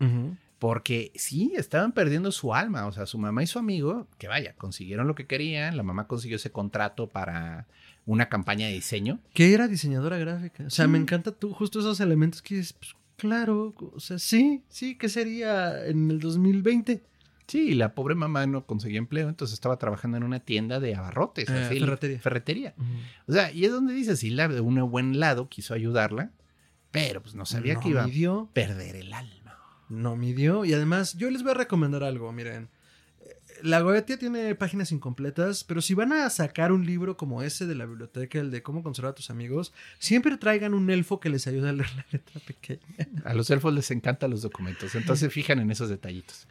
Porque 0.59 1.13
sí, 1.15 1.53
estaban 1.55 1.93
perdiendo 1.93 2.31
su 2.31 2.53
alma. 2.53 2.85
O 2.85 2.91
sea, 2.91 3.05
su 3.05 3.17
mamá 3.17 3.43
y 3.43 3.47
su 3.47 3.59
amigo, 3.59 4.07
que 4.17 4.27
vaya, 4.27 4.53
consiguieron 4.57 5.07
lo 5.07 5.15
que 5.15 5.25
querían. 5.25 5.77
La 5.77 5.83
mamá 5.83 6.07
consiguió 6.07 6.35
ese 6.35 6.51
contrato 6.51 7.07
para 7.07 7.67
una 8.09 8.27
campaña 8.27 8.65
de 8.65 8.73
diseño. 8.73 9.19
Que 9.33 9.53
era 9.53 9.67
diseñadora 9.67 10.17
gráfica. 10.17 10.63
O 10.65 10.69
sea, 10.71 10.87
me 10.87 10.97
encanta 10.97 11.31
tú, 11.31 11.53
justo 11.53 11.79
esos 11.79 11.99
elementos 11.99 12.41
que 12.41 12.55
dices, 12.55 12.73
pues, 12.73 12.95
claro, 13.17 13.75
o 13.77 13.99
sea, 13.99 14.17
sí, 14.17 14.63
sí, 14.67 14.97
¿qué 14.97 15.09
sería 15.09 15.85
en 15.85 16.09
el 16.09 16.19
2020? 16.19 17.03
Sí, 17.45 17.75
la 17.75 17.93
pobre 17.93 18.15
mamá 18.15 18.47
no 18.47 18.65
conseguía 18.65 18.97
empleo, 18.97 19.29
entonces 19.29 19.53
estaba 19.53 19.77
trabajando 19.77 20.17
en 20.17 20.23
una 20.23 20.39
tienda 20.39 20.79
de 20.79 20.95
abarrotes, 20.95 21.49
eh, 21.49 21.79
ferretería. 21.79 22.19
ferretería. 22.19 22.73
O 23.27 23.33
sea, 23.33 23.51
y 23.51 23.65
es 23.65 23.71
donde 23.71 23.93
dice, 23.93 24.15
sí, 24.15 24.31
la 24.31 24.47
de 24.47 24.59
un 24.59 24.89
buen 24.89 25.19
lado 25.19 25.47
quiso 25.47 25.75
ayudarla, 25.75 26.31
pero 26.89 27.21
pues 27.21 27.35
no 27.35 27.45
sabía 27.45 27.75
que 27.75 27.89
iba 27.89 28.03
a 28.03 28.45
perder 28.53 28.95
el 28.95 29.13
alma. 29.13 29.59
No 29.87 30.15
midió, 30.15 30.65
y 30.65 30.73
además 30.73 31.15
yo 31.15 31.29
les 31.29 31.43
voy 31.43 31.51
a 31.51 31.55
recomendar 31.55 32.03
algo, 32.03 32.31
miren 32.31 32.69
la 33.63 33.81
Goetia 33.81 34.17
tiene 34.17 34.55
páginas 34.55 34.91
incompletas, 34.91 35.63
pero 35.63 35.81
si 35.81 35.93
van 35.93 36.13
a 36.13 36.29
sacar 36.29 36.71
un 36.71 36.85
libro 36.85 37.17
como 37.17 37.41
ese 37.41 37.65
de 37.65 37.75
la 37.75 37.85
biblioteca, 37.85 38.39
el 38.39 38.51
de 38.51 38.63
cómo 38.63 38.83
conservar 38.83 39.11
a 39.11 39.15
tus 39.15 39.29
amigos, 39.29 39.73
siempre 39.97 40.37
traigan 40.37 40.73
un 40.73 40.89
elfo 40.89 41.19
que 41.19 41.29
les 41.29 41.47
ayude 41.47 41.69
a 41.69 41.73
leer 41.73 41.89
la 41.95 42.05
letra 42.11 42.41
pequeña. 42.45 43.07
A 43.25 43.33
los 43.33 43.49
elfos 43.49 43.73
les 43.73 43.91
encantan 43.91 44.31
los 44.31 44.41
documentos, 44.41 44.95
entonces 44.95 45.31
fijan 45.31 45.59
en 45.59 45.71
esos 45.71 45.89
detallitos. 45.89 46.47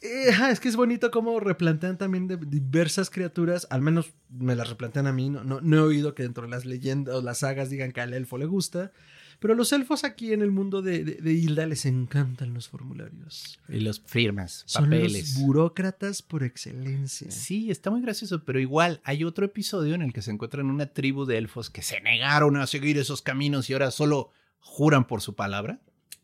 Eh, 0.00 0.30
es 0.50 0.60
que 0.60 0.68
es 0.68 0.76
bonito 0.76 1.10
cómo 1.10 1.40
replantean 1.40 1.98
también 1.98 2.28
de 2.28 2.36
diversas 2.36 3.10
criaturas, 3.10 3.66
al 3.70 3.82
menos 3.82 4.12
me 4.28 4.54
las 4.54 4.68
replantean 4.68 5.08
a 5.08 5.12
mí, 5.12 5.28
no, 5.28 5.42
no, 5.42 5.60
no 5.60 5.76
he 5.76 5.80
oído 5.80 6.14
que 6.14 6.22
dentro 6.22 6.44
de 6.44 6.50
las 6.50 6.64
leyendas 6.64 7.16
o 7.16 7.22
las 7.22 7.38
sagas 7.38 7.68
digan 7.68 7.90
que 7.90 8.00
al 8.00 8.14
elfo 8.14 8.38
le 8.38 8.46
gusta, 8.46 8.92
pero 9.38 9.54
los 9.54 9.72
elfos 9.72 10.04
aquí 10.04 10.32
en 10.32 10.42
el 10.42 10.50
mundo 10.50 10.82
de, 10.82 11.18
Hilda 11.24 11.66
les 11.66 11.86
encantan 11.86 12.54
los 12.54 12.68
formularios. 12.68 13.58
Y 13.68 13.80
los 13.80 14.00
firmas, 14.00 14.64
papeles. 14.72 15.12
Son 15.12 15.38
los 15.38 15.46
burócratas 15.46 16.22
por 16.22 16.42
excelencia. 16.42 17.30
Sí, 17.30 17.70
está 17.70 17.90
muy 17.90 18.00
gracioso, 18.00 18.44
pero 18.44 18.58
igual 18.58 19.00
hay 19.04 19.24
otro 19.24 19.46
episodio 19.46 19.94
en 19.94 20.02
el 20.02 20.12
que 20.12 20.22
se 20.22 20.32
encuentran 20.32 20.70
una 20.70 20.86
tribu 20.86 21.24
de 21.24 21.38
elfos 21.38 21.70
que 21.70 21.82
se 21.82 22.00
negaron 22.00 22.56
a 22.56 22.66
seguir 22.66 22.98
esos 22.98 23.22
caminos 23.22 23.70
y 23.70 23.74
ahora 23.74 23.90
solo 23.90 24.32
juran 24.58 25.06
por 25.06 25.20
su 25.20 25.34
palabra. 25.34 25.80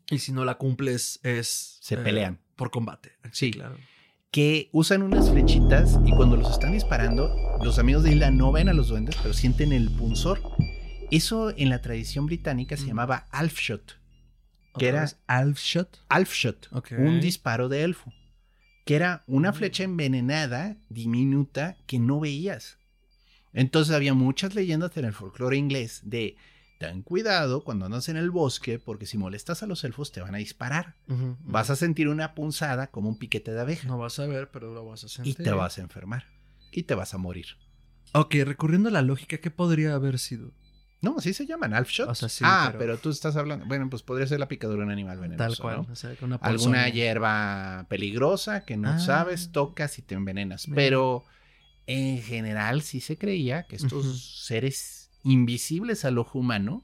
Y 0.09 0.19
si 0.19 0.31
no 0.31 0.45
la 0.45 0.55
cumples 0.55 1.19
es... 1.23 1.77
Se 1.81 1.97
pelean. 1.97 2.33
Eh, 2.35 2.39
por 2.55 2.69
combate. 2.69 3.13
Sí, 3.31 3.51
claro 3.51 3.77
que 4.35 4.67
usan 4.73 5.01
unas 5.01 5.29
flechitas 5.29 5.97
y 6.05 6.11
cuando 6.11 6.35
los 6.35 6.51
están 6.51 6.73
disparando, 6.73 7.33
los 7.63 7.79
amigos 7.79 8.03
de 8.03 8.11
Hilda 8.11 8.31
no 8.31 8.51
ven 8.51 8.67
a 8.67 8.73
los 8.73 8.89
duendes, 8.89 9.15
pero 9.21 9.33
sienten 9.33 9.71
el 9.71 9.89
punzor 9.89 10.41
eso 11.11 11.53
en 11.55 11.69
la 11.69 11.81
tradición 11.81 12.25
británica 12.25 12.77
se 12.77 12.87
llamaba 12.87 13.27
Alfshot. 13.31 13.99
Que 14.77 14.87
era 14.87 15.09
Alfshot. 15.27 16.03
Alfshot. 16.09 16.69
Un 16.97 17.21
disparo 17.21 17.69
de 17.69 17.83
elfo. 17.83 18.11
Que 18.85 18.95
era 18.95 19.23
una 19.25 19.51
mm. 19.51 19.55
flecha 19.55 19.83
envenenada, 19.83 20.77
diminuta, 20.89 21.77
que 21.87 21.97
no 21.97 22.19
veías. 22.19 22.77
Entonces 23.53 23.95
había 23.95 24.13
muchas 24.13 24.53
leyendas 24.53 24.95
en 24.97 25.05
el 25.05 25.13
folclore 25.13 25.57
inglés 25.57 26.01
de 26.03 26.35
ten 26.77 27.03
cuidado 27.03 27.63
cuando 27.63 27.85
andas 27.85 28.09
en 28.09 28.17
el 28.17 28.29
bosque 28.29 28.79
porque 28.79 29.05
si 29.05 29.17
molestas 29.17 29.63
a 29.63 29.65
los 29.65 29.83
elfos 29.85 30.11
te 30.11 30.21
van 30.21 30.35
a 30.35 30.39
disparar. 30.39 30.95
Vas 31.39 31.69
a 31.69 31.77
sentir 31.77 32.09
una 32.09 32.35
punzada 32.35 32.87
como 32.87 33.07
un 33.07 33.17
piquete 33.17 33.53
de 33.53 33.61
abeja. 33.61 33.87
No 33.87 33.97
vas 33.97 34.19
a 34.19 34.27
ver, 34.27 34.51
pero 34.51 34.73
lo 34.73 34.85
vas 34.85 35.05
a 35.05 35.07
sentir. 35.07 35.35
Y 35.39 35.43
te 35.43 35.51
vas 35.51 35.77
a 35.77 35.81
enfermar. 35.81 36.25
Y 36.71 36.83
te 36.83 36.95
vas 36.95 37.13
a 37.13 37.17
morir. 37.17 37.45
Ok, 38.13 38.35
recurriendo 38.43 38.89
a 38.89 38.91
la 38.91 39.01
lógica, 39.01 39.37
¿qué 39.37 39.51
podría 39.51 39.95
haber 39.95 40.19
sido? 40.19 40.51
No, 41.05 41.17
así 41.19 41.35
se 41.35 41.45
llaman, 41.45 41.75
Alf 41.75 41.91
ah, 42.41 42.73
pero... 42.79 42.97
tú 42.97 43.11
estás 43.11 43.35
hablando. 43.35 43.67
Bueno, 43.67 43.87
pues 43.91 44.01
podría 44.01 44.25
ser 44.25 44.39
la 44.39 44.47
picadura 44.47 44.79
de 44.79 44.85
un 44.85 44.91
animal 44.91 45.19
venenoso. 45.19 45.61
Tal 45.61 45.85
cual. 45.85 46.39
Alguna 46.41 46.89
hierba 46.89 47.85
peligrosa 47.89 48.65
que 48.65 48.75
no 48.75 48.89
ah. 48.89 48.99
sabes, 48.99 49.51
tocas 49.51 49.99
y 49.99 50.01
te 50.01 50.15
envenenas. 50.15 50.65
Pero 50.73 51.23
en 51.85 52.23
general 52.23 52.81
sí 52.81 53.01
se 53.01 53.19
creía 53.19 53.67
que 53.67 53.75
estos 53.75 54.45
seres 54.45 55.11
invisibles 55.23 56.05
al 56.05 56.17
ojo 56.17 56.39
humano 56.39 56.83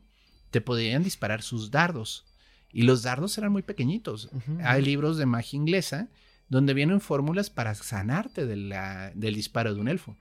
te 0.52 0.62
podían 0.62 1.02
disparar 1.02 1.42
sus 1.42 1.72
dardos. 1.72 2.26
Y 2.72 2.84
los 2.84 3.02
dardos 3.02 3.36
eran 3.40 3.52
muy 3.52 3.64
pequeñitos. 3.64 4.30
Hay 4.64 4.84
libros 4.84 5.18
de 5.18 5.26
magia 5.26 5.58
inglesa 5.58 6.10
donde 6.48 6.76
vienen 6.76 7.02
fórmulas 7.02 7.50
para 7.50 7.74
sanarte 7.74 8.46
de 8.46 8.56
la, 8.56 9.12
del 9.16 9.34
disparo 9.34 9.74
de 9.74 9.82
un 9.82 9.88
elfo. 9.88 10.16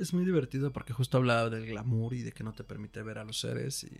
Es 0.00 0.12
muy 0.12 0.24
divertido 0.24 0.72
porque 0.72 0.92
justo 0.92 1.18
hablaba 1.18 1.50
del 1.50 1.66
glamour 1.66 2.14
y 2.14 2.22
de 2.22 2.32
que 2.32 2.44
no 2.44 2.52
te 2.52 2.62
permite 2.62 3.02
ver 3.02 3.18
a 3.18 3.24
los 3.24 3.40
seres 3.40 3.84
y, 3.84 3.90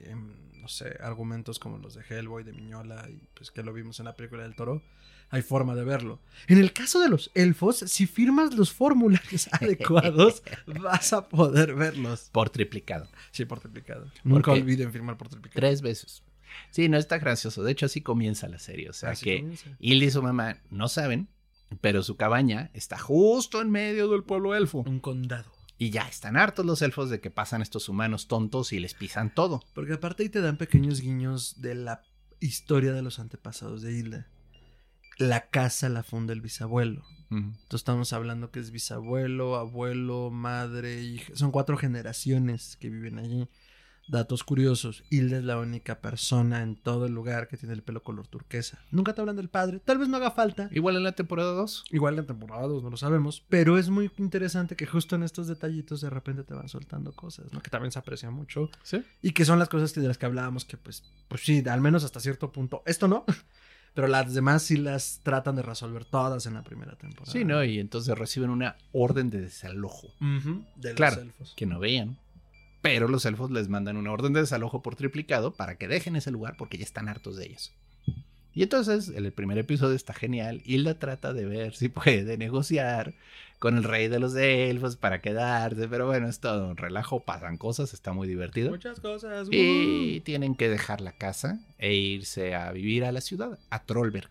no 0.60 0.68
sé, 0.68 0.96
argumentos 1.00 1.58
como 1.58 1.78
los 1.78 1.94
de 1.94 2.02
Hellboy, 2.08 2.44
de 2.44 2.52
Miñola 2.52 3.08
y 3.10 3.28
pues 3.34 3.50
que 3.50 3.62
lo 3.62 3.72
vimos 3.72 3.98
en 3.98 4.04
la 4.04 4.14
película 4.14 4.44
del 4.44 4.54
toro, 4.54 4.82
hay 5.30 5.42
forma 5.42 5.74
de 5.74 5.84
verlo. 5.84 6.20
En 6.46 6.58
el 6.58 6.72
caso 6.72 7.00
de 7.00 7.08
los 7.08 7.30
elfos, 7.34 7.78
si 7.78 8.06
firmas 8.06 8.54
los 8.54 8.72
formularios 8.72 9.48
adecuados, 9.52 10.42
vas 10.66 11.12
a 11.12 11.28
poder 11.28 11.74
verlos. 11.74 12.30
Por 12.32 12.50
triplicado. 12.50 13.08
Sí, 13.30 13.44
por 13.44 13.60
triplicado. 13.60 14.10
Nunca 14.24 14.52
olviden 14.52 14.92
firmar 14.92 15.16
por 15.16 15.28
triplicado. 15.28 15.60
Tres 15.60 15.82
veces. 15.82 16.22
Sí, 16.70 16.88
no 16.88 16.96
está 16.96 17.18
gracioso. 17.18 17.62
De 17.62 17.72
hecho, 17.72 17.86
así 17.86 18.00
comienza 18.00 18.48
la 18.48 18.58
serie. 18.58 18.88
O 18.88 18.92
sea 18.92 19.14
que 19.14 19.52
Hilda 19.80 20.06
y 20.06 20.10
su 20.10 20.22
mamá 20.22 20.58
no 20.70 20.88
saben, 20.88 21.28
pero 21.80 22.02
su 22.02 22.16
cabaña 22.16 22.70
está 22.72 22.98
justo 22.98 23.60
en 23.60 23.70
medio 23.70 24.08
del 24.08 24.24
pueblo 24.24 24.54
elfo. 24.54 24.84
Un 24.86 25.00
condado. 25.00 25.57
Y 25.78 25.90
ya 25.90 26.08
están 26.08 26.36
hartos 26.36 26.66
los 26.66 26.82
elfos 26.82 27.08
de 27.08 27.20
que 27.20 27.30
pasan 27.30 27.62
estos 27.62 27.88
humanos 27.88 28.26
tontos 28.26 28.72
y 28.72 28.80
les 28.80 28.94
pisan 28.94 29.32
todo. 29.32 29.62
Porque 29.74 29.94
aparte 29.94 30.24
ahí 30.24 30.28
te 30.28 30.40
dan 30.40 30.58
pequeños 30.58 31.00
guiños 31.00 31.60
de 31.60 31.76
la 31.76 32.02
historia 32.40 32.92
de 32.92 33.02
los 33.02 33.20
antepasados 33.20 33.82
de 33.82 33.92
Hilda. 33.92 34.26
La 35.18 35.48
casa 35.50 35.88
la 35.88 36.02
funda 36.02 36.32
el 36.32 36.40
bisabuelo. 36.40 37.04
Entonces 37.30 37.80
estamos 37.80 38.12
hablando 38.12 38.50
que 38.50 38.58
es 38.58 38.70
bisabuelo, 38.70 39.56
abuelo, 39.56 40.30
madre, 40.30 41.02
hija. 41.02 41.36
Son 41.36 41.50
cuatro 41.52 41.76
generaciones 41.76 42.76
que 42.76 42.88
viven 42.88 43.18
allí. 43.18 43.48
Datos 44.08 44.42
curiosos, 44.42 45.04
Hilda 45.10 45.36
es 45.36 45.44
la 45.44 45.58
única 45.58 46.00
persona 46.00 46.62
en 46.62 46.76
todo 46.76 47.04
el 47.04 47.12
lugar 47.12 47.46
que 47.46 47.58
tiene 47.58 47.74
el 47.74 47.82
pelo 47.82 48.02
color 48.02 48.26
turquesa. 48.26 48.78
Nunca 48.90 49.12
te 49.12 49.20
hablan 49.20 49.36
del 49.36 49.50
padre, 49.50 49.80
tal 49.84 49.98
vez 49.98 50.08
no 50.08 50.16
haga 50.16 50.30
falta. 50.30 50.70
Igual 50.72 50.96
en 50.96 51.02
la 51.02 51.12
temporada 51.12 51.52
2. 51.52 51.84
Igual 51.90 52.14
en 52.14 52.20
la 52.20 52.26
temporada 52.26 52.66
2, 52.66 52.82
no 52.82 52.88
lo 52.88 52.96
sabemos. 52.96 53.44
Pero 53.50 53.76
es 53.76 53.90
muy 53.90 54.10
interesante 54.16 54.76
que 54.76 54.86
justo 54.86 55.14
en 55.14 55.24
estos 55.24 55.46
detallitos 55.46 56.00
de 56.00 56.08
repente 56.08 56.42
te 56.42 56.54
van 56.54 56.70
soltando 56.70 57.12
cosas, 57.12 57.52
¿no? 57.52 57.60
Que 57.60 57.68
también 57.68 57.92
se 57.92 57.98
aprecia 57.98 58.30
mucho. 58.30 58.70
Sí. 58.82 59.04
Y 59.20 59.32
que 59.32 59.44
son 59.44 59.58
las 59.58 59.68
cosas 59.68 59.92
de 59.94 60.08
las 60.08 60.16
que 60.16 60.24
hablábamos 60.24 60.64
que 60.64 60.78
pues, 60.78 61.04
pues 61.28 61.42
sí, 61.42 61.62
al 61.68 61.82
menos 61.82 62.02
hasta 62.02 62.20
cierto 62.20 62.50
punto. 62.50 62.82
Esto 62.86 63.08
no. 63.08 63.26
Pero 63.94 64.08
las 64.08 64.32
demás 64.32 64.62
sí 64.62 64.76
las 64.76 65.20
tratan 65.22 65.56
de 65.56 65.62
resolver 65.62 66.04
todas 66.04 66.46
en 66.46 66.54
la 66.54 66.62
primera 66.62 66.96
temporada. 66.96 67.32
Sí, 67.32 67.44
¿no? 67.44 67.62
Y 67.64 67.78
entonces 67.78 68.16
reciben 68.16 68.48
una 68.48 68.76
orden 68.92 69.28
de 69.28 69.40
desalojo. 69.40 70.08
de 70.76 70.94
claro, 70.94 71.16
los 71.16 71.24
elfos. 71.24 71.54
Que 71.56 71.66
no 71.66 71.78
vean 71.78 72.16
pero 72.88 73.06
los 73.06 73.26
elfos 73.26 73.50
les 73.50 73.68
mandan 73.68 73.98
una 73.98 74.10
orden 74.10 74.32
de 74.32 74.40
desalojo 74.40 74.80
por 74.80 74.96
triplicado 74.96 75.52
para 75.52 75.76
que 75.76 75.88
dejen 75.88 76.16
ese 76.16 76.30
lugar 76.30 76.56
porque 76.56 76.78
ya 76.78 76.84
están 76.84 77.10
hartos 77.10 77.36
de 77.36 77.44
ellos. 77.44 77.74
Y 78.54 78.62
entonces, 78.62 79.12
el 79.14 79.30
primer 79.30 79.58
episodio 79.58 79.94
está 79.94 80.14
genial. 80.14 80.62
Hilda 80.64 80.98
trata 80.98 81.34
de 81.34 81.44
ver 81.44 81.74
si 81.74 81.88
puede 81.90 82.38
negociar 82.38 83.12
con 83.58 83.76
el 83.76 83.84
rey 83.84 84.08
de 84.08 84.18
los 84.18 84.34
elfos 84.34 84.96
para 84.96 85.20
quedarse. 85.20 85.86
Pero 85.86 86.06
bueno, 86.06 86.30
es 86.30 86.40
todo 86.40 86.66
un 86.66 86.78
relajo, 86.78 87.20
pasan 87.20 87.58
cosas, 87.58 87.92
está 87.92 88.14
muy 88.14 88.26
divertido. 88.26 88.70
Muchas 88.70 89.00
cosas. 89.00 89.48
Y 89.50 90.20
tienen 90.20 90.54
que 90.54 90.70
dejar 90.70 91.02
la 91.02 91.12
casa 91.12 91.60
e 91.76 91.92
irse 91.92 92.54
a 92.54 92.72
vivir 92.72 93.04
a 93.04 93.12
la 93.12 93.20
ciudad, 93.20 93.58
a 93.68 93.82
Trollberg. 93.84 94.30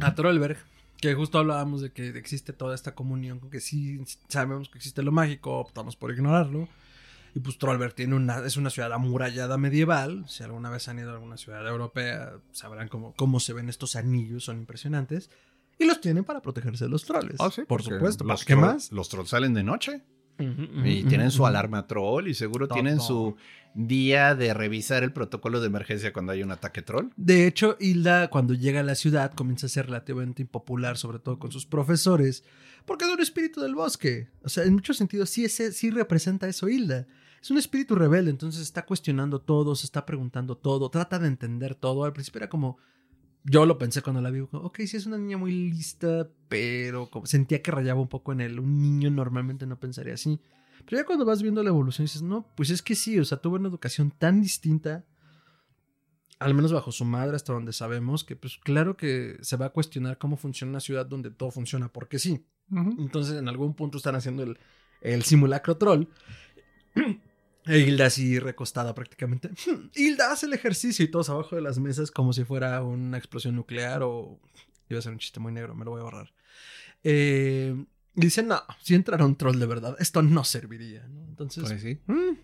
A 0.00 0.14
Trollberg. 0.14 0.58
Que 1.00 1.14
justo 1.14 1.38
hablábamos 1.38 1.82
de 1.82 1.90
que 1.90 2.10
existe 2.10 2.52
toda 2.52 2.76
esta 2.76 2.94
comunión, 2.94 3.40
que 3.50 3.58
sí 3.58 4.00
sabemos 4.28 4.68
que 4.68 4.78
existe 4.78 5.02
lo 5.02 5.10
mágico, 5.10 5.58
optamos 5.58 5.96
por 5.96 6.12
ignorarlo. 6.12 6.68
Y 7.34 7.40
pues 7.40 7.58
Trollberg 7.58 7.94
tiene 7.94 8.14
una, 8.16 8.44
es 8.44 8.56
una 8.56 8.70
ciudad 8.70 8.92
amurallada 8.92 9.56
medieval. 9.56 10.24
Si 10.28 10.42
alguna 10.42 10.70
vez 10.70 10.88
han 10.88 10.98
ido 10.98 11.10
a 11.10 11.14
alguna 11.14 11.36
ciudad 11.36 11.66
europea, 11.66 12.32
sabrán 12.52 12.88
cómo, 12.88 13.14
cómo 13.16 13.40
se 13.40 13.52
ven 13.52 13.68
estos 13.68 13.96
anillos, 13.96 14.44
son 14.44 14.58
impresionantes. 14.58 15.30
Y 15.78 15.86
los 15.86 16.00
tienen 16.00 16.24
para 16.24 16.42
protegerse 16.42 16.84
de 16.84 16.90
los 16.90 17.04
trolls. 17.04 17.40
Ah, 17.40 17.50
sí, 17.50 17.62
por 17.62 17.82
supuesto. 17.82 18.24
Los 18.24 18.44
¿Qué 18.44 18.56
más? 18.56 18.92
Los 18.92 19.08
trolls 19.08 19.30
salen 19.30 19.54
de 19.54 19.62
noche. 19.62 20.02
Y 20.84 21.04
tienen 21.04 21.30
su 21.30 21.46
alarma 21.46 21.86
troll 21.86 22.28
y 22.28 22.34
seguro 22.34 22.66
Todo. 22.66 22.74
tienen 22.74 22.98
su 22.98 23.36
día 23.74 24.34
de 24.34 24.54
revisar 24.54 25.02
el 25.02 25.12
protocolo 25.12 25.60
de 25.60 25.66
emergencia 25.66 26.12
cuando 26.12 26.32
hay 26.32 26.42
un 26.42 26.50
ataque 26.50 26.82
troll. 26.82 27.08
De 27.16 27.46
hecho, 27.46 27.76
Hilda, 27.78 28.28
cuando 28.28 28.54
llega 28.54 28.80
a 28.80 28.82
la 28.82 28.94
ciudad, 28.94 29.32
comienza 29.34 29.66
a 29.66 29.68
ser 29.68 29.86
relativamente 29.86 30.42
impopular, 30.42 30.96
sobre 30.96 31.18
todo 31.18 31.38
con 31.38 31.52
sus 31.52 31.66
profesores, 31.66 32.44
porque 32.84 33.04
es 33.04 33.10
un 33.10 33.20
espíritu 33.20 33.60
del 33.60 33.74
bosque. 33.74 34.28
O 34.42 34.48
sea, 34.48 34.64
en 34.64 34.74
muchos 34.74 34.96
sentidos, 34.96 35.30
sí, 35.30 35.44
ese, 35.44 35.72
sí 35.72 35.90
representa 35.90 36.48
eso, 36.48 36.68
Hilda. 36.68 37.06
Es 37.40 37.50
un 37.50 37.58
espíritu 37.58 37.94
rebelde, 37.94 38.30
entonces 38.30 38.62
está 38.62 38.84
cuestionando 38.84 39.40
todo, 39.40 39.74
se 39.74 39.86
está 39.86 40.04
preguntando 40.04 40.56
todo, 40.56 40.90
trata 40.90 41.18
de 41.18 41.28
entender 41.28 41.74
todo. 41.74 42.04
Al 42.04 42.12
principio 42.12 42.40
era 42.40 42.48
como. 42.48 42.78
Yo 43.42 43.64
lo 43.64 43.78
pensé 43.78 44.02
cuando 44.02 44.20
la 44.20 44.30
vi, 44.30 44.40
ok, 44.40 44.80
sí 44.86 44.98
es 44.98 45.06
una 45.06 45.16
niña 45.16 45.38
muy 45.38 45.52
lista, 45.52 46.28
pero 46.48 47.08
como 47.08 47.24
sentía 47.24 47.62
que 47.62 47.70
rayaba 47.70 47.98
un 47.98 48.08
poco 48.08 48.32
en 48.32 48.42
él. 48.42 48.60
Un 48.60 48.82
niño 48.82 49.10
normalmente 49.10 49.66
no 49.66 49.80
pensaría 49.80 50.12
así. 50.12 50.38
Pero 50.84 50.98
ya 51.00 51.06
cuando 51.06 51.24
vas 51.24 51.40
viendo 51.40 51.62
la 51.62 51.70
evolución 51.70 52.04
dices, 52.04 52.20
no, 52.20 52.46
pues 52.54 52.68
es 52.68 52.82
que 52.82 52.94
sí, 52.94 53.18
o 53.18 53.24
sea, 53.24 53.38
tuvo 53.38 53.56
una 53.56 53.68
educación 53.68 54.10
tan 54.10 54.42
distinta 54.42 55.06
al 56.40 56.54
menos 56.54 56.72
bajo 56.72 56.90
su 56.90 57.04
madre, 57.04 57.36
hasta 57.36 57.52
donde 57.52 57.72
sabemos, 57.72 58.24
que 58.24 58.34
pues 58.34 58.56
claro 58.56 58.96
que 58.96 59.36
se 59.42 59.56
va 59.56 59.66
a 59.66 59.72
cuestionar 59.72 60.16
cómo 60.16 60.38
funciona 60.38 60.70
una 60.70 60.80
ciudad 60.80 61.04
donde 61.04 61.30
todo 61.30 61.50
funciona 61.50 61.92
porque 61.92 62.18
sí. 62.18 62.46
Entonces 62.70 63.36
en 63.36 63.48
algún 63.48 63.74
punto 63.74 63.98
están 63.98 64.14
haciendo 64.14 64.42
el, 64.42 64.58
el 65.00 65.22
simulacro 65.22 65.76
troll. 65.76 66.06
E 67.66 67.78
Hilda 67.78 68.06
así 68.06 68.38
recostada 68.38 68.94
prácticamente. 68.94 69.50
Hilda 69.94 70.32
hace 70.32 70.46
el 70.46 70.54
ejercicio 70.54 71.04
y 71.04 71.08
todos 71.08 71.28
abajo 71.28 71.56
de 71.56 71.62
las 71.62 71.78
mesas 71.78 72.10
como 72.10 72.32
si 72.32 72.44
fuera 72.44 72.82
una 72.82 73.18
explosión 73.18 73.54
nuclear 73.54 74.02
o... 74.02 74.40
Iba 74.88 74.98
a 74.98 75.02
ser 75.02 75.12
un 75.12 75.18
chiste 75.18 75.38
muy 75.38 75.52
negro, 75.52 75.74
me 75.74 75.84
lo 75.84 75.92
voy 75.92 76.00
a 76.00 76.04
borrar. 76.04 76.32
Eh, 77.04 77.84
dicen, 78.14 78.48
no, 78.48 78.60
si 78.82 78.94
entrara 78.94 79.24
un 79.24 79.36
troll 79.36 79.58
de 79.58 79.66
verdad, 79.66 79.94
esto 80.00 80.22
no 80.22 80.42
serviría. 80.42 81.06
¿no? 81.06 81.26
Entonces... 81.28 81.64
Pues 81.64 81.80
sí. 81.82 82.00
mm, 82.06 82.38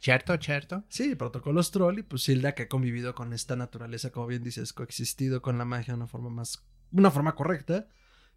Cierto, 0.00 0.36
cierto. 0.38 0.84
Sí, 0.88 1.14
protocolos 1.14 1.70
troll 1.70 1.98
y 1.98 2.02
pues 2.02 2.28
Hilda 2.28 2.54
que 2.54 2.64
ha 2.64 2.68
convivido 2.68 3.14
con 3.14 3.32
esta 3.32 3.56
naturaleza, 3.56 4.10
como 4.10 4.26
bien 4.26 4.42
dices, 4.42 4.72
coexistido 4.72 5.40
con 5.42 5.58
la 5.58 5.64
magia 5.64 5.94
de 5.94 5.98
una 5.98 6.06
forma 6.06 6.28
más, 6.28 6.64
una 6.92 7.10
forma 7.10 7.34
correcta, 7.34 7.88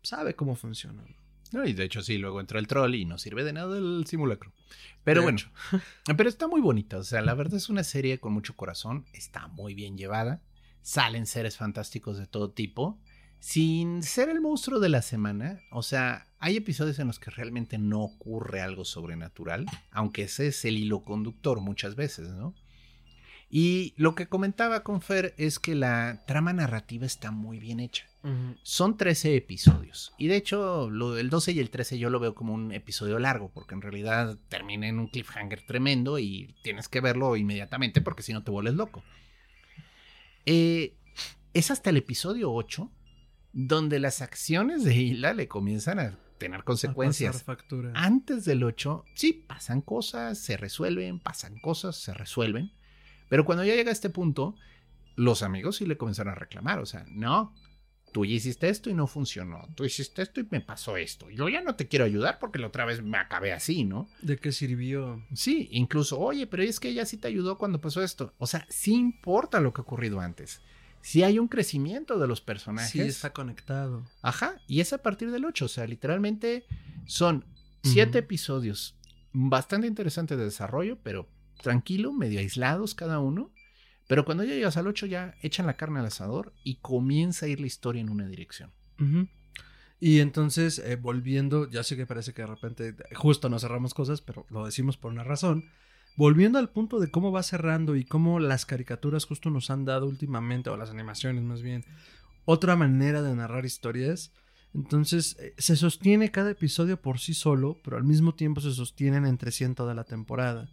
sabe 0.01 0.35
cómo 0.35 0.55
funciona. 0.55 1.03
¿no? 1.03 1.15
No, 1.51 1.65
y 1.65 1.73
de 1.73 1.83
hecho 1.83 2.01
sí, 2.01 2.17
luego 2.17 2.39
entra 2.39 2.59
el 2.59 2.67
troll 2.67 2.93
y 2.95 3.05
no 3.05 3.17
sirve 3.17 3.43
de 3.43 3.53
nada 3.53 3.77
el 3.77 4.05
simulacro. 4.05 4.51
Pero 5.03 5.21
De 5.21 5.25
bueno, 5.25 5.39
pero 6.17 6.29
está 6.29 6.47
muy 6.47 6.61
bonita. 6.61 6.97
O 6.97 7.03
sea, 7.03 7.21
la 7.21 7.33
verdad 7.33 7.55
es 7.55 7.69
una 7.69 7.83
serie 7.83 8.19
con 8.19 8.33
mucho 8.33 8.55
corazón. 8.55 9.05
Está 9.13 9.47
muy 9.47 9.73
bien 9.73 9.97
llevada. 9.97 10.41
Salen 10.81 11.25
seres 11.25 11.57
fantásticos 11.57 12.17
de 12.17 12.27
todo 12.27 12.51
tipo. 12.51 12.99
Sin 13.39 14.03
ser 14.03 14.29
el 14.29 14.41
monstruo 14.41 14.79
de 14.79 14.89
la 14.89 15.01
semana. 15.01 15.61
O 15.71 15.81
sea, 15.81 16.27
hay 16.39 16.57
episodios 16.57 16.99
en 16.99 17.07
los 17.07 17.19
que 17.19 17.31
realmente 17.31 17.77
no 17.77 18.01
ocurre 18.01 18.61
algo 18.61 18.85
sobrenatural. 18.85 19.65
Aunque 19.91 20.23
ese 20.23 20.47
es 20.47 20.65
el 20.65 20.77
hilo 20.77 21.03
conductor 21.03 21.61
muchas 21.61 21.95
veces, 21.95 22.29
¿no? 22.29 22.53
Y 23.49 23.95
lo 23.97 24.13
que 24.13 24.27
comentaba 24.27 24.83
con 24.83 25.01
Fer 25.01 25.33
es 25.37 25.57
que 25.57 25.73
la 25.73 26.23
trama 26.27 26.53
narrativa 26.53 27.05
está 27.05 27.31
muy 27.31 27.59
bien 27.59 27.79
hecha. 27.79 28.08
Son 28.63 28.97
13 28.97 29.37
episodios. 29.37 30.13
Y 30.17 30.27
de 30.27 30.35
hecho, 30.35 30.89
lo, 30.89 31.17
el 31.17 31.29
12 31.29 31.53
y 31.53 31.59
el 31.59 31.69
13 31.69 31.97
yo 31.97 32.09
lo 32.09 32.19
veo 32.19 32.35
como 32.35 32.53
un 32.53 32.73
episodio 32.73 33.17
largo, 33.17 33.49
porque 33.53 33.75
en 33.75 33.81
realidad 33.81 34.37
termina 34.49 34.87
en 34.87 34.99
un 34.99 35.07
cliffhanger 35.07 35.65
tremendo 35.65 36.19
y 36.19 36.53
tienes 36.61 36.89
que 36.89 36.99
verlo 36.99 37.37
inmediatamente 37.37 38.01
porque 38.01 38.23
si 38.23 38.33
no 38.33 38.43
te 38.43 38.51
vuelves 38.51 38.73
loco. 38.73 39.03
Eh, 40.45 40.95
es 41.53 41.71
hasta 41.71 41.89
el 41.91 41.97
episodio 41.97 42.51
8 42.51 42.91
donde 43.53 43.99
las 43.99 44.21
acciones 44.21 44.83
de 44.83 44.95
Hila 44.95 45.33
le 45.33 45.47
comienzan 45.47 45.99
a 45.99 46.19
tener 46.37 46.63
consecuencias. 46.63 47.45
Antes 47.93 48.45
del 48.45 48.63
8, 48.63 49.05
sí, 49.13 49.33
pasan 49.33 49.81
cosas, 49.81 50.37
se 50.37 50.57
resuelven, 50.57 51.19
pasan 51.19 51.59
cosas, 51.59 51.95
se 51.95 52.13
resuelven. 52.13 52.71
Pero 53.27 53.45
cuando 53.45 53.63
ya 53.63 53.75
llega 53.75 53.89
a 53.89 53.93
este 53.93 54.09
punto, 54.09 54.55
los 55.15 55.43
amigos 55.43 55.77
sí 55.77 55.85
le 55.85 55.97
comenzaron 55.97 56.33
a 56.33 56.35
reclamar. 56.35 56.79
O 56.79 56.85
sea, 56.85 57.05
no, 57.09 57.53
tú 58.11 58.25
ya 58.25 58.35
hiciste 58.35 58.69
esto 58.69 58.89
y 58.89 58.93
no 58.93 59.07
funcionó. 59.07 59.67
Tú 59.75 59.85
hiciste 59.85 60.21
esto 60.21 60.39
y 60.41 60.47
me 60.49 60.61
pasó 60.61 60.97
esto. 60.97 61.29
Yo 61.29 61.49
ya 61.49 61.61
no 61.61 61.75
te 61.75 61.87
quiero 61.87 62.05
ayudar 62.05 62.39
porque 62.39 62.59
la 62.59 62.67
otra 62.67 62.85
vez 62.85 63.01
me 63.01 63.17
acabé 63.17 63.53
así, 63.53 63.83
¿no? 63.83 64.09
¿De 64.21 64.37
qué 64.37 64.51
sirvió? 64.51 65.23
Sí, 65.33 65.69
incluso, 65.71 66.19
oye, 66.19 66.47
pero 66.47 66.63
es 66.63 66.79
que 66.79 66.89
ella 66.89 67.05
sí 67.05 67.17
te 67.17 67.27
ayudó 67.27 67.57
cuando 67.57 67.81
pasó 67.81 68.03
esto. 68.03 68.33
O 68.37 68.47
sea, 68.47 68.65
sí 68.69 68.93
importa 68.93 69.59
lo 69.59 69.73
que 69.73 69.81
ha 69.81 69.83
ocurrido 69.83 70.19
antes. 70.19 70.61
Sí 71.01 71.23
hay 71.23 71.39
un 71.39 71.47
crecimiento 71.47 72.19
de 72.19 72.27
los 72.27 72.41
personajes. 72.41 72.91
Sí, 72.91 72.99
está 72.99 73.31
conectado. 73.31 74.05
Ajá, 74.21 74.61
y 74.67 74.81
es 74.81 74.91
a 74.93 74.97
partir 75.01 75.31
del 75.31 75.45
8, 75.45 75.65
o 75.65 75.69
sea, 75.69 75.87
literalmente 75.87 76.65
son 77.05 77.45
siete 77.83 78.19
episodios 78.19 78.95
bastante 79.31 79.87
interesantes 79.87 80.37
de 80.37 80.43
desarrollo, 80.43 80.97
pero 81.01 81.29
tranquilo, 81.61 82.11
medio 82.11 82.39
aislados 82.39 82.95
cada 82.95 83.19
uno. 83.19 83.51
Pero 84.09 84.25
cuando 84.25 84.43
ya 84.43 84.55
llegas 84.55 84.75
al 84.75 84.87
8 84.87 85.05
ya 85.05 85.35
echan 85.43 85.67
la 85.67 85.77
carne 85.77 85.99
al 85.99 86.07
asador 86.07 86.51
y 86.63 86.77
comienza 86.77 87.45
a 87.45 87.49
ir 87.49 87.61
la 87.61 87.67
historia 87.67 88.01
en 88.01 88.09
una 88.09 88.27
dirección. 88.27 88.71
Y 89.99 90.19
entonces, 90.19 90.79
eh, 90.79 90.95
volviendo, 90.95 91.69
ya 91.69 91.83
sé 91.83 91.95
que 91.95 92.07
parece 92.07 92.33
que 92.33 92.41
de 92.41 92.47
repente 92.47 92.95
justo 93.13 93.49
nos 93.49 93.61
cerramos 93.61 93.93
cosas, 93.93 94.21
pero 94.21 94.47
lo 94.49 94.65
decimos 94.65 94.97
por 94.97 95.11
una 95.11 95.23
razón. 95.23 95.69
Volviendo 96.17 96.57
al 96.57 96.71
punto 96.71 96.99
de 96.99 97.11
cómo 97.11 97.31
va 97.31 97.43
cerrando 97.43 97.95
y 97.95 98.03
cómo 98.03 98.39
las 98.39 98.65
caricaturas 98.65 99.25
justo 99.25 99.51
nos 99.51 99.69
han 99.69 99.85
dado 99.85 100.07
últimamente, 100.07 100.71
o 100.71 100.75
las 100.75 100.89
animaciones 100.89 101.43
más 101.43 101.61
bien, 101.61 101.85
otra 102.45 102.75
manera 102.75 103.21
de 103.21 103.35
narrar 103.35 103.63
historias. 103.63 104.33
Entonces, 104.73 105.37
eh, 105.39 105.53
se 105.59 105.75
sostiene 105.75 106.31
cada 106.31 106.49
episodio 106.49 106.99
por 106.99 107.19
sí 107.19 107.35
solo, 107.35 107.79
pero 107.83 107.95
al 107.95 108.05
mismo 108.05 108.33
tiempo 108.33 108.59
se 108.59 108.71
sostienen 108.71 109.27
entre 109.27 109.51
sí 109.51 109.65
en 109.65 109.75
toda 109.75 109.93
la 109.93 110.05
temporada. 110.05 110.67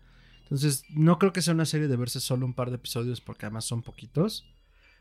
Entonces, 0.46 0.84
no 0.90 1.18
creo 1.18 1.32
que 1.32 1.42
sea 1.42 1.54
una 1.54 1.66
serie 1.66 1.88
de 1.88 1.96
verse 1.96 2.20
solo 2.20 2.46
un 2.46 2.54
par 2.54 2.70
de 2.70 2.76
episodios, 2.76 3.20
porque 3.20 3.46
además 3.46 3.64
son 3.64 3.82
poquitos. 3.82 4.44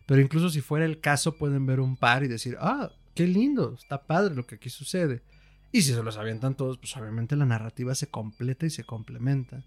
Pero 0.06 0.22
incluso 0.22 0.50
si 0.50 0.62
fuera 0.62 0.86
el 0.86 1.00
caso, 1.00 1.38
pueden 1.38 1.66
ver 1.66 1.80
un 1.80 1.98
par 1.98 2.24
y 2.24 2.28
decir, 2.28 2.58
ah, 2.60 2.92
qué 3.14 3.28
lindo, 3.28 3.76
está 3.78 4.04
padre 4.04 4.36
lo 4.36 4.46
que 4.46 4.56
aquí 4.56 4.70
sucede. 4.70 5.22
Y 5.72 5.82
si 5.82 5.94
se 5.94 6.04
los 6.04 6.18
avientan 6.18 6.56
todos, 6.56 6.78
pues 6.78 6.96
obviamente 6.98 7.36
la 7.36 7.46
narrativa 7.46 7.94
se 7.96 8.08
completa 8.08 8.66
y 8.66 8.70
se 8.70 8.84
complementa. 8.84 9.64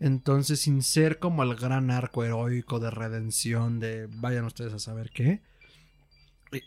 Entonces, 0.00 0.60
sin 0.60 0.82
ser 0.82 1.18
como 1.18 1.42
el 1.42 1.54
gran 1.54 1.90
arco 1.90 2.24
heroico 2.24 2.80
de 2.80 2.90
redención 2.90 3.78
de 3.80 4.08
vayan 4.10 4.44
ustedes 4.44 4.72
a 4.72 4.78
saber 4.78 5.10
qué, 5.10 5.40
eh, 6.52 6.62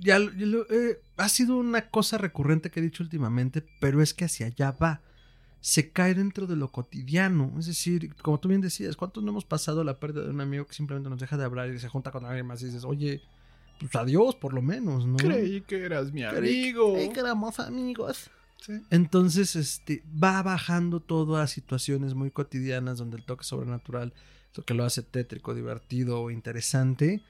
ya, 0.00 0.18
eh, 0.18 1.00
ha 1.16 1.28
sido 1.28 1.56
una 1.56 1.88
cosa 1.88 2.18
recurrente 2.18 2.70
que 2.70 2.80
he 2.80 2.82
dicho 2.82 3.02
últimamente, 3.02 3.64
pero 3.80 4.02
es 4.02 4.14
que 4.14 4.24
hacia 4.24 4.46
allá 4.46 4.72
va. 4.72 5.00
Se 5.60 5.90
cae 5.90 6.14
dentro 6.14 6.46
de 6.46 6.56
lo 6.56 6.72
cotidiano. 6.72 7.52
Es 7.58 7.66
decir, 7.66 8.14
como 8.16 8.40
tú 8.40 8.48
bien 8.48 8.60
decías, 8.60 8.96
¿cuántos 8.96 9.22
no 9.22 9.30
hemos 9.30 9.44
pasado 9.44 9.84
la 9.84 9.98
pérdida 9.98 10.24
de 10.24 10.30
un 10.30 10.40
amigo 10.40 10.66
que 10.66 10.74
simplemente 10.74 11.10
nos 11.10 11.20
deja 11.20 11.36
de 11.36 11.44
hablar 11.44 11.68
y 11.70 11.78
se 11.78 11.88
junta 11.88 12.10
con 12.10 12.24
alguien 12.24 12.46
más 12.46 12.62
y 12.62 12.66
dices, 12.66 12.84
oye, 12.84 13.20
pues 13.78 13.94
adiós 13.94 14.36
por 14.36 14.52
lo 14.52 14.62
menos, 14.62 15.06
¿no? 15.06 15.16
que 15.16 15.84
eras 15.84 16.12
mi 16.12 16.22
Creí 16.22 16.72
que 16.72 17.20
éramos 17.20 17.58
amigos. 17.60 18.30
Sí. 18.58 18.82
Entonces, 18.90 19.56
este, 19.56 20.02
va 20.22 20.42
bajando 20.42 21.00
todo 21.00 21.38
a 21.38 21.46
situaciones 21.46 22.14
muy 22.14 22.30
cotidianas 22.30 22.98
donde 22.98 23.16
el 23.16 23.24
toque 23.24 23.44
sobrenatural 23.44 24.12
es 24.52 24.58
lo 24.58 24.64
que 24.64 24.74
lo 24.74 24.84
hace 24.84 25.02
tétrico, 25.02 25.54
divertido 25.54 26.20
o 26.20 26.30
interesante. 26.30 27.22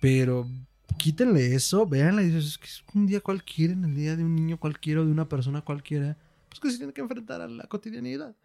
Pero 0.00 0.48
quítenle 0.96 1.54
eso, 1.54 1.86
véanla 1.86 2.22
y 2.22 2.26
dices, 2.26 2.46
es 2.46 2.58
que 2.58 2.66
es 2.66 2.84
un 2.94 3.06
día 3.06 3.20
cualquiera, 3.20 3.74
en 3.74 3.84
el 3.84 3.94
día 3.94 4.16
de 4.16 4.24
un 4.24 4.34
niño 4.34 4.58
cualquiera 4.58 5.02
o 5.02 5.04
de 5.04 5.12
una 5.12 5.28
persona 5.28 5.60
cualquiera, 5.60 6.16
pues 6.50 6.60
que 6.60 6.70
se 6.70 6.78
tiene 6.78 6.92
que 6.92 7.00
enfrentar 7.00 7.40
a 7.40 7.48
la 7.48 7.64
cotidianidad. 7.64 8.36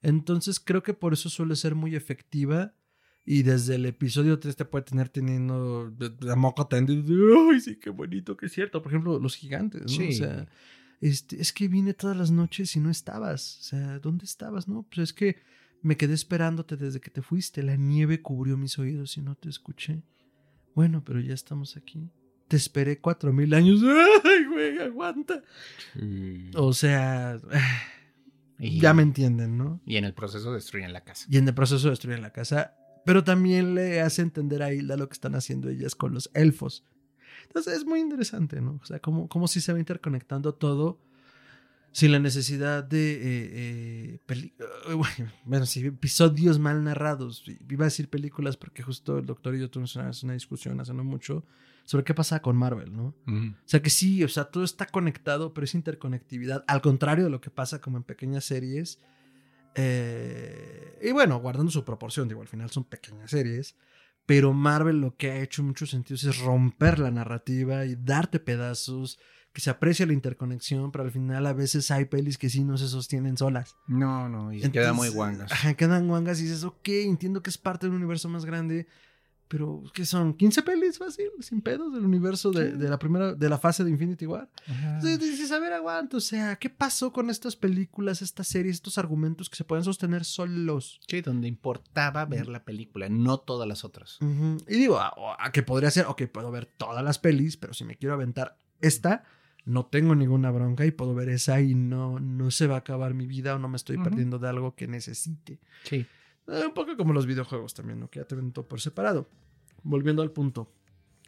Entonces, 0.00 0.60
creo 0.60 0.82
que 0.82 0.94
por 0.94 1.12
eso 1.12 1.28
suele 1.28 1.56
ser 1.56 1.74
muy 1.74 1.94
efectiva. 1.94 2.74
Y 3.24 3.42
desde 3.42 3.74
el 3.74 3.84
episodio 3.84 4.38
3 4.38 4.56
te 4.56 4.64
puede 4.64 4.86
tener 4.86 5.10
teniendo 5.10 5.90
de 5.90 6.34
moco 6.34 6.66
tendido. 6.66 7.50
Ay, 7.50 7.60
sí, 7.60 7.76
qué 7.76 7.90
bonito, 7.90 8.34
es 8.40 8.52
cierto. 8.52 8.80
Por 8.80 8.90
ejemplo, 8.90 9.18
los 9.18 9.36
gigantes, 9.36 9.82
¿no? 9.82 9.88
Sí. 9.88 10.08
O 10.08 10.12
sea, 10.12 10.48
este, 11.02 11.38
es 11.38 11.52
que 11.52 11.68
vine 11.68 11.92
todas 11.92 12.16
las 12.16 12.30
noches 12.30 12.74
y 12.74 12.80
no 12.80 12.88
estabas. 12.88 13.58
O 13.60 13.62
sea, 13.64 13.98
¿dónde 13.98 14.24
estabas? 14.24 14.66
No, 14.66 14.84
pues 14.84 15.10
es 15.10 15.12
que 15.12 15.36
me 15.82 15.98
quedé 15.98 16.14
esperándote 16.14 16.78
desde 16.78 17.00
que 17.00 17.10
te 17.10 17.20
fuiste. 17.20 17.62
La 17.62 17.76
nieve 17.76 18.22
cubrió 18.22 18.56
mis 18.56 18.78
oídos 18.78 19.18
y 19.18 19.20
no 19.20 19.34
te 19.34 19.50
escuché. 19.50 20.02
Bueno, 20.74 21.04
pero 21.04 21.20
ya 21.20 21.34
estamos 21.34 21.76
aquí. 21.76 22.10
Te 22.48 22.56
esperé 22.56 22.98
cuatro 22.98 23.32
mil 23.32 23.52
años. 23.54 23.80
Ay, 24.24 24.44
güey, 24.46 24.78
aguanta. 24.80 25.42
O 26.56 26.72
sea, 26.72 27.38
Y- 28.58 28.80
ya 28.80 28.92
me 28.94 29.02
entienden, 29.02 29.56
¿no? 29.56 29.80
Y 29.86 29.96
en 29.98 30.04
el 30.04 30.14
proceso 30.14 30.52
destruyen 30.52 30.92
la 30.92 31.02
casa. 31.04 31.26
Y 31.30 31.36
en 31.36 31.46
el 31.46 31.54
proceso 31.54 31.90
destruyen 31.90 32.22
la 32.22 32.32
casa. 32.32 32.74
Pero 33.04 33.22
también 33.22 33.74
le 33.74 34.00
hace 34.00 34.22
entender 34.22 34.62
a 34.62 34.72
Hilda 34.72 34.96
lo 34.96 35.08
que 35.08 35.12
están 35.12 35.34
haciendo 35.36 35.68
ellas 35.68 35.94
con 35.94 36.12
los 36.12 36.30
elfos. 36.34 36.84
Entonces 37.46 37.74
es 37.78 37.84
muy 37.86 38.00
interesante, 38.00 38.60
¿no? 38.60 38.80
O 38.82 38.84
sea, 38.84 38.98
como, 38.98 39.28
como 39.28 39.46
si 39.48 39.60
se 39.60 39.72
va 39.72 39.78
interconectando 39.78 40.54
todo 40.54 40.98
sin 41.92 42.12
la 42.12 42.18
necesidad 42.18 42.84
de... 42.84 43.12
eh, 43.12 43.20
eh, 43.22 44.18
peli- 44.26 44.52
eh, 44.58 44.94
bueno, 45.46 45.64
sí, 45.66 45.86
episodios 45.86 46.58
mal 46.58 46.82
narrados. 46.84 47.44
Iba 47.70 47.84
a 47.84 47.86
decir 47.86 48.08
películas 48.08 48.56
porque 48.56 48.82
justo 48.82 49.18
el 49.18 49.26
doctor 49.26 49.54
y 49.54 49.60
yo 49.60 49.70
tuvimos 49.70 49.94
una, 49.96 50.10
una 50.24 50.32
discusión 50.34 50.78
hace 50.80 50.92
no 50.92 51.04
mucho 51.04 51.44
sobre 51.88 52.04
qué 52.04 52.12
pasa 52.12 52.42
con 52.42 52.54
Marvel, 52.54 52.94
¿no? 52.94 53.14
Ujú. 53.26 53.54
O 53.54 53.62
sea 53.64 53.80
que 53.80 53.88
sí, 53.88 54.22
o 54.22 54.28
sea, 54.28 54.44
todo 54.44 54.62
está 54.62 54.84
conectado, 54.84 55.54
pero 55.54 55.64
es 55.64 55.74
interconectividad, 55.74 56.62
al 56.68 56.82
contrario 56.82 57.24
de 57.24 57.30
lo 57.30 57.40
que 57.40 57.48
pasa 57.48 57.80
como 57.80 57.96
en 57.96 58.02
pequeñas 58.02 58.44
series. 58.44 59.00
Eh, 59.74 60.98
y 61.02 61.12
bueno, 61.12 61.40
guardando 61.40 61.72
su 61.72 61.86
proporción, 61.86 62.28
digo, 62.28 62.42
al 62.42 62.48
final 62.48 62.68
son 62.68 62.84
pequeñas 62.84 63.30
series, 63.30 63.74
pero 64.26 64.52
Marvel 64.52 65.00
lo 65.00 65.16
que 65.16 65.30
ha 65.30 65.40
hecho 65.40 65.62
en 65.62 65.68
muchos 65.68 65.88
sentidos 65.88 66.24
es 66.24 66.38
romper 66.40 66.98
la 66.98 67.10
narrativa 67.10 67.86
y 67.86 67.96
darte 67.96 68.38
pedazos, 68.38 69.18
que 69.54 69.62
se 69.62 69.70
aprecia 69.70 70.04
la 70.04 70.12
interconexión, 70.12 70.92
pero 70.92 71.04
al 71.04 71.10
final 71.10 71.46
a 71.46 71.54
veces 71.54 71.90
hay 71.90 72.04
pelis 72.04 72.36
que 72.36 72.50
sí 72.50 72.64
no 72.64 72.76
se 72.76 72.86
sostienen 72.86 73.38
solas. 73.38 73.76
No, 73.86 74.28
no, 74.28 74.52
y 74.52 74.60
queda 74.60 74.92
muy 74.92 75.06
Entonces, 75.06 75.14
guangas. 75.14 75.52
Ajá, 75.52 75.72
quedan 75.72 76.06
guangas 76.06 76.38
y 76.40 76.42
dices, 76.42 76.64
ok, 76.64 76.86
entiendo 76.88 77.42
que 77.42 77.48
es 77.48 77.56
parte 77.56 77.86
de 77.86 77.92
un 77.92 77.96
universo 77.96 78.28
más 78.28 78.44
grande, 78.44 78.86
pero 79.48 79.82
¿qué 79.94 80.04
son? 80.04 80.36
¿15 80.36 80.62
pelis 80.62 80.98
fácil? 80.98 81.30
Sin 81.40 81.60
pedos 81.62 81.92
del 81.92 82.04
universo 82.04 82.50
de, 82.50 82.72
de 82.72 82.88
la 82.88 82.98
primera, 82.98 83.34
de 83.34 83.48
la 83.48 83.58
fase 83.58 83.82
de 83.82 83.90
Infinity 83.90 84.26
War. 84.26 84.48
Ajá. 84.66 84.96
Entonces 84.96 85.20
dices, 85.20 85.50
a 85.52 85.58
ver, 85.58 85.72
aguanta, 85.72 86.16
o 86.16 86.20
sea, 86.20 86.56
¿qué 86.56 86.70
pasó 86.70 87.12
con 87.12 87.30
estas 87.30 87.56
películas, 87.56 88.22
estas 88.22 88.48
series, 88.48 88.76
estos 88.76 88.98
argumentos 88.98 89.48
que 89.50 89.56
se 89.56 89.64
pueden 89.64 89.84
sostener 89.84 90.24
solos? 90.24 91.00
Sí, 91.08 91.20
donde 91.22 91.48
importaba 91.48 92.24
ver 92.26 92.48
la 92.48 92.64
película, 92.64 93.08
no 93.08 93.38
todas 93.38 93.66
las 93.66 93.84
otras. 93.84 94.18
Y 94.68 94.74
digo, 94.74 94.98
a, 94.98 95.12
a 95.38 95.52
que 95.52 95.62
podría 95.62 95.90
ser, 95.90 96.06
ok, 96.06 96.24
puedo 96.26 96.50
ver 96.50 96.66
todas 96.66 97.02
las 97.02 97.18
pelis, 97.18 97.56
pero 97.56 97.74
si 97.74 97.84
me 97.84 97.96
quiero 97.96 98.14
aventar 98.14 98.56
esta, 98.80 99.24
no 99.64 99.86
tengo 99.86 100.14
ninguna 100.14 100.50
bronca 100.50 100.86
y 100.86 100.90
puedo 100.90 101.14
ver 101.14 101.28
esa 101.28 101.60
y 101.60 101.74
no, 101.74 102.20
no 102.20 102.50
se 102.50 102.66
va 102.66 102.76
a 102.76 102.78
acabar 102.78 103.14
mi 103.14 103.26
vida 103.26 103.54
o 103.54 103.58
no 103.58 103.68
me 103.68 103.76
estoy 103.76 103.98
perdiendo 103.98 104.38
de 104.38 104.48
algo 104.48 104.74
que 104.74 104.88
necesite. 104.88 105.60
Sí. 105.84 106.06
Eh, 106.48 106.64
un 106.66 106.74
poco 106.74 106.96
como 106.96 107.12
los 107.12 107.26
videojuegos 107.26 107.74
también, 107.74 108.00
¿no? 108.00 108.10
Que 108.10 108.20
ya 108.20 108.24
te 108.24 108.34
ven 108.34 108.52
todo 108.52 108.66
por 108.66 108.80
separado. 108.80 109.28
Volviendo 109.82 110.22
al 110.22 110.30
punto. 110.30 110.72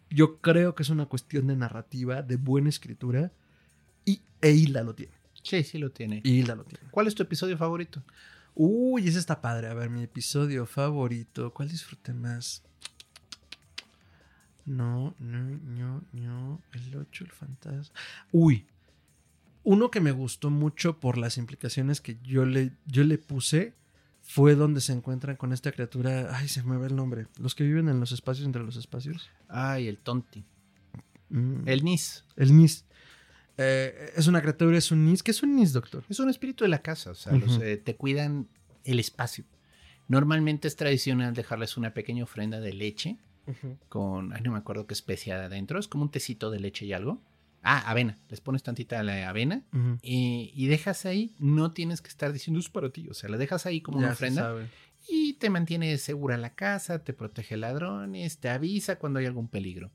Yo 0.08 0.40
creo 0.40 0.74
que 0.74 0.82
es 0.82 0.90
una 0.90 1.06
cuestión 1.06 1.46
de 1.46 1.56
narrativa, 1.56 2.22
de 2.22 2.36
buena 2.36 2.68
escritura. 2.68 3.30
Y 4.04 4.22
e 4.40 4.50
Hilda 4.50 4.82
lo 4.82 4.94
tiene. 4.94 5.12
Sí, 5.42 5.62
sí 5.62 5.78
lo 5.78 5.90
tiene. 5.90 6.20
Y 6.24 6.38
Hilda 6.38 6.54
lo 6.54 6.64
tiene. 6.64 6.88
¿Cuál 6.90 7.06
es 7.06 7.14
tu 7.14 7.22
episodio 7.22 7.56
favorito? 7.56 8.02
Uy, 8.54 9.06
ese 9.06 9.18
está 9.18 9.40
padre. 9.40 9.68
A 9.68 9.74
ver, 9.74 9.90
mi 9.90 10.02
episodio 10.02 10.66
favorito. 10.66 11.52
¿Cuál 11.52 11.68
disfruté 11.68 12.12
más? 12.12 12.62
No, 14.64 15.14
no, 15.18 15.42
no, 15.42 16.02
no. 16.12 16.62
El 16.72 16.96
8, 16.96 17.24
el 17.24 17.30
fantasma. 17.30 17.94
Uy. 18.32 18.66
Uno 19.62 19.90
que 19.90 20.00
me 20.00 20.10
gustó 20.10 20.48
mucho 20.48 20.98
por 20.98 21.18
las 21.18 21.36
implicaciones 21.36 22.00
que 22.00 22.18
yo 22.22 22.46
le, 22.46 22.72
yo 22.86 23.04
le 23.04 23.18
puse 23.18 23.74
fue 24.30 24.54
donde 24.54 24.80
se 24.80 24.92
encuentran 24.92 25.34
con 25.34 25.52
esta 25.52 25.72
criatura. 25.72 26.28
Ay, 26.36 26.46
se 26.46 26.62
me 26.62 26.76
va 26.76 26.86
el 26.86 26.94
nombre. 26.94 27.26
Los 27.40 27.56
que 27.56 27.64
viven 27.64 27.88
en 27.88 27.98
los 27.98 28.12
espacios 28.12 28.46
entre 28.46 28.62
los 28.62 28.76
espacios. 28.76 29.28
Ay, 29.48 29.88
el 29.88 29.98
Tonti. 29.98 30.44
Mm, 31.30 31.66
El 31.66 31.82
Nis. 31.82 32.24
el 32.36 32.56
Nis. 32.56 32.84
Eh, 33.56 34.12
es 34.14 34.28
una 34.28 34.40
criatura, 34.40 34.78
es 34.78 34.92
un 34.92 35.04
Nis. 35.04 35.24
¿Qué 35.24 35.32
es 35.32 35.42
un 35.42 35.56
Nis, 35.56 35.72
doctor? 35.72 36.04
Es 36.08 36.20
un 36.20 36.30
espíritu 36.30 36.62
de 36.62 36.68
la 36.68 36.80
casa, 36.80 37.10
o 37.10 37.16
sea, 37.16 37.32
los, 37.32 37.58
eh, 37.60 37.76
te 37.76 37.96
cuidan 37.96 38.46
el 38.84 39.00
espacio. 39.00 39.44
Normalmente 40.06 40.68
es 40.68 40.76
tradicional 40.76 41.34
dejarles 41.34 41.76
una 41.76 41.92
pequeña 41.92 42.22
ofrenda 42.22 42.60
de 42.60 42.72
leche 42.72 43.16
con, 43.88 44.32
ay, 44.32 44.42
no 44.42 44.52
me 44.52 44.58
acuerdo 44.58 44.86
qué 44.86 44.94
especia 44.94 45.44
adentro, 45.44 45.80
es 45.80 45.88
como 45.88 46.04
un 46.04 46.10
tecito 46.12 46.52
de 46.52 46.60
leche 46.60 46.86
y 46.86 46.92
algo. 46.92 47.20
Ah, 47.62 47.90
avena, 47.90 48.18
les 48.28 48.40
pones 48.40 48.62
tantita 48.62 49.02
la 49.02 49.28
avena 49.28 49.64
y, 50.02 50.50
y 50.54 50.66
dejas 50.68 51.04
ahí, 51.04 51.34
no 51.38 51.72
tienes 51.72 52.00
que 52.00 52.08
estar 52.08 52.32
diciendo 52.32 52.58
es 52.58 52.70
para 52.70 52.90
ti, 52.90 53.08
o 53.10 53.14
sea, 53.14 53.28
la 53.28 53.36
dejas 53.36 53.66
ahí 53.66 53.82
como 53.82 53.98
una 53.98 54.08
Ya 54.08 54.12
ofrenda 54.14 54.54
y 55.08 55.34
te 55.34 55.50
mantiene 55.50 55.96
segura 55.98 56.36
la 56.36 56.54
casa, 56.54 57.04
te 57.04 57.12
protege 57.12 57.56
ladrones, 57.56 58.38
te 58.38 58.48
avisa 58.48 58.98
cuando 58.98 59.18
hay 59.18 59.26
algún 59.26 59.48
peligro. 59.48 59.90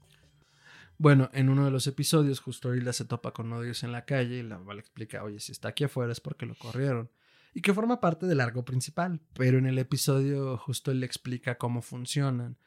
Bueno, 0.97 1.29
en 1.33 1.49
uno 1.49 1.65
de 1.65 1.71
los 1.71 1.87
episodios, 1.87 2.39
justo 2.39 2.73
Hilda 2.73 2.93
se 2.93 3.05
topa 3.05 3.31
con 3.31 3.47
uno 3.47 3.59
de 3.59 3.67
ellos 3.67 3.83
en 3.83 3.91
la 3.91 4.05
calle 4.05 4.37
y 4.37 4.43
la 4.43 4.59
le 4.59 4.79
explica, 4.79 5.23
oye, 5.23 5.39
si 5.39 5.51
está 5.51 5.69
aquí 5.69 5.83
afuera 5.83 6.11
es 6.11 6.21
porque 6.21 6.45
lo 6.45 6.55
corrieron. 6.55 7.09
Y 7.53 7.61
que 7.61 7.73
forma 7.73 7.99
parte 7.99 8.25
del 8.25 8.41
arco 8.41 8.65
principal. 8.65 9.21
Pero 9.33 9.57
en 9.57 9.65
el 9.65 9.77
episodio 9.77 10.57
justo 10.57 10.91
él 10.91 11.01
le 11.01 11.05
explica 11.05 11.57
cómo 11.57 11.81
funcionan. 11.81 12.57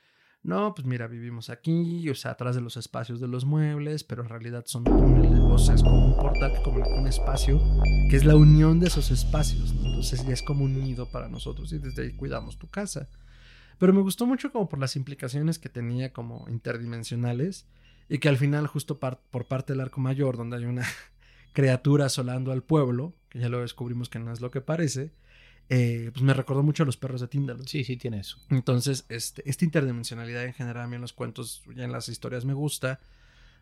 No, 0.42 0.72
pues 0.74 0.86
mira, 0.86 1.08
vivimos 1.08 1.50
aquí, 1.50 2.08
o 2.08 2.14
sea, 2.14 2.30
atrás 2.32 2.54
de 2.54 2.60
los 2.60 2.76
espacios 2.76 3.20
de 3.20 3.28
los 3.28 3.44
muebles, 3.44 4.04
pero 4.04 4.22
en 4.22 4.28
realidad 4.28 4.64
son 4.66 4.84
túneles, 4.84 5.38
o 5.40 5.58
sea, 5.58 5.74
es 5.74 5.82
como 5.82 6.06
un 6.06 6.16
portal 6.16 6.52
que 6.54 6.62
comunica 6.62 6.94
un 6.94 7.06
espacio, 7.06 7.60
que 8.08 8.16
es 8.16 8.24
la 8.24 8.36
unión 8.36 8.78
de 8.80 8.86
esos 8.86 9.10
espacios. 9.10 9.72
Entonces 9.72 10.24
ya 10.24 10.32
es 10.32 10.42
como 10.42 10.64
un 10.64 10.80
nido 10.80 11.10
para 11.10 11.28
nosotros 11.28 11.72
y 11.72 11.78
desde 11.78 12.02
ahí 12.02 12.12
cuidamos 12.12 12.56
tu 12.56 12.68
casa. 12.68 13.08
Pero 13.78 13.92
me 13.92 14.00
gustó 14.00 14.26
mucho 14.26 14.52
como 14.52 14.68
por 14.68 14.78
las 14.78 14.96
implicaciones 14.96 15.58
que 15.58 15.68
tenía 15.68 16.12
como 16.12 16.46
interdimensionales 16.48 17.66
y 18.08 18.18
que 18.18 18.28
al 18.28 18.36
final 18.36 18.66
justo 18.66 18.98
por 18.98 19.46
parte 19.46 19.72
del 19.72 19.80
arco 19.80 20.00
mayor, 20.00 20.36
donde 20.36 20.56
hay 20.56 20.64
una 20.64 20.86
criatura 21.52 22.06
asolando 22.06 22.52
al 22.52 22.62
pueblo, 22.62 23.14
que 23.28 23.40
ya 23.40 23.48
lo 23.48 23.60
descubrimos 23.60 24.08
que 24.08 24.18
no 24.18 24.32
es 24.32 24.40
lo 24.40 24.50
que 24.50 24.60
parece, 24.60 25.12
eh, 25.70 26.10
pues 26.12 26.22
me 26.22 26.32
recordó 26.34 26.62
mucho 26.62 26.82
a 26.82 26.86
los 26.86 26.96
perros 26.96 27.20
de 27.20 27.28
Tíndalo. 27.28 27.62
Sí, 27.66 27.84
sí, 27.84 27.96
tiene 27.96 28.20
eso. 28.20 28.38
Entonces, 28.50 29.04
este, 29.08 29.48
esta 29.48 29.64
interdimensionalidad 29.64 30.44
en 30.44 30.54
general 30.54 30.84
a 30.84 30.86
mí 30.88 30.96
en 30.96 31.02
los 31.02 31.12
cuentos 31.12 31.62
y 31.74 31.80
en 31.82 31.92
las 31.92 32.08
historias 32.08 32.44
me 32.44 32.54
gusta 32.54 33.00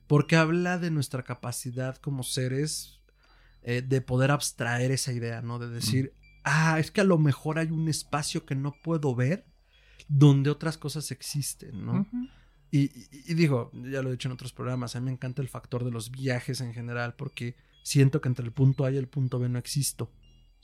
porque 0.07 0.37
habla 0.37 0.79
de 0.79 0.91
nuestra 0.93 1.25
capacidad 1.25 1.97
como 1.97 2.23
seres 2.23 3.01
eh, 3.63 3.83
de 3.83 4.01
poder 4.01 4.31
abstraer 4.31 4.93
esa 4.93 5.13
idea, 5.13 5.43
¿no? 5.43 5.59
De 5.59 5.69
decir, 5.69 6.13
ah, 6.45 6.79
es 6.79 6.93
que 6.93 7.01
a 7.01 7.05
lo 7.05 7.19
mejor 7.19 7.59
hay 7.59 7.71
un 7.73 7.89
espacio 7.89 8.47
que 8.47 8.55
no 8.55 8.77
puedo 8.85 9.15
ver 9.17 9.45
donde 10.07 10.51
otras 10.51 10.79
cosas 10.79 11.11
existen, 11.11 11.85
¿no? 11.85 12.07
Y- 12.71 12.91
y 13.31 13.35
digo, 13.35 13.71
ya 13.91 14.03
lo 14.03 14.11
he 14.11 14.13
dicho 14.13 14.29
en 14.29 14.33
otros 14.33 14.53
programas, 14.53 14.95
a 14.95 15.01
mí 15.01 15.07
me 15.07 15.13
encanta 15.13 15.43
el 15.43 15.49
factor 15.49 15.85
de 15.85 15.91
los 15.91 16.11
viajes 16.13 16.61
en 16.61 16.73
general 16.75 17.15
porque 17.17 17.57
siento 17.83 18.21
que 18.21 18.29
entre 18.29 18.45
el 18.45 18.53
punto 18.53 18.85
A 18.85 18.93
y 18.93 18.97
el 18.97 19.09
punto 19.09 19.39
B 19.41 19.49
no 19.49 19.59
existo. 19.59 20.11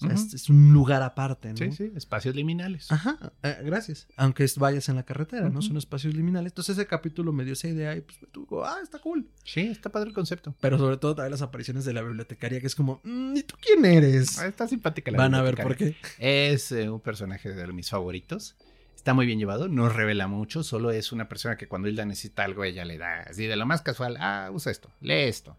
O 0.03 0.07
sea, 0.09 0.15
Ujú. 0.15 0.27
es, 0.27 0.35
es 0.35 0.49
un 0.51 0.73
lugar 0.73 1.03
aparte, 1.03 1.51
¿no? 1.51 1.57
Sí, 1.57 1.71
sí, 1.73 1.93
espacios 1.95 2.35
liminales. 2.35 2.91
Ajá, 2.91 3.17
eh, 3.43 3.59
gracias. 3.65 4.09
Aunque 4.17 4.45
es- 4.45 4.59
vayas 4.59 4.89
en 4.89 4.97
la 4.97 5.05
carretera, 5.05 5.45
¿no? 5.49 5.61
Ujú. 5.61 5.63
Son 5.69 5.77
espacios 5.77 6.15
liminales. 6.15 6.53
Entonces 6.53 6.77
ese 6.77 6.87
capítulo 6.87 7.33
me 7.33 7.45
dio 7.45 7.53
esa 7.53 7.69
idea 7.69 7.95
y 7.97 8.01
pues 8.01 8.19
tú, 8.33 8.47
ah, 8.65 8.79
está 8.83 8.99
cool. 8.99 9.29
Sí, 9.45 9.61
está 9.61 9.91
padre 9.91 10.09
el 10.09 10.15
concepto. 10.15 10.55
Pero 10.61 10.79
sobre 10.79 10.97
todo 10.97 11.15
también 11.15 11.31
las 11.31 11.43
apariciones 11.43 11.85
de 11.85 11.93
la 11.93 12.03
bibliotecaria, 12.03 12.61
que 12.61 12.67
es 12.67 12.75
como, 12.75 13.01
"Mm, 13.05 13.37
¿y 13.37 13.43
tú 13.45 13.55
quién 13.61 13.85
eres? 13.85 14.39
Ah, 14.39 14.47
Está 14.47 14.67
simpática 14.69 15.11
la 15.11 15.19
Van 15.19 15.35
a 15.35 15.43
ver 15.43 15.57
por 15.63 15.77
qué. 15.77 15.97
Es 16.19 16.73
eh, 16.73 16.91
un 16.91 17.01
personaje 17.01 17.51
de 17.53 17.67
mis 17.73 17.91
favoritos. 17.91 18.57
Está 18.97 19.15
muy 19.15 19.27
bien 19.27 19.39
llevado, 19.41 19.67
no 19.69 19.89
revela 19.89 20.29
mucho, 20.29 20.63
solo 20.63 20.93
es 20.93 21.11
una 21.11 21.29
persona 21.29 21.57
que 21.57 21.67
cuando 21.67 21.89
Hilda 21.89 22.05
necesita 22.05 22.45
algo, 22.45 22.63
ella 22.63 22.85
le 22.85 22.99
da 22.99 23.23
así 23.23 23.47
de 23.47 23.57
lo 23.57 23.67
más 23.67 23.83
casual, 23.83 24.17
ah, 24.21 24.49
usa 24.53 24.71
esto, 24.71 24.91
lee 25.01 25.25
esto. 25.25 25.57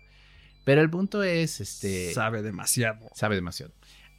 Pero 0.63 0.79
el 0.81 0.89
punto 0.89 1.23
es, 1.23 1.59
este, 1.59 2.13
Sabe 2.13 2.41
demasiado. 2.41 3.09
sabe 3.13 3.35
demasiado. 3.35 3.73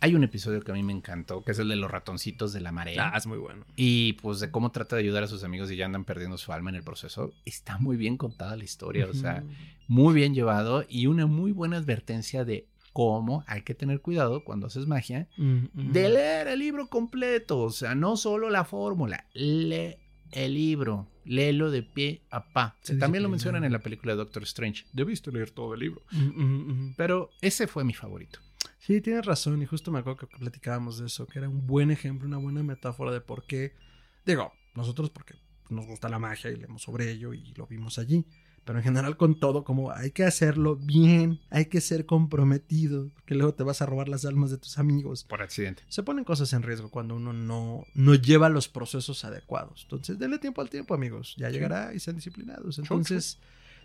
Hay 0.04 0.14
un 0.14 0.22
episodio 0.22 0.60
que 0.60 0.70
a 0.70 0.74
mí 0.74 0.82
me 0.82 0.92
encantó, 0.92 1.42
que 1.42 1.52
es 1.52 1.58
el 1.58 1.68
de 1.68 1.76
los 1.76 1.90
ratoncitos 1.90 2.52
de 2.52 2.60
la 2.60 2.72
marea. 2.72 3.10
Ah, 3.14 3.16
es 3.16 3.26
muy 3.26 3.38
bueno. 3.38 3.64
Y 3.74 4.12
pues 4.20 4.38
de 4.38 4.50
cómo 4.50 4.70
trata 4.70 4.96
de 4.96 5.02
ayudar 5.02 5.22
a 5.22 5.28
sus 5.28 5.44
amigos 5.44 5.70
y 5.70 5.76
ya 5.76 5.86
andan 5.86 6.04
perdiendo 6.04 6.36
su 6.36 6.52
alma 6.52 6.68
en 6.68 6.76
el 6.76 6.82
proceso. 6.82 7.32
Está 7.46 7.78
muy 7.78 7.96
bien 7.96 8.18
contada 8.18 8.54
la 8.54 8.64
historia, 8.64 9.06
o 9.06 9.14
sea, 9.14 9.42
muy 9.88 10.12
bien 10.12 10.34
llevado 10.34 10.84
y 10.90 11.06
una 11.06 11.24
muy 11.24 11.52
buena 11.52 11.78
advertencia 11.78 12.44
de 12.44 12.66
cómo 12.92 13.44
hay 13.46 13.62
que 13.62 13.74
tener 13.74 14.02
cuidado 14.02 14.44
cuando 14.44 14.66
haces 14.66 14.86
magia 14.86 15.26
de 15.38 16.08
leer 16.10 16.48
el 16.48 16.58
libro 16.58 16.88
completo, 16.88 17.60
o 17.60 17.70
sea, 17.70 17.94
no 17.94 18.18
solo 18.18 18.50
la 18.50 18.66
fórmula, 18.66 19.26
lee 19.32 19.96
el 20.32 20.52
libro, 20.52 21.08
léelo 21.24 21.70
de 21.70 21.82
pie 21.82 22.20
a 22.28 22.52
pa. 22.52 22.76
Sí, 22.82 22.98
También 22.98 23.22
lo 23.22 23.30
mencionan 23.30 23.64
en 23.64 23.72
la 23.72 23.78
película 23.78 24.12
de 24.12 24.18
Doctor 24.18 24.42
Strange. 24.42 24.84
Debiste 24.92 25.32
leer 25.32 25.50
todo 25.50 25.72
el 25.72 25.80
libro. 25.80 26.02
Pero 26.98 27.30
ese 27.40 27.66
fue 27.66 27.84
mi 27.84 27.94
favorito. 27.94 28.40
Sí, 28.86 29.00
tienes 29.00 29.24
razón. 29.24 29.62
Y 29.62 29.66
justo 29.66 29.90
me 29.90 30.00
acuerdo 30.00 30.18
que 30.18 30.26
platicábamos 30.26 30.98
de 30.98 31.06
eso, 31.06 31.26
que 31.26 31.38
era 31.38 31.48
un 31.48 31.66
buen 31.66 31.90
ejemplo, 31.90 32.28
una 32.28 32.36
buena 32.36 32.62
metáfora 32.62 33.12
de 33.12 33.22
por 33.22 33.46
qué. 33.46 33.72
Digo, 34.26 34.52
nosotros 34.74 35.08
porque 35.08 35.36
nos 35.70 35.86
gusta 35.86 36.10
la 36.10 36.18
magia 36.18 36.50
y 36.50 36.56
leemos 36.56 36.82
sobre 36.82 37.10
ello 37.10 37.32
y 37.32 37.54
lo 37.54 37.66
vimos 37.66 37.98
allí. 37.98 38.26
pero 38.64 38.78
en 38.78 38.84
general 38.84 39.16
con 39.16 39.40
todo, 39.40 39.64
como 39.64 39.90
hay 39.90 40.10
que 40.10 40.24
hacerlo 40.24 40.76
bien, 40.76 41.40
hay 41.48 41.66
que 41.66 41.80
ser 41.80 42.04
comprometido, 42.04 43.08
porque 43.14 43.34
luego 43.34 43.54
te 43.54 43.62
vas 43.62 43.80
a 43.80 43.86
robar 43.86 44.08
las 44.08 44.26
almas 44.26 44.50
de 44.50 44.58
tus 44.58 44.76
amigos. 44.78 45.24
Por 45.24 45.40
accidente. 45.40 45.82
Se 45.88 46.02
ponen 46.02 46.24
cosas 46.24 46.52
en 46.52 46.62
riesgo 46.62 46.90
cuando 46.90 47.16
uno 47.16 47.32
no, 47.32 47.84
no 47.94 48.14
lleva 48.14 48.50
los 48.50 48.68
procesos 48.68 49.24
adecuados. 49.24 49.82
Entonces, 49.84 50.18
denle 50.18 50.38
tiempo 50.38 50.60
al 50.60 50.68
tiempo, 50.68 50.92
amigos. 50.92 51.34
Ya 51.38 51.48
llegará 51.48 51.94
y 51.94 52.00
sean 52.00 52.16
disciplinados. 52.16 52.78
Entonces, 52.78 53.38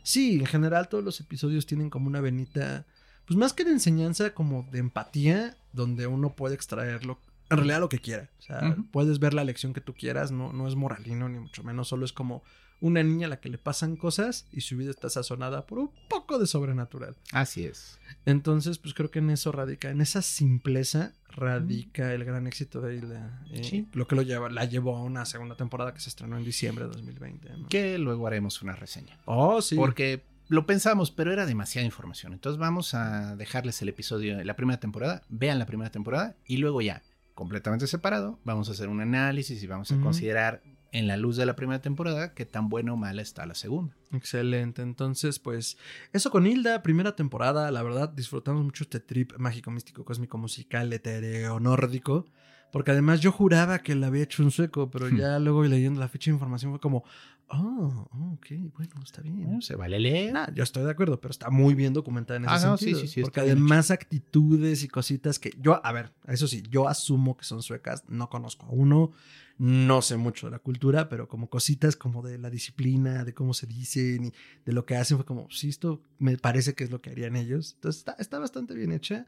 sí, 0.03 0.39
en 0.39 0.45
general 0.45 0.89
todos 0.89 1.05
los 1.05 1.21
episodios 1.21 1.65
tienen 1.65 1.89
como 1.89 2.07
una 2.07 2.19
venita, 2.19 2.85
pues 3.29 3.37
más 3.37 3.53
que 3.53 3.63
de 3.63 3.69
enseñanza, 3.69 4.33
como 4.33 4.67
de 4.71 4.79
empatía, 4.79 5.55
donde 5.71 6.07
uno 6.07 6.33
puede 6.33 6.55
extraerlo 6.55 7.19
en 7.51 7.57
realidad 7.57 7.79
lo 7.79 7.89
que 7.89 7.99
quiera. 7.99 8.27
O 8.39 8.41
sea, 8.41 8.75
puedes 8.91 9.19
ver 9.19 9.35
la 9.35 9.43
lección 9.43 9.71
que 9.73 9.81
tú 9.81 9.93
quieras, 9.93 10.31
no, 10.31 10.51
no 10.51 10.67
es 10.67 10.73
moralino 10.73 11.29
ni 11.29 11.37
mucho 11.37 11.63
menos, 11.63 11.87
solo 11.87 12.05
es 12.05 12.11
como 12.11 12.41
una 12.81 13.03
niña 13.03 13.27
a 13.27 13.29
la 13.29 13.39
que 13.39 13.49
le 13.49 13.59
pasan 13.59 13.97
cosas 13.97 14.47
y 14.51 14.61
su 14.61 14.77
vida 14.77 14.89
está 14.89 15.11
sazonada 15.11 15.67
por 15.67 15.77
un 15.77 15.91
poco 16.09 16.39
de 16.39 16.47
sobrenatural. 16.47 17.15
Así 17.31 17.65
es. 17.65 17.99
Entonces, 18.25 18.79
pues 18.79 18.95
creo 18.95 19.11
que 19.11 19.19
en 19.19 19.29
eso 19.29 19.51
radica, 19.51 19.91
en 19.91 20.01
esa 20.01 20.23
simpleza 20.23 21.13
radica 21.27 22.11
el 22.15 22.25
gran 22.25 22.47
éxito 22.47 22.81
de 22.81 22.95
Hilda. 22.95 23.43
Eh, 23.51 23.63
Sí. 23.63 23.87
Lo 23.93 24.07
que 24.07 24.15
lo 24.15 24.23
lleva, 24.23 24.49
la 24.49 24.65
llevó 24.65 24.97
a 24.97 25.03
una 25.03 25.25
segunda 25.25 25.55
temporada 25.55 25.93
que 25.93 25.99
se 25.99 26.09
estrenó 26.09 26.35
en 26.37 26.43
diciembre 26.43 26.85
de 26.85 26.91
2020. 26.91 27.49
¿no? 27.57 27.67
Que 27.67 27.99
luego 27.99 28.25
haremos 28.25 28.61
una 28.63 28.75
reseña. 28.75 29.19
Oh, 29.25 29.61
sí. 29.61 29.75
Porque 29.75 30.23
lo 30.49 30.65
pensamos, 30.65 31.11
pero 31.11 31.31
era 31.31 31.45
demasiada 31.45 31.85
información. 31.85 32.33
Entonces 32.33 32.59
vamos 32.59 32.93
a 32.95 33.35
dejarles 33.35 33.81
el 33.81 33.89
episodio 33.89 34.37
de 34.37 34.43
la 34.43 34.55
primera 34.55 34.79
temporada. 34.79 35.21
Vean 35.29 35.59
la 35.59 35.67
primera 35.67 35.91
temporada 35.91 36.35
y 36.45 36.57
luego 36.57 36.81
ya, 36.81 37.03
completamente 37.35 37.87
separado, 37.87 38.39
vamos 38.43 38.67
a 38.67 38.73
hacer 38.73 38.89
un 38.89 38.99
análisis 38.99 39.61
y 39.63 39.67
vamos 39.67 39.91
a 39.91 39.99
considerar 40.01 40.61
en 40.91 41.07
la 41.07 41.17
luz 41.17 41.37
de 41.37 41.45
la 41.45 41.55
primera 41.55 41.81
temporada 41.81 42.33
qué 42.33 42.45
tan 42.45 42.67
buena 42.67 42.93
o 42.93 42.97
mala 42.97 43.21
está 43.21 43.45
la 43.45 43.53
segunda. 43.53 43.95
Excelente. 44.11 44.81
Entonces, 44.81 45.37
pues, 45.37 45.77
eso 46.13 46.31
con 46.31 46.47
Hilda, 46.47 46.81
primera 46.81 47.15
temporada. 47.15 47.69
La 47.69 47.83
verdad, 47.83 48.09
disfrutamos 48.09 48.63
mucho 48.63 48.83
este 48.83 48.99
trip 48.99 49.33
mágico, 49.37 49.69
místico, 49.69 50.03
cósmico, 50.03 50.39
musical, 50.39 50.91
etéreo, 50.91 51.59
nórdico. 51.59 52.25
Porque 52.71 52.91
además 52.91 53.19
yo 53.19 53.31
juraba 53.31 53.79
que 53.79 53.95
la 53.95 54.07
había 54.07 54.23
hecho 54.23 54.43
un 54.43 54.51
sueco, 54.51 54.89
pero 54.91 55.07
Hmm. 55.09 55.17
ya 55.17 55.39
luego 55.39 55.63
leyendo 55.63 55.99
la 55.99 56.07
fecha 56.07 56.29
de 56.29 56.35
información 56.35 56.71
fue 56.71 56.79
como, 56.79 57.03
oh, 57.49 58.07
ok, 58.35 58.45
bueno, 58.77 58.93
está 59.03 59.21
bien. 59.21 59.43
Bueno, 59.43 59.61
se 59.61 59.75
vale 59.75 59.99
leer. 59.99 60.33
Nah, 60.33 60.47
yo 60.53 60.63
estoy 60.63 60.83
de 60.83 60.91
acuerdo, 60.91 61.19
pero 61.19 61.31
está 61.31 61.49
muy 61.49 61.73
bien 61.73 61.93
documentada 61.93 62.37
en 62.37 62.45
ese 62.45 62.53
Ah, 62.53 62.69
no, 62.69 62.77
sí, 62.77 62.85
sentido. 62.85 62.99
sí, 63.01 63.07
sí, 63.07 63.21
porque 63.21 63.39
además 63.41 63.89
actitudes 63.91 64.83
y 64.83 64.87
cositas 64.87 65.39
que 65.39 65.51
yo, 65.59 65.83
a 65.85 65.91
ver, 65.91 66.11
eso 66.27 66.47
sí, 66.47 66.63
yo 66.69 66.87
asumo 66.87 67.35
que 67.37 67.43
son 67.45 67.63
suecas, 67.63 68.03
no 68.07 68.29
conozco 68.29 68.65
a 68.67 68.69
uno, 68.69 69.11
no 69.59 70.01
sé 70.01 70.15
mucho 70.17 70.47
de 70.47 70.51
la 70.51 70.59
cultura, 70.59 71.09
pero 71.09 71.27
como 71.27 71.49
cositas 71.49 71.95
como 71.95 72.21
de 72.23 72.37
la 72.37 72.49
disciplina, 72.49 73.23
de 73.25 73.33
cómo 73.33 73.53
se 73.53 73.67
dicen 73.67 74.25
y 74.25 74.33
de 74.65 74.71
lo 74.73 74.85
que 74.85 74.95
hacen, 74.95 75.17
fue 75.17 75.25
como, 75.25 75.47
sí, 75.51 75.69
esto 75.69 76.01
me 76.17 76.37
parece 76.37 76.73
que 76.73 76.85
es 76.85 76.91
lo 76.91 77.01
que 77.01 77.09
harían 77.11 77.35
ellos. 77.35 77.73
Entonces 77.75 77.99
está, 77.99 78.15
está 78.19 78.39
bastante 78.39 78.73
bien 78.73 78.91
hecha. 78.93 79.27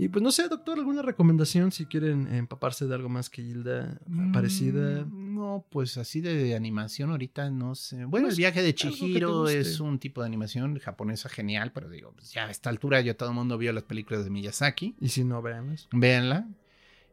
Y 0.00 0.08
pues 0.08 0.22
no 0.22 0.30
sé, 0.30 0.48
doctor, 0.48 0.78
alguna 0.78 1.02
recomendación 1.02 1.72
si 1.72 1.86
quieren 1.86 2.32
empaparse 2.32 2.86
de 2.86 2.94
algo 2.94 3.08
más 3.08 3.30
que 3.30 3.42
Hilda 3.42 4.00
parecida. 4.32 5.04
Mm, 5.04 5.34
No, 5.34 5.64
pues 5.70 5.96
así 5.96 6.20
de 6.20 6.54
animación 6.56 7.10
ahorita 7.10 7.50
no 7.50 7.74
sé. 7.74 8.04
Bueno, 8.04 8.26
Pues, 8.26 8.34
el 8.34 8.38
viaje 8.38 8.62
de 8.62 8.74
Chihiro 8.74 9.48
es 9.48 9.80
un 9.80 9.98
tipo 9.98 10.20
de 10.22 10.26
animación 10.26 10.78
japonesa 10.78 11.28
genial, 11.28 11.72
pero 11.72 11.88
digo, 11.88 12.12
pues 12.14 12.32
ya 12.32 12.46
a 12.46 12.50
esta 12.50 12.70
altura 12.70 13.00
ya 13.00 13.14
todo 13.14 13.28
el 13.30 13.34
mundo 13.36 13.58
vio 13.58 13.72
las 13.72 13.84
películas 13.84 14.22
de 14.24 14.30
Miyazaki. 14.30 14.94
Y 15.00 15.08
si 15.08 15.24
no, 15.24 15.40
veanlas. 15.42 15.88
Véanla. 15.92 16.48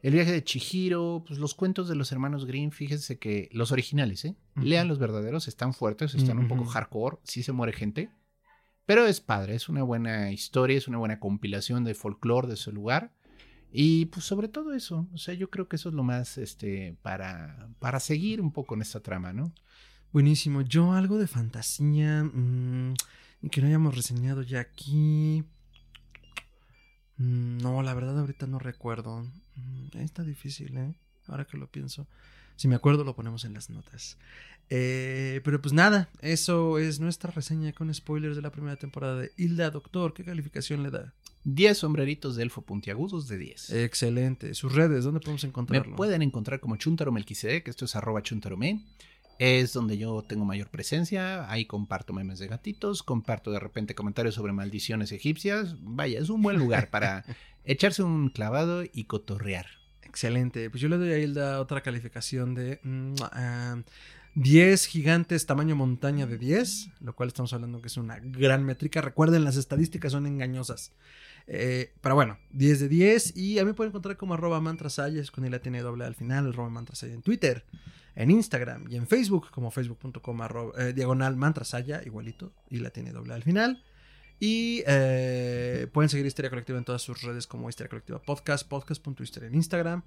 El 0.05 0.13
viaje 0.13 0.31
de 0.31 0.43
Chihiro, 0.43 1.23
pues 1.25 1.39
los 1.39 1.55
cuentos 1.55 1.89
de 1.89 1.95
los 1.95 2.11
hermanos 2.11 2.45
Grimm, 2.45 2.69
fíjense 2.69 3.17
que 3.17 3.49
los 3.51 3.71
originales, 3.71 4.23
¿eh? 4.23 4.35
Lean 4.53 4.87
los 4.87 4.99
verdaderos, 4.99 5.47
están 5.47 5.73
fuertes, 5.73 6.13
están 6.13 6.37
un 6.37 6.47
poco 6.47 6.63
hardcore, 6.63 7.17
sí 7.23 7.41
se 7.41 7.53
muere 7.53 7.73
gente, 7.73 8.11
pero 8.85 9.07
es 9.07 9.19
padre, 9.19 9.55
es 9.55 9.67
una 9.67 9.81
buena 9.81 10.31
historia, 10.31 10.77
es 10.77 10.87
una 10.87 10.99
buena 10.99 11.19
compilación 11.19 11.83
de 11.83 11.95
folclore 11.95 12.47
de 12.47 12.53
ese 12.53 12.71
lugar. 12.71 13.15
Y 13.71 14.05
pues 14.05 14.27
sobre 14.27 14.47
todo 14.47 14.75
eso, 14.75 15.07
o 15.11 15.17
sea, 15.17 15.33
yo 15.33 15.49
creo 15.49 15.67
que 15.67 15.77
eso 15.77 15.89
es 15.89 15.95
lo 15.95 16.03
más, 16.03 16.37
este, 16.37 16.95
para, 17.01 17.67
para 17.79 17.99
seguir 17.99 18.41
un 18.41 18.51
poco 18.51 18.75
en 18.75 18.83
esta 18.83 18.99
trama, 18.99 19.33
¿no? 19.33 19.55
Buenísimo. 20.11 20.61
Yo 20.61 20.93
algo 20.93 21.17
de 21.17 21.25
fantasía 21.25 22.23
mm, 22.25 22.93
que 23.49 23.59
no 23.59 23.65
hayamos 23.65 23.95
reseñado 23.95 24.43
ya 24.43 24.59
aquí. 24.59 25.43
Mm, 27.17 27.57
No, 27.57 27.81
la 27.81 27.95
verdad 27.95 28.19
ahorita 28.19 28.45
no 28.45 28.59
recuerdo. 28.59 29.25
Mm, 29.55 29.97
Está 29.99 30.23
difícil, 30.23 30.77
¿eh? 30.77 30.93
Ahora 31.27 31.45
que 31.45 31.57
lo 31.57 31.67
pienso. 31.67 32.07
Si 32.55 32.67
me 32.67 32.75
acuerdo 32.75 33.03
lo 33.03 33.15
ponemos 33.15 33.43
en 33.45 33.53
las 33.53 33.69
notas. 33.69 34.17
Eh, 34.69 35.41
pero 35.43 35.61
pues 35.61 35.73
nada, 35.73 36.09
eso 36.21 36.79
es 36.79 36.99
nuestra 36.99 37.29
reseña 37.31 37.73
con 37.73 37.93
spoilers 37.93 38.35
de 38.35 38.41
la 38.41 38.51
primera 38.51 38.77
temporada 38.77 39.17
de 39.19 39.31
Hilda 39.37 39.69
Doctor. 39.71 40.13
¿Qué 40.13 40.23
calificación 40.23 40.81
le 40.83 40.89
da? 40.91 41.13
10 41.43 41.77
sombreritos 41.77 42.35
de 42.35 42.43
elfo 42.43 42.61
puntiagudos 42.63 43.27
de 43.27 43.37
10. 43.37 43.69
Excelente. 43.71 44.53
Sus 44.55 44.73
redes, 44.73 45.03
¿dónde 45.03 45.19
podemos 45.19 45.43
Me 45.43 45.49
encontrarlo? 45.49 45.95
pueden 45.95 46.21
encontrar 46.23 46.59
como 46.59 46.77
Chuntaro 46.77 47.11
Melquisedec, 47.11 47.67
esto 47.67 47.85
es 47.85 47.95
arroba 47.95 48.23
chuntarome. 48.23 48.83
Es 49.37 49.73
donde 49.73 49.97
yo 49.97 50.21
tengo 50.23 50.45
mayor 50.45 50.69
presencia. 50.69 51.51
Ahí 51.51 51.65
comparto 51.65 52.13
memes 52.13 52.39
de 52.39 52.47
gatitos, 52.47 53.03
comparto 53.03 53.51
de 53.51 53.59
repente 53.59 53.93
comentarios 53.93 54.33
sobre 54.35 54.53
maldiciones 54.53 55.11
egipcias. 55.11 55.75
Vaya, 55.81 56.19
es 56.19 56.29
un 56.29 56.41
buen 56.41 56.57
lugar 56.57 56.89
para 56.89 57.25
echarse 57.65 58.03
un 58.03 58.29
clavado 58.29 58.83
y 58.83 59.05
cotorrear. 59.05 59.67
Excelente. 60.03 60.69
Pues 60.69 60.81
yo 60.81 60.87
le 60.87 60.97
doy 60.97 61.11
a 61.11 61.17
Hilda 61.17 61.59
otra 61.59 61.81
calificación 61.81 62.55
de 62.55 62.79
mm, 62.83 63.15
ah, 63.33 63.81
10 64.35 64.85
gigantes 64.87 65.45
tamaño 65.45 65.75
montaña 65.75 66.25
de 66.25 66.37
10, 66.37 66.89
lo 67.01 67.15
cual 67.15 67.27
estamos 67.27 67.53
hablando 67.53 67.81
que 67.81 67.87
es 67.87 67.97
una 67.97 68.19
gran 68.19 68.63
métrica. 68.63 69.01
Recuerden, 69.01 69.43
las 69.43 69.55
estadísticas 69.55 70.11
son 70.11 70.25
engañosas. 70.25 70.93
Eh, 71.47 71.93
pero 72.01 72.15
bueno, 72.15 72.37
10 72.51 72.81
de 72.81 72.89
10. 72.89 73.37
Y 73.37 73.59
a 73.59 73.65
mí 73.65 73.73
pueden 73.73 73.91
encontrar 73.91 74.17
como 74.17 74.33
arroba 74.33 74.59
mantrasayas 74.61 75.31
con 75.31 75.45
el 75.45 75.59
tiene 75.61 75.81
doble 75.81 76.05
al 76.05 76.15
final, 76.15 76.49
arroba 76.49 76.69
mantrasaya 76.69 77.13
en 77.13 77.21
Twitter, 77.21 77.65
en 78.15 78.31
Instagram 78.31 78.91
y 78.91 78.97
en 78.97 79.07
Facebook 79.07 79.51
como 79.51 79.71
facebook.com 79.71 80.39
eh, 80.77 80.93
diagonal 80.93 81.35
mantrasaya, 81.37 82.01
igualito, 82.05 82.51
y 82.69 82.79
la 82.79 82.89
tiene 82.89 83.11
doble 83.11 83.33
al 83.33 83.43
final. 83.43 83.83
Y 84.39 84.83
eh, 84.85 85.87
pueden 85.93 86.09
seguir 86.09 86.25
Histeria 86.25 86.49
Colectiva 86.49 86.77
en 86.77 86.85
todas 86.85 87.01
sus 87.01 87.21
redes 87.21 87.47
como 87.47 87.69
Histeria 87.69 87.89
Colectiva 87.89 88.21
Podcast, 88.21 88.67
podcast.histeria 88.67 89.47
en 89.47 89.55
Instagram, 89.55 90.03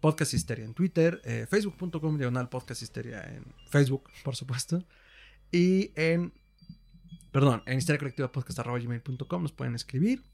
Podcast 0.00 0.34
Histeria 0.34 0.64
en 0.64 0.74
Twitter, 0.74 1.20
eh, 1.24 1.46
facebook.com 1.48 2.18
diagonal 2.18 2.48
Podcast 2.48 2.82
Histeria 2.82 3.22
en 3.22 3.44
Facebook, 3.68 4.10
por 4.24 4.34
supuesto. 4.34 4.84
Y 5.52 5.92
en, 5.94 6.32
perdón, 7.30 7.62
en 7.66 7.78
Histeria 7.78 7.98
Colectiva 7.98 8.32
Podcast 8.32 8.58
gmail.com 8.58 9.42
nos 9.42 9.52
pueden 9.52 9.74
escribir, 9.74 10.24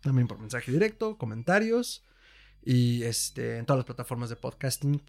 también 0.00 0.26
por 0.26 0.38
mensaje 0.38 0.72
directo, 0.72 1.18
comentarios. 1.18 2.04
Y 2.64 3.02
este, 3.04 3.58
en 3.58 3.66
todas 3.66 3.78
las 3.78 3.86
plataformas 3.86 4.30
de 4.30 4.36
podcasting 4.36 5.02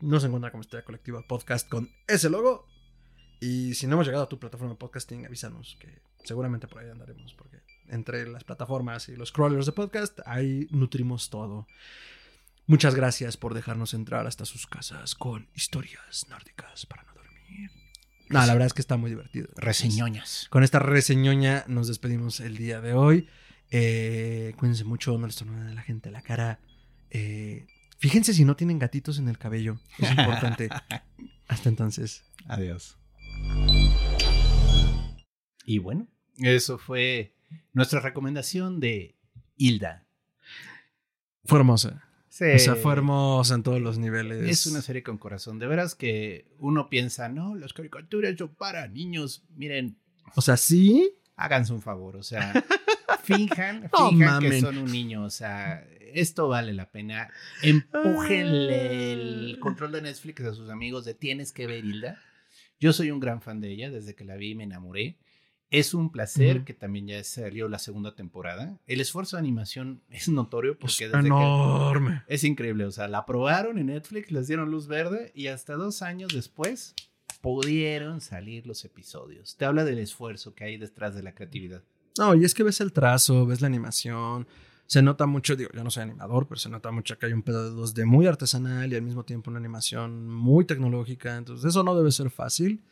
nos 0.00 0.24
encuentran 0.24 0.50
como 0.50 0.62
Histeria 0.62 0.84
Colectiva 0.84 1.22
Podcast 1.26 1.68
con 1.68 1.90
ese 2.08 2.28
logo. 2.28 2.66
Y 3.40 3.74
si 3.74 3.86
no 3.86 3.94
hemos 3.94 4.06
llegado 4.06 4.24
a 4.24 4.28
tu 4.28 4.38
plataforma 4.38 4.74
de 4.74 4.78
podcasting, 4.78 5.24
avísanos 5.24 5.76
que 5.80 6.02
seguramente 6.24 6.68
por 6.68 6.82
ahí 6.82 6.90
andaremos, 6.90 7.34
porque 7.34 7.62
entre 7.88 8.28
las 8.28 8.44
plataformas 8.44 9.08
y 9.08 9.16
los 9.16 9.32
crawlers 9.32 9.66
de 9.66 9.72
podcast, 9.72 10.20
ahí 10.26 10.68
nutrimos 10.70 11.30
todo. 11.30 11.66
Muchas 12.66 12.94
gracias 12.94 13.36
por 13.36 13.54
dejarnos 13.54 13.94
entrar 13.94 14.26
hasta 14.26 14.44
sus 14.44 14.66
casas 14.66 15.14
con 15.14 15.48
historias 15.54 16.26
nórdicas 16.28 16.86
para 16.86 17.02
no 17.02 17.14
dormir. 17.14 17.70
No, 18.28 18.46
la 18.46 18.52
verdad 18.52 18.66
es 18.66 18.74
que 18.74 18.82
está 18.82 18.96
muy 18.96 19.10
divertido. 19.10 19.48
Reseñoñas. 19.56 20.46
Con 20.50 20.62
esta 20.62 20.78
reseñoña 20.78 21.64
nos 21.66 21.88
despedimos 21.88 22.38
el 22.40 22.56
día 22.56 22.80
de 22.80 22.92
hoy. 22.92 23.28
Eh, 23.70 24.54
cuídense 24.58 24.84
mucho, 24.84 25.16
no 25.18 25.26
les 25.26 25.36
tornen 25.36 25.66
a 25.66 25.74
la 25.74 25.82
gente 25.82 26.10
la 26.10 26.22
cara. 26.22 26.60
Eh, 27.10 27.66
fíjense 27.98 28.34
si 28.34 28.44
no 28.44 28.54
tienen 28.54 28.78
gatitos 28.78 29.18
en 29.18 29.28
el 29.28 29.38
cabello. 29.38 29.80
Es 29.98 30.10
importante. 30.10 30.68
Hasta 31.48 31.68
entonces. 31.68 32.22
Adiós. 32.46 32.99
Y 35.64 35.78
bueno, 35.78 36.08
eso 36.38 36.78
fue 36.78 37.34
nuestra 37.72 38.00
recomendación 38.00 38.80
de 38.80 39.14
Hilda. 39.56 40.04
Fue 41.44 41.58
hermosa. 41.58 42.04
Sí. 42.28 42.44
O 42.54 42.58
sea, 42.58 42.76
fue 42.76 42.92
hermosa 42.92 43.54
en 43.54 43.62
todos 43.62 43.80
los 43.80 43.98
niveles. 43.98 44.48
Es 44.48 44.66
una 44.66 44.82
serie 44.82 45.02
con 45.02 45.18
corazón. 45.18 45.58
De 45.58 45.66
veras 45.66 45.94
que 45.94 46.46
uno 46.58 46.88
piensa, 46.88 47.28
no, 47.28 47.54
las 47.54 47.72
caricaturas 47.72 48.34
son 48.38 48.54
para 48.54 48.88
niños. 48.88 49.44
Miren, 49.56 49.96
O 50.34 50.40
sea, 50.40 50.56
sí. 50.56 51.12
háganse 51.36 51.72
un 51.72 51.82
favor. 51.82 52.16
O 52.16 52.22
sea, 52.22 52.52
finjan, 53.24 53.90
No 53.92 54.10
finjan 54.10 54.40
que 54.40 54.46
mamen. 54.48 54.60
son 54.60 54.78
un 54.78 54.90
niño. 54.90 55.24
O 55.24 55.30
sea, 55.30 55.86
esto 56.14 56.48
vale 56.48 56.72
la 56.72 56.90
pena. 56.90 57.28
Empújenle 57.62 59.12
el 59.12 59.58
control 59.60 59.92
de 59.92 60.02
Netflix 60.02 60.40
a 60.42 60.54
sus 60.54 60.70
amigos 60.70 61.04
de 61.04 61.14
tienes 61.14 61.52
que 61.52 61.66
ver 61.66 61.84
Hilda. 61.84 62.20
Yo 62.80 62.92
soy 62.92 63.10
un 63.10 63.20
gran 63.20 63.40
fan 63.42 63.60
de 63.60 63.70
ella. 63.70 63.90
Desde 63.90 64.14
que 64.14 64.24
la 64.24 64.36
vi 64.36 64.54
me 64.54 64.64
enamoré. 64.64 65.18
Es 65.70 65.94
un 65.94 66.10
placer 66.10 66.64
que 66.64 66.74
también 66.74 67.06
ya 67.06 67.22
salió 67.22 67.68
la 67.68 67.78
segunda 67.78 68.16
temporada. 68.16 68.80
El 68.88 69.00
esfuerzo 69.00 69.36
de 69.36 69.40
animación 69.42 70.02
es 70.10 70.28
notorio 70.28 70.72
Es 70.72 70.78
porque 70.78 71.08
que 71.08 71.16
enorme. 71.16 72.22
es 72.26 72.42
increíble, 72.42 72.86
o 72.86 72.90
sea, 72.90 73.06
la 73.06 73.24
probaron 73.24 73.78
en 73.78 73.86
Netflix, 73.86 74.32
les 74.32 74.48
dieron 74.48 74.72
luz 74.72 74.88
verde 74.88 75.30
y 75.32 75.46
hasta 75.46 75.74
dos 75.74 76.02
años 76.02 76.32
después 76.34 76.96
pudieron 77.40 78.20
salir 78.20 78.66
los 78.66 78.84
episodios. 78.84 79.56
Te 79.56 79.64
habla 79.64 79.84
del 79.84 80.00
esfuerzo 80.00 80.54
que 80.56 80.64
hay 80.64 80.76
detrás 80.76 81.14
de 81.14 81.22
la 81.22 81.34
creatividad. 81.36 81.84
No, 82.18 82.34
y 82.34 82.44
es 82.44 82.52
que 82.52 82.64
ves 82.64 82.80
el 82.80 82.92
trazo, 82.92 83.46
ves 83.46 83.60
la 83.60 83.68
animación, 83.68 84.48
se 84.90 85.02
nota 85.02 85.26
mucho, 85.26 85.54
digo, 85.54 85.70
yo 85.72 85.84
no 85.84 85.90
soy 85.92 86.02
animador, 86.02 86.48
pero 86.48 86.58
se 86.58 86.68
nota 86.68 86.90
mucho 86.90 87.16
que 87.16 87.26
hay 87.26 87.32
un 87.32 87.42
pedo 87.42 87.62
de 87.62 87.80
2D 87.80 88.06
muy 88.06 88.26
artesanal 88.26 88.92
y 88.92 88.96
al 88.96 89.02
mismo 89.02 89.24
tiempo 89.24 89.48
una 89.48 89.60
animación 89.60 90.28
muy 90.28 90.64
tecnológica, 90.64 91.36
entonces 91.36 91.64
eso 91.70 91.84
no 91.84 91.94
debe 91.94 92.10
ser 92.10 92.28
fácil. 92.28 92.82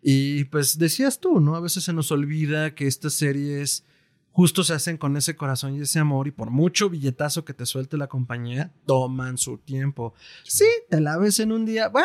Y 0.00 0.44
pues 0.44 0.78
decías 0.78 1.20
tú, 1.20 1.40
¿no? 1.40 1.54
A 1.54 1.60
veces 1.60 1.84
se 1.84 1.92
nos 1.92 2.10
olvida 2.10 2.74
que 2.74 2.86
estas 2.86 3.12
series 3.12 3.84
justo 4.30 4.64
se 4.64 4.72
hacen 4.72 4.96
con 4.96 5.18
ese 5.18 5.36
corazón 5.36 5.74
y 5.74 5.82
ese 5.82 5.98
amor 5.98 6.28
y 6.28 6.30
por 6.30 6.48
mucho 6.48 6.88
billetazo 6.88 7.44
que 7.44 7.52
te 7.52 7.66
suelte 7.66 7.98
la 7.98 8.06
compañía, 8.06 8.72
toman 8.86 9.36
su 9.36 9.58
tiempo. 9.58 10.14
Sí, 10.44 10.64
te 10.88 11.02
la 11.02 11.18
ves 11.18 11.40
en 11.40 11.52
un 11.52 11.66
día, 11.66 11.90
¡bah! 11.90 12.04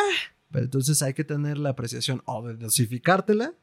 pero 0.52 0.66
entonces 0.66 1.02
hay 1.02 1.14
que 1.14 1.24
tener 1.24 1.58
la 1.58 1.70
apreciación 1.70 2.22
o 2.26 2.46
de 2.46 2.56
dosificártela 2.56 3.54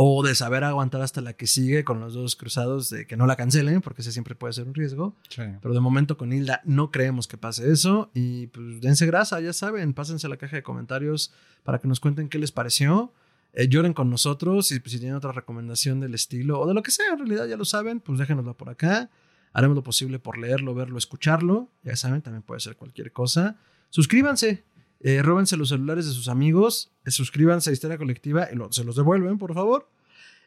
o 0.00 0.22
de 0.22 0.36
saber 0.36 0.62
aguantar 0.62 1.02
hasta 1.02 1.20
la 1.20 1.32
que 1.32 1.48
sigue 1.48 1.82
con 1.82 1.98
los 1.98 2.14
dos 2.14 2.36
cruzados 2.36 2.88
de 2.88 3.04
que 3.04 3.16
no 3.16 3.26
la 3.26 3.34
cancelen, 3.34 3.80
porque 3.80 4.02
ese 4.02 4.12
siempre 4.12 4.36
puede 4.36 4.52
ser 4.52 4.68
un 4.68 4.72
riesgo. 4.72 5.16
Pero 5.34 5.74
de 5.74 5.80
momento 5.80 6.16
con 6.16 6.32
Hilda 6.32 6.60
no 6.64 6.92
creemos 6.92 7.26
que 7.26 7.36
pase 7.36 7.72
eso. 7.72 8.08
Y 8.14 8.46
pues 8.46 8.80
dense 8.80 9.06
grasa, 9.06 9.40
ya 9.40 9.52
saben, 9.52 9.94
pásense 9.94 10.28
a 10.28 10.30
la 10.30 10.36
caja 10.36 10.54
de 10.54 10.62
comentarios 10.62 11.32
para 11.64 11.80
que 11.80 11.88
nos 11.88 11.98
cuenten 11.98 12.28
qué 12.28 12.38
les 12.38 12.52
pareció. 12.52 13.12
Eh, 13.54 13.66
lloren 13.66 13.92
con 13.92 14.08
nosotros 14.08 14.70
y 14.70 14.78
pues, 14.78 14.92
si 14.92 15.00
tienen 15.00 15.16
otra 15.16 15.32
recomendación 15.32 15.98
del 15.98 16.14
estilo 16.14 16.60
o 16.60 16.68
de 16.68 16.74
lo 16.74 16.84
que 16.84 16.92
sea, 16.92 17.14
en 17.14 17.18
realidad 17.18 17.46
ya 17.48 17.56
lo 17.56 17.64
saben, 17.64 17.98
pues 17.98 18.20
déjenosla 18.20 18.52
por 18.52 18.68
acá. 18.68 19.10
Haremos 19.52 19.74
lo 19.74 19.82
posible 19.82 20.20
por 20.20 20.38
leerlo, 20.38 20.76
verlo, 20.76 20.96
escucharlo. 20.96 21.70
Ya 21.82 21.96
saben, 21.96 22.22
también 22.22 22.42
puede 22.44 22.60
ser 22.60 22.76
cualquier 22.76 23.10
cosa. 23.10 23.56
Suscríbanse, 23.90 24.62
eh, 25.00 25.22
róbense 25.22 25.56
los 25.56 25.68
celulares 25.68 26.06
de 26.06 26.12
sus 26.12 26.28
amigos, 26.28 26.92
eh, 27.04 27.10
suscríbanse 27.10 27.70
a 27.70 27.72
Historia 27.72 27.98
Colectiva 27.98 28.48
y 28.52 28.56
se 28.70 28.84
los 28.84 28.96
devuelven, 28.96 29.38
por 29.38 29.54
favor. 29.54 29.90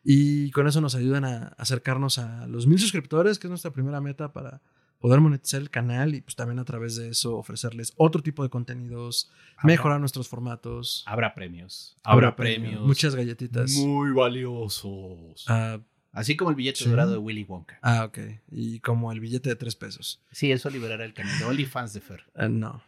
Y 0.04 0.52
con 0.52 0.68
eso 0.68 0.82
nos 0.82 0.96
ayudan 0.96 1.26
a 1.26 1.48
acercarnos 1.58 2.18
a 2.18 2.48
los 2.48 2.66
mil 2.68 2.80
suscriptores, 2.80 3.38
que 3.38 3.48
es 3.48 3.50
nuestra 3.50 3.72
primera 3.72 4.02
meta 4.02 4.34
para 4.34 4.62
poder 5.00 5.20
monetizar 5.20 5.62
el 5.62 5.70
canal 5.70 6.16
y 6.16 6.22
pues 6.22 6.36
también 6.36 6.60
a 6.60 6.66
través 6.66 6.96
de 6.96 7.10
eso 7.10 7.36
ofrecerles 7.36 7.94
otro 7.98 8.22
tipo 8.22 8.44
de 8.44 8.50
contenidos, 8.50 9.32
mejorar 9.64 10.00
nuestros 10.00 10.28
formatos. 10.28 11.04
Habrá 11.08 11.34
premios. 11.34 11.98
Habrá, 12.04 12.36
premios, 12.36 12.86
Muchas 12.86 13.16
galletitas. 13.16 13.72
Muy 13.72 14.12
valiosos. 14.12 15.46
Ah, 15.48 15.80
Así 16.14 16.36
como 16.36 16.50
el 16.50 16.58
billete 16.58 16.90
dorado 16.90 17.14
de 17.14 17.18
Willy 17.18 17.44
Wonka. 17.44 17.80
Ah, 17.82 18.04
ok. 18.04 18.20
Y 18.52 18.82
como 18.82 19.12
el 19.14 19.22
billete 19.22 19.50
de 19.50 19.56
tres 19.56 19.76
pesos. 19.76 20.22
Sí, 20.32 20.52
eso 20.52 20.70
liberará 20.70 21.06
el 21.06 21.14
canal 21.14 21.38
de 21.40 21.46
OnlyFans 21.46 21.94
de 21.94 22.02
Fer. 22.02 22.26
Ah, 22.36 22.50
no. 22.50 22.84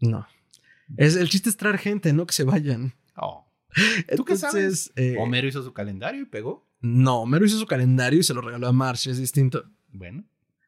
No. 0.00 0.26
Es, 0.96 1.16
el 1.16 1.28
chiste 1.28 1.48
es 1.48 1.56
traer 1.56 1.78
gente, 1.78 2.12
no 2.12 2.26
que 2.26 2.32
se 2.32 2.44
vayan. 2.44 2.94
Oh. 3.16 3.46
¿Tú 4.16 4.24
qué 4.24 4.36
sabes? 4.36 4.92
Eh, 4.96 5.16
¿Homero 5.18 5.46
hizo 5.46 5.62
su 5.62 5.72
calendario 5.72 6.22
y 6.22 6.26
pegó? 6.26 6.68
No, 6.80 7.22
Homero 7.22 7.44
hizo 7.44 7.58
su 7.58 7.66
calendario 7.66 8.20
y 8.20 8.22
se 8.22 8.34
lo 8.34 8.40
regaló 8.40 8.66
a 8.66 8.72
Marcia, 8.72 9.12
es 9.12 9.18
distinto. 9.18 9.64
Bueno. 9.92 10.24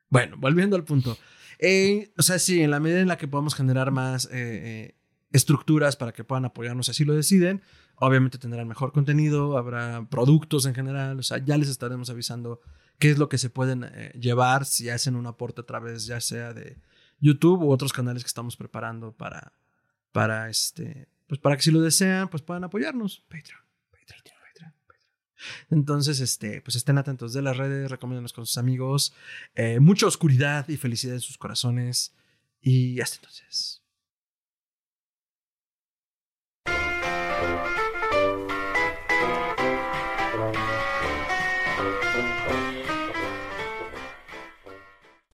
Bueno, 0.09 0.37
volviendo 0.39 0.77
al 0.77 0.85
punto. 0.85 1.16
Eh, 1.59 2.12
o 2.18 2.23
sea, 2.23 2.39
sí, 2.39 2.61
en 2.61 2.70
la 2.70 2.81
medida 2.81 3.01
en 3.01 3.09
la 3.09 3.16
que 3.16 3.29
podamos 3.29 3.55
generar 3.55 3.91
más 3.91 4.29
eh, 4.33 4.97
estructuras 5.33 5.97
para 5.97 6.12
que 6.12 6.25
puedan 6.25 6.45
apoyarnos, 6.45 6.89
así 6.89 7.05
lo 7.05 7.14
deciden, 7.14 7.62
obviamente 7.97 8.37
tendrán 8.39 8.68
mejor 8.68 8.93
contenido, 8.93 9.57
habrá 9.57 10.07
productos 10.11 10.66
en 10.66 10.75
general, 10.75 11.18
o 11.18 11.23
sea, 11.23 11.39
ya 11.39 11.57
les 11.57 11.68
estaremos 11.68 12.11
avisando 12.11 12.61
qué 12.99 13.11
es 13.11 13.18
lo 13.18 13.29
que 13.29 13.39
se 13.39 13.49
pueden 13.49 13.91
llevar 14.18 14.66
si 14.66 14.91
hacen 14.91 15.16
un 15.16 15.27
aporte 15.27 15.62
a 15.62 15.64
través 15.64 16.05
ya 16.05 16.20
sea 16.20 16.53
de 16.53 16.79
YouTube 17.20 17.62
u 17.62 17.70
otros 17.70 17.93
canales 17.93 18.23
que 18.23 18.29
estamos 18.29 18.57
preparando 18.57 19.12
para, 19.12 19.53
para 20.13 20.49
este, 20.49 21.09
pues 21.27 21.41
para 21.41 21.57
que 21.57 21.63
si 21.63 21.71
lo 21.71 21.81
desean, 21.81 22.29
pues 22.29 22.43
puedan 22.43 22.65
apoyarnos. 22.65 23.25
Patreon, 23.29 23.63
Entonces, 25.71 26.21
este, 26.21 26.61
pues 26.63 26.77
estén 26.77 26.99
atentos 26.99 27.33
de 27.33 27.43
las 27.43 27.57
redes, 27.57 27.91
recomiéndanos 27.91 28.33
con 28.33 28.47
sus 28.47 28.59
amigos. 28.59 29.13
Eh, 29.55 29.81
mucha 29.81 30.07
oscuridad 30.07 30.69
y 30.69 30.77
felicidad 30.77 31.15
en 31.15 31.21
sus 31.21 31.39
corazones. 31.39 32.15
Y 32.61 33.01
hasta 33.01 33.17
entonces. 33.17 33.82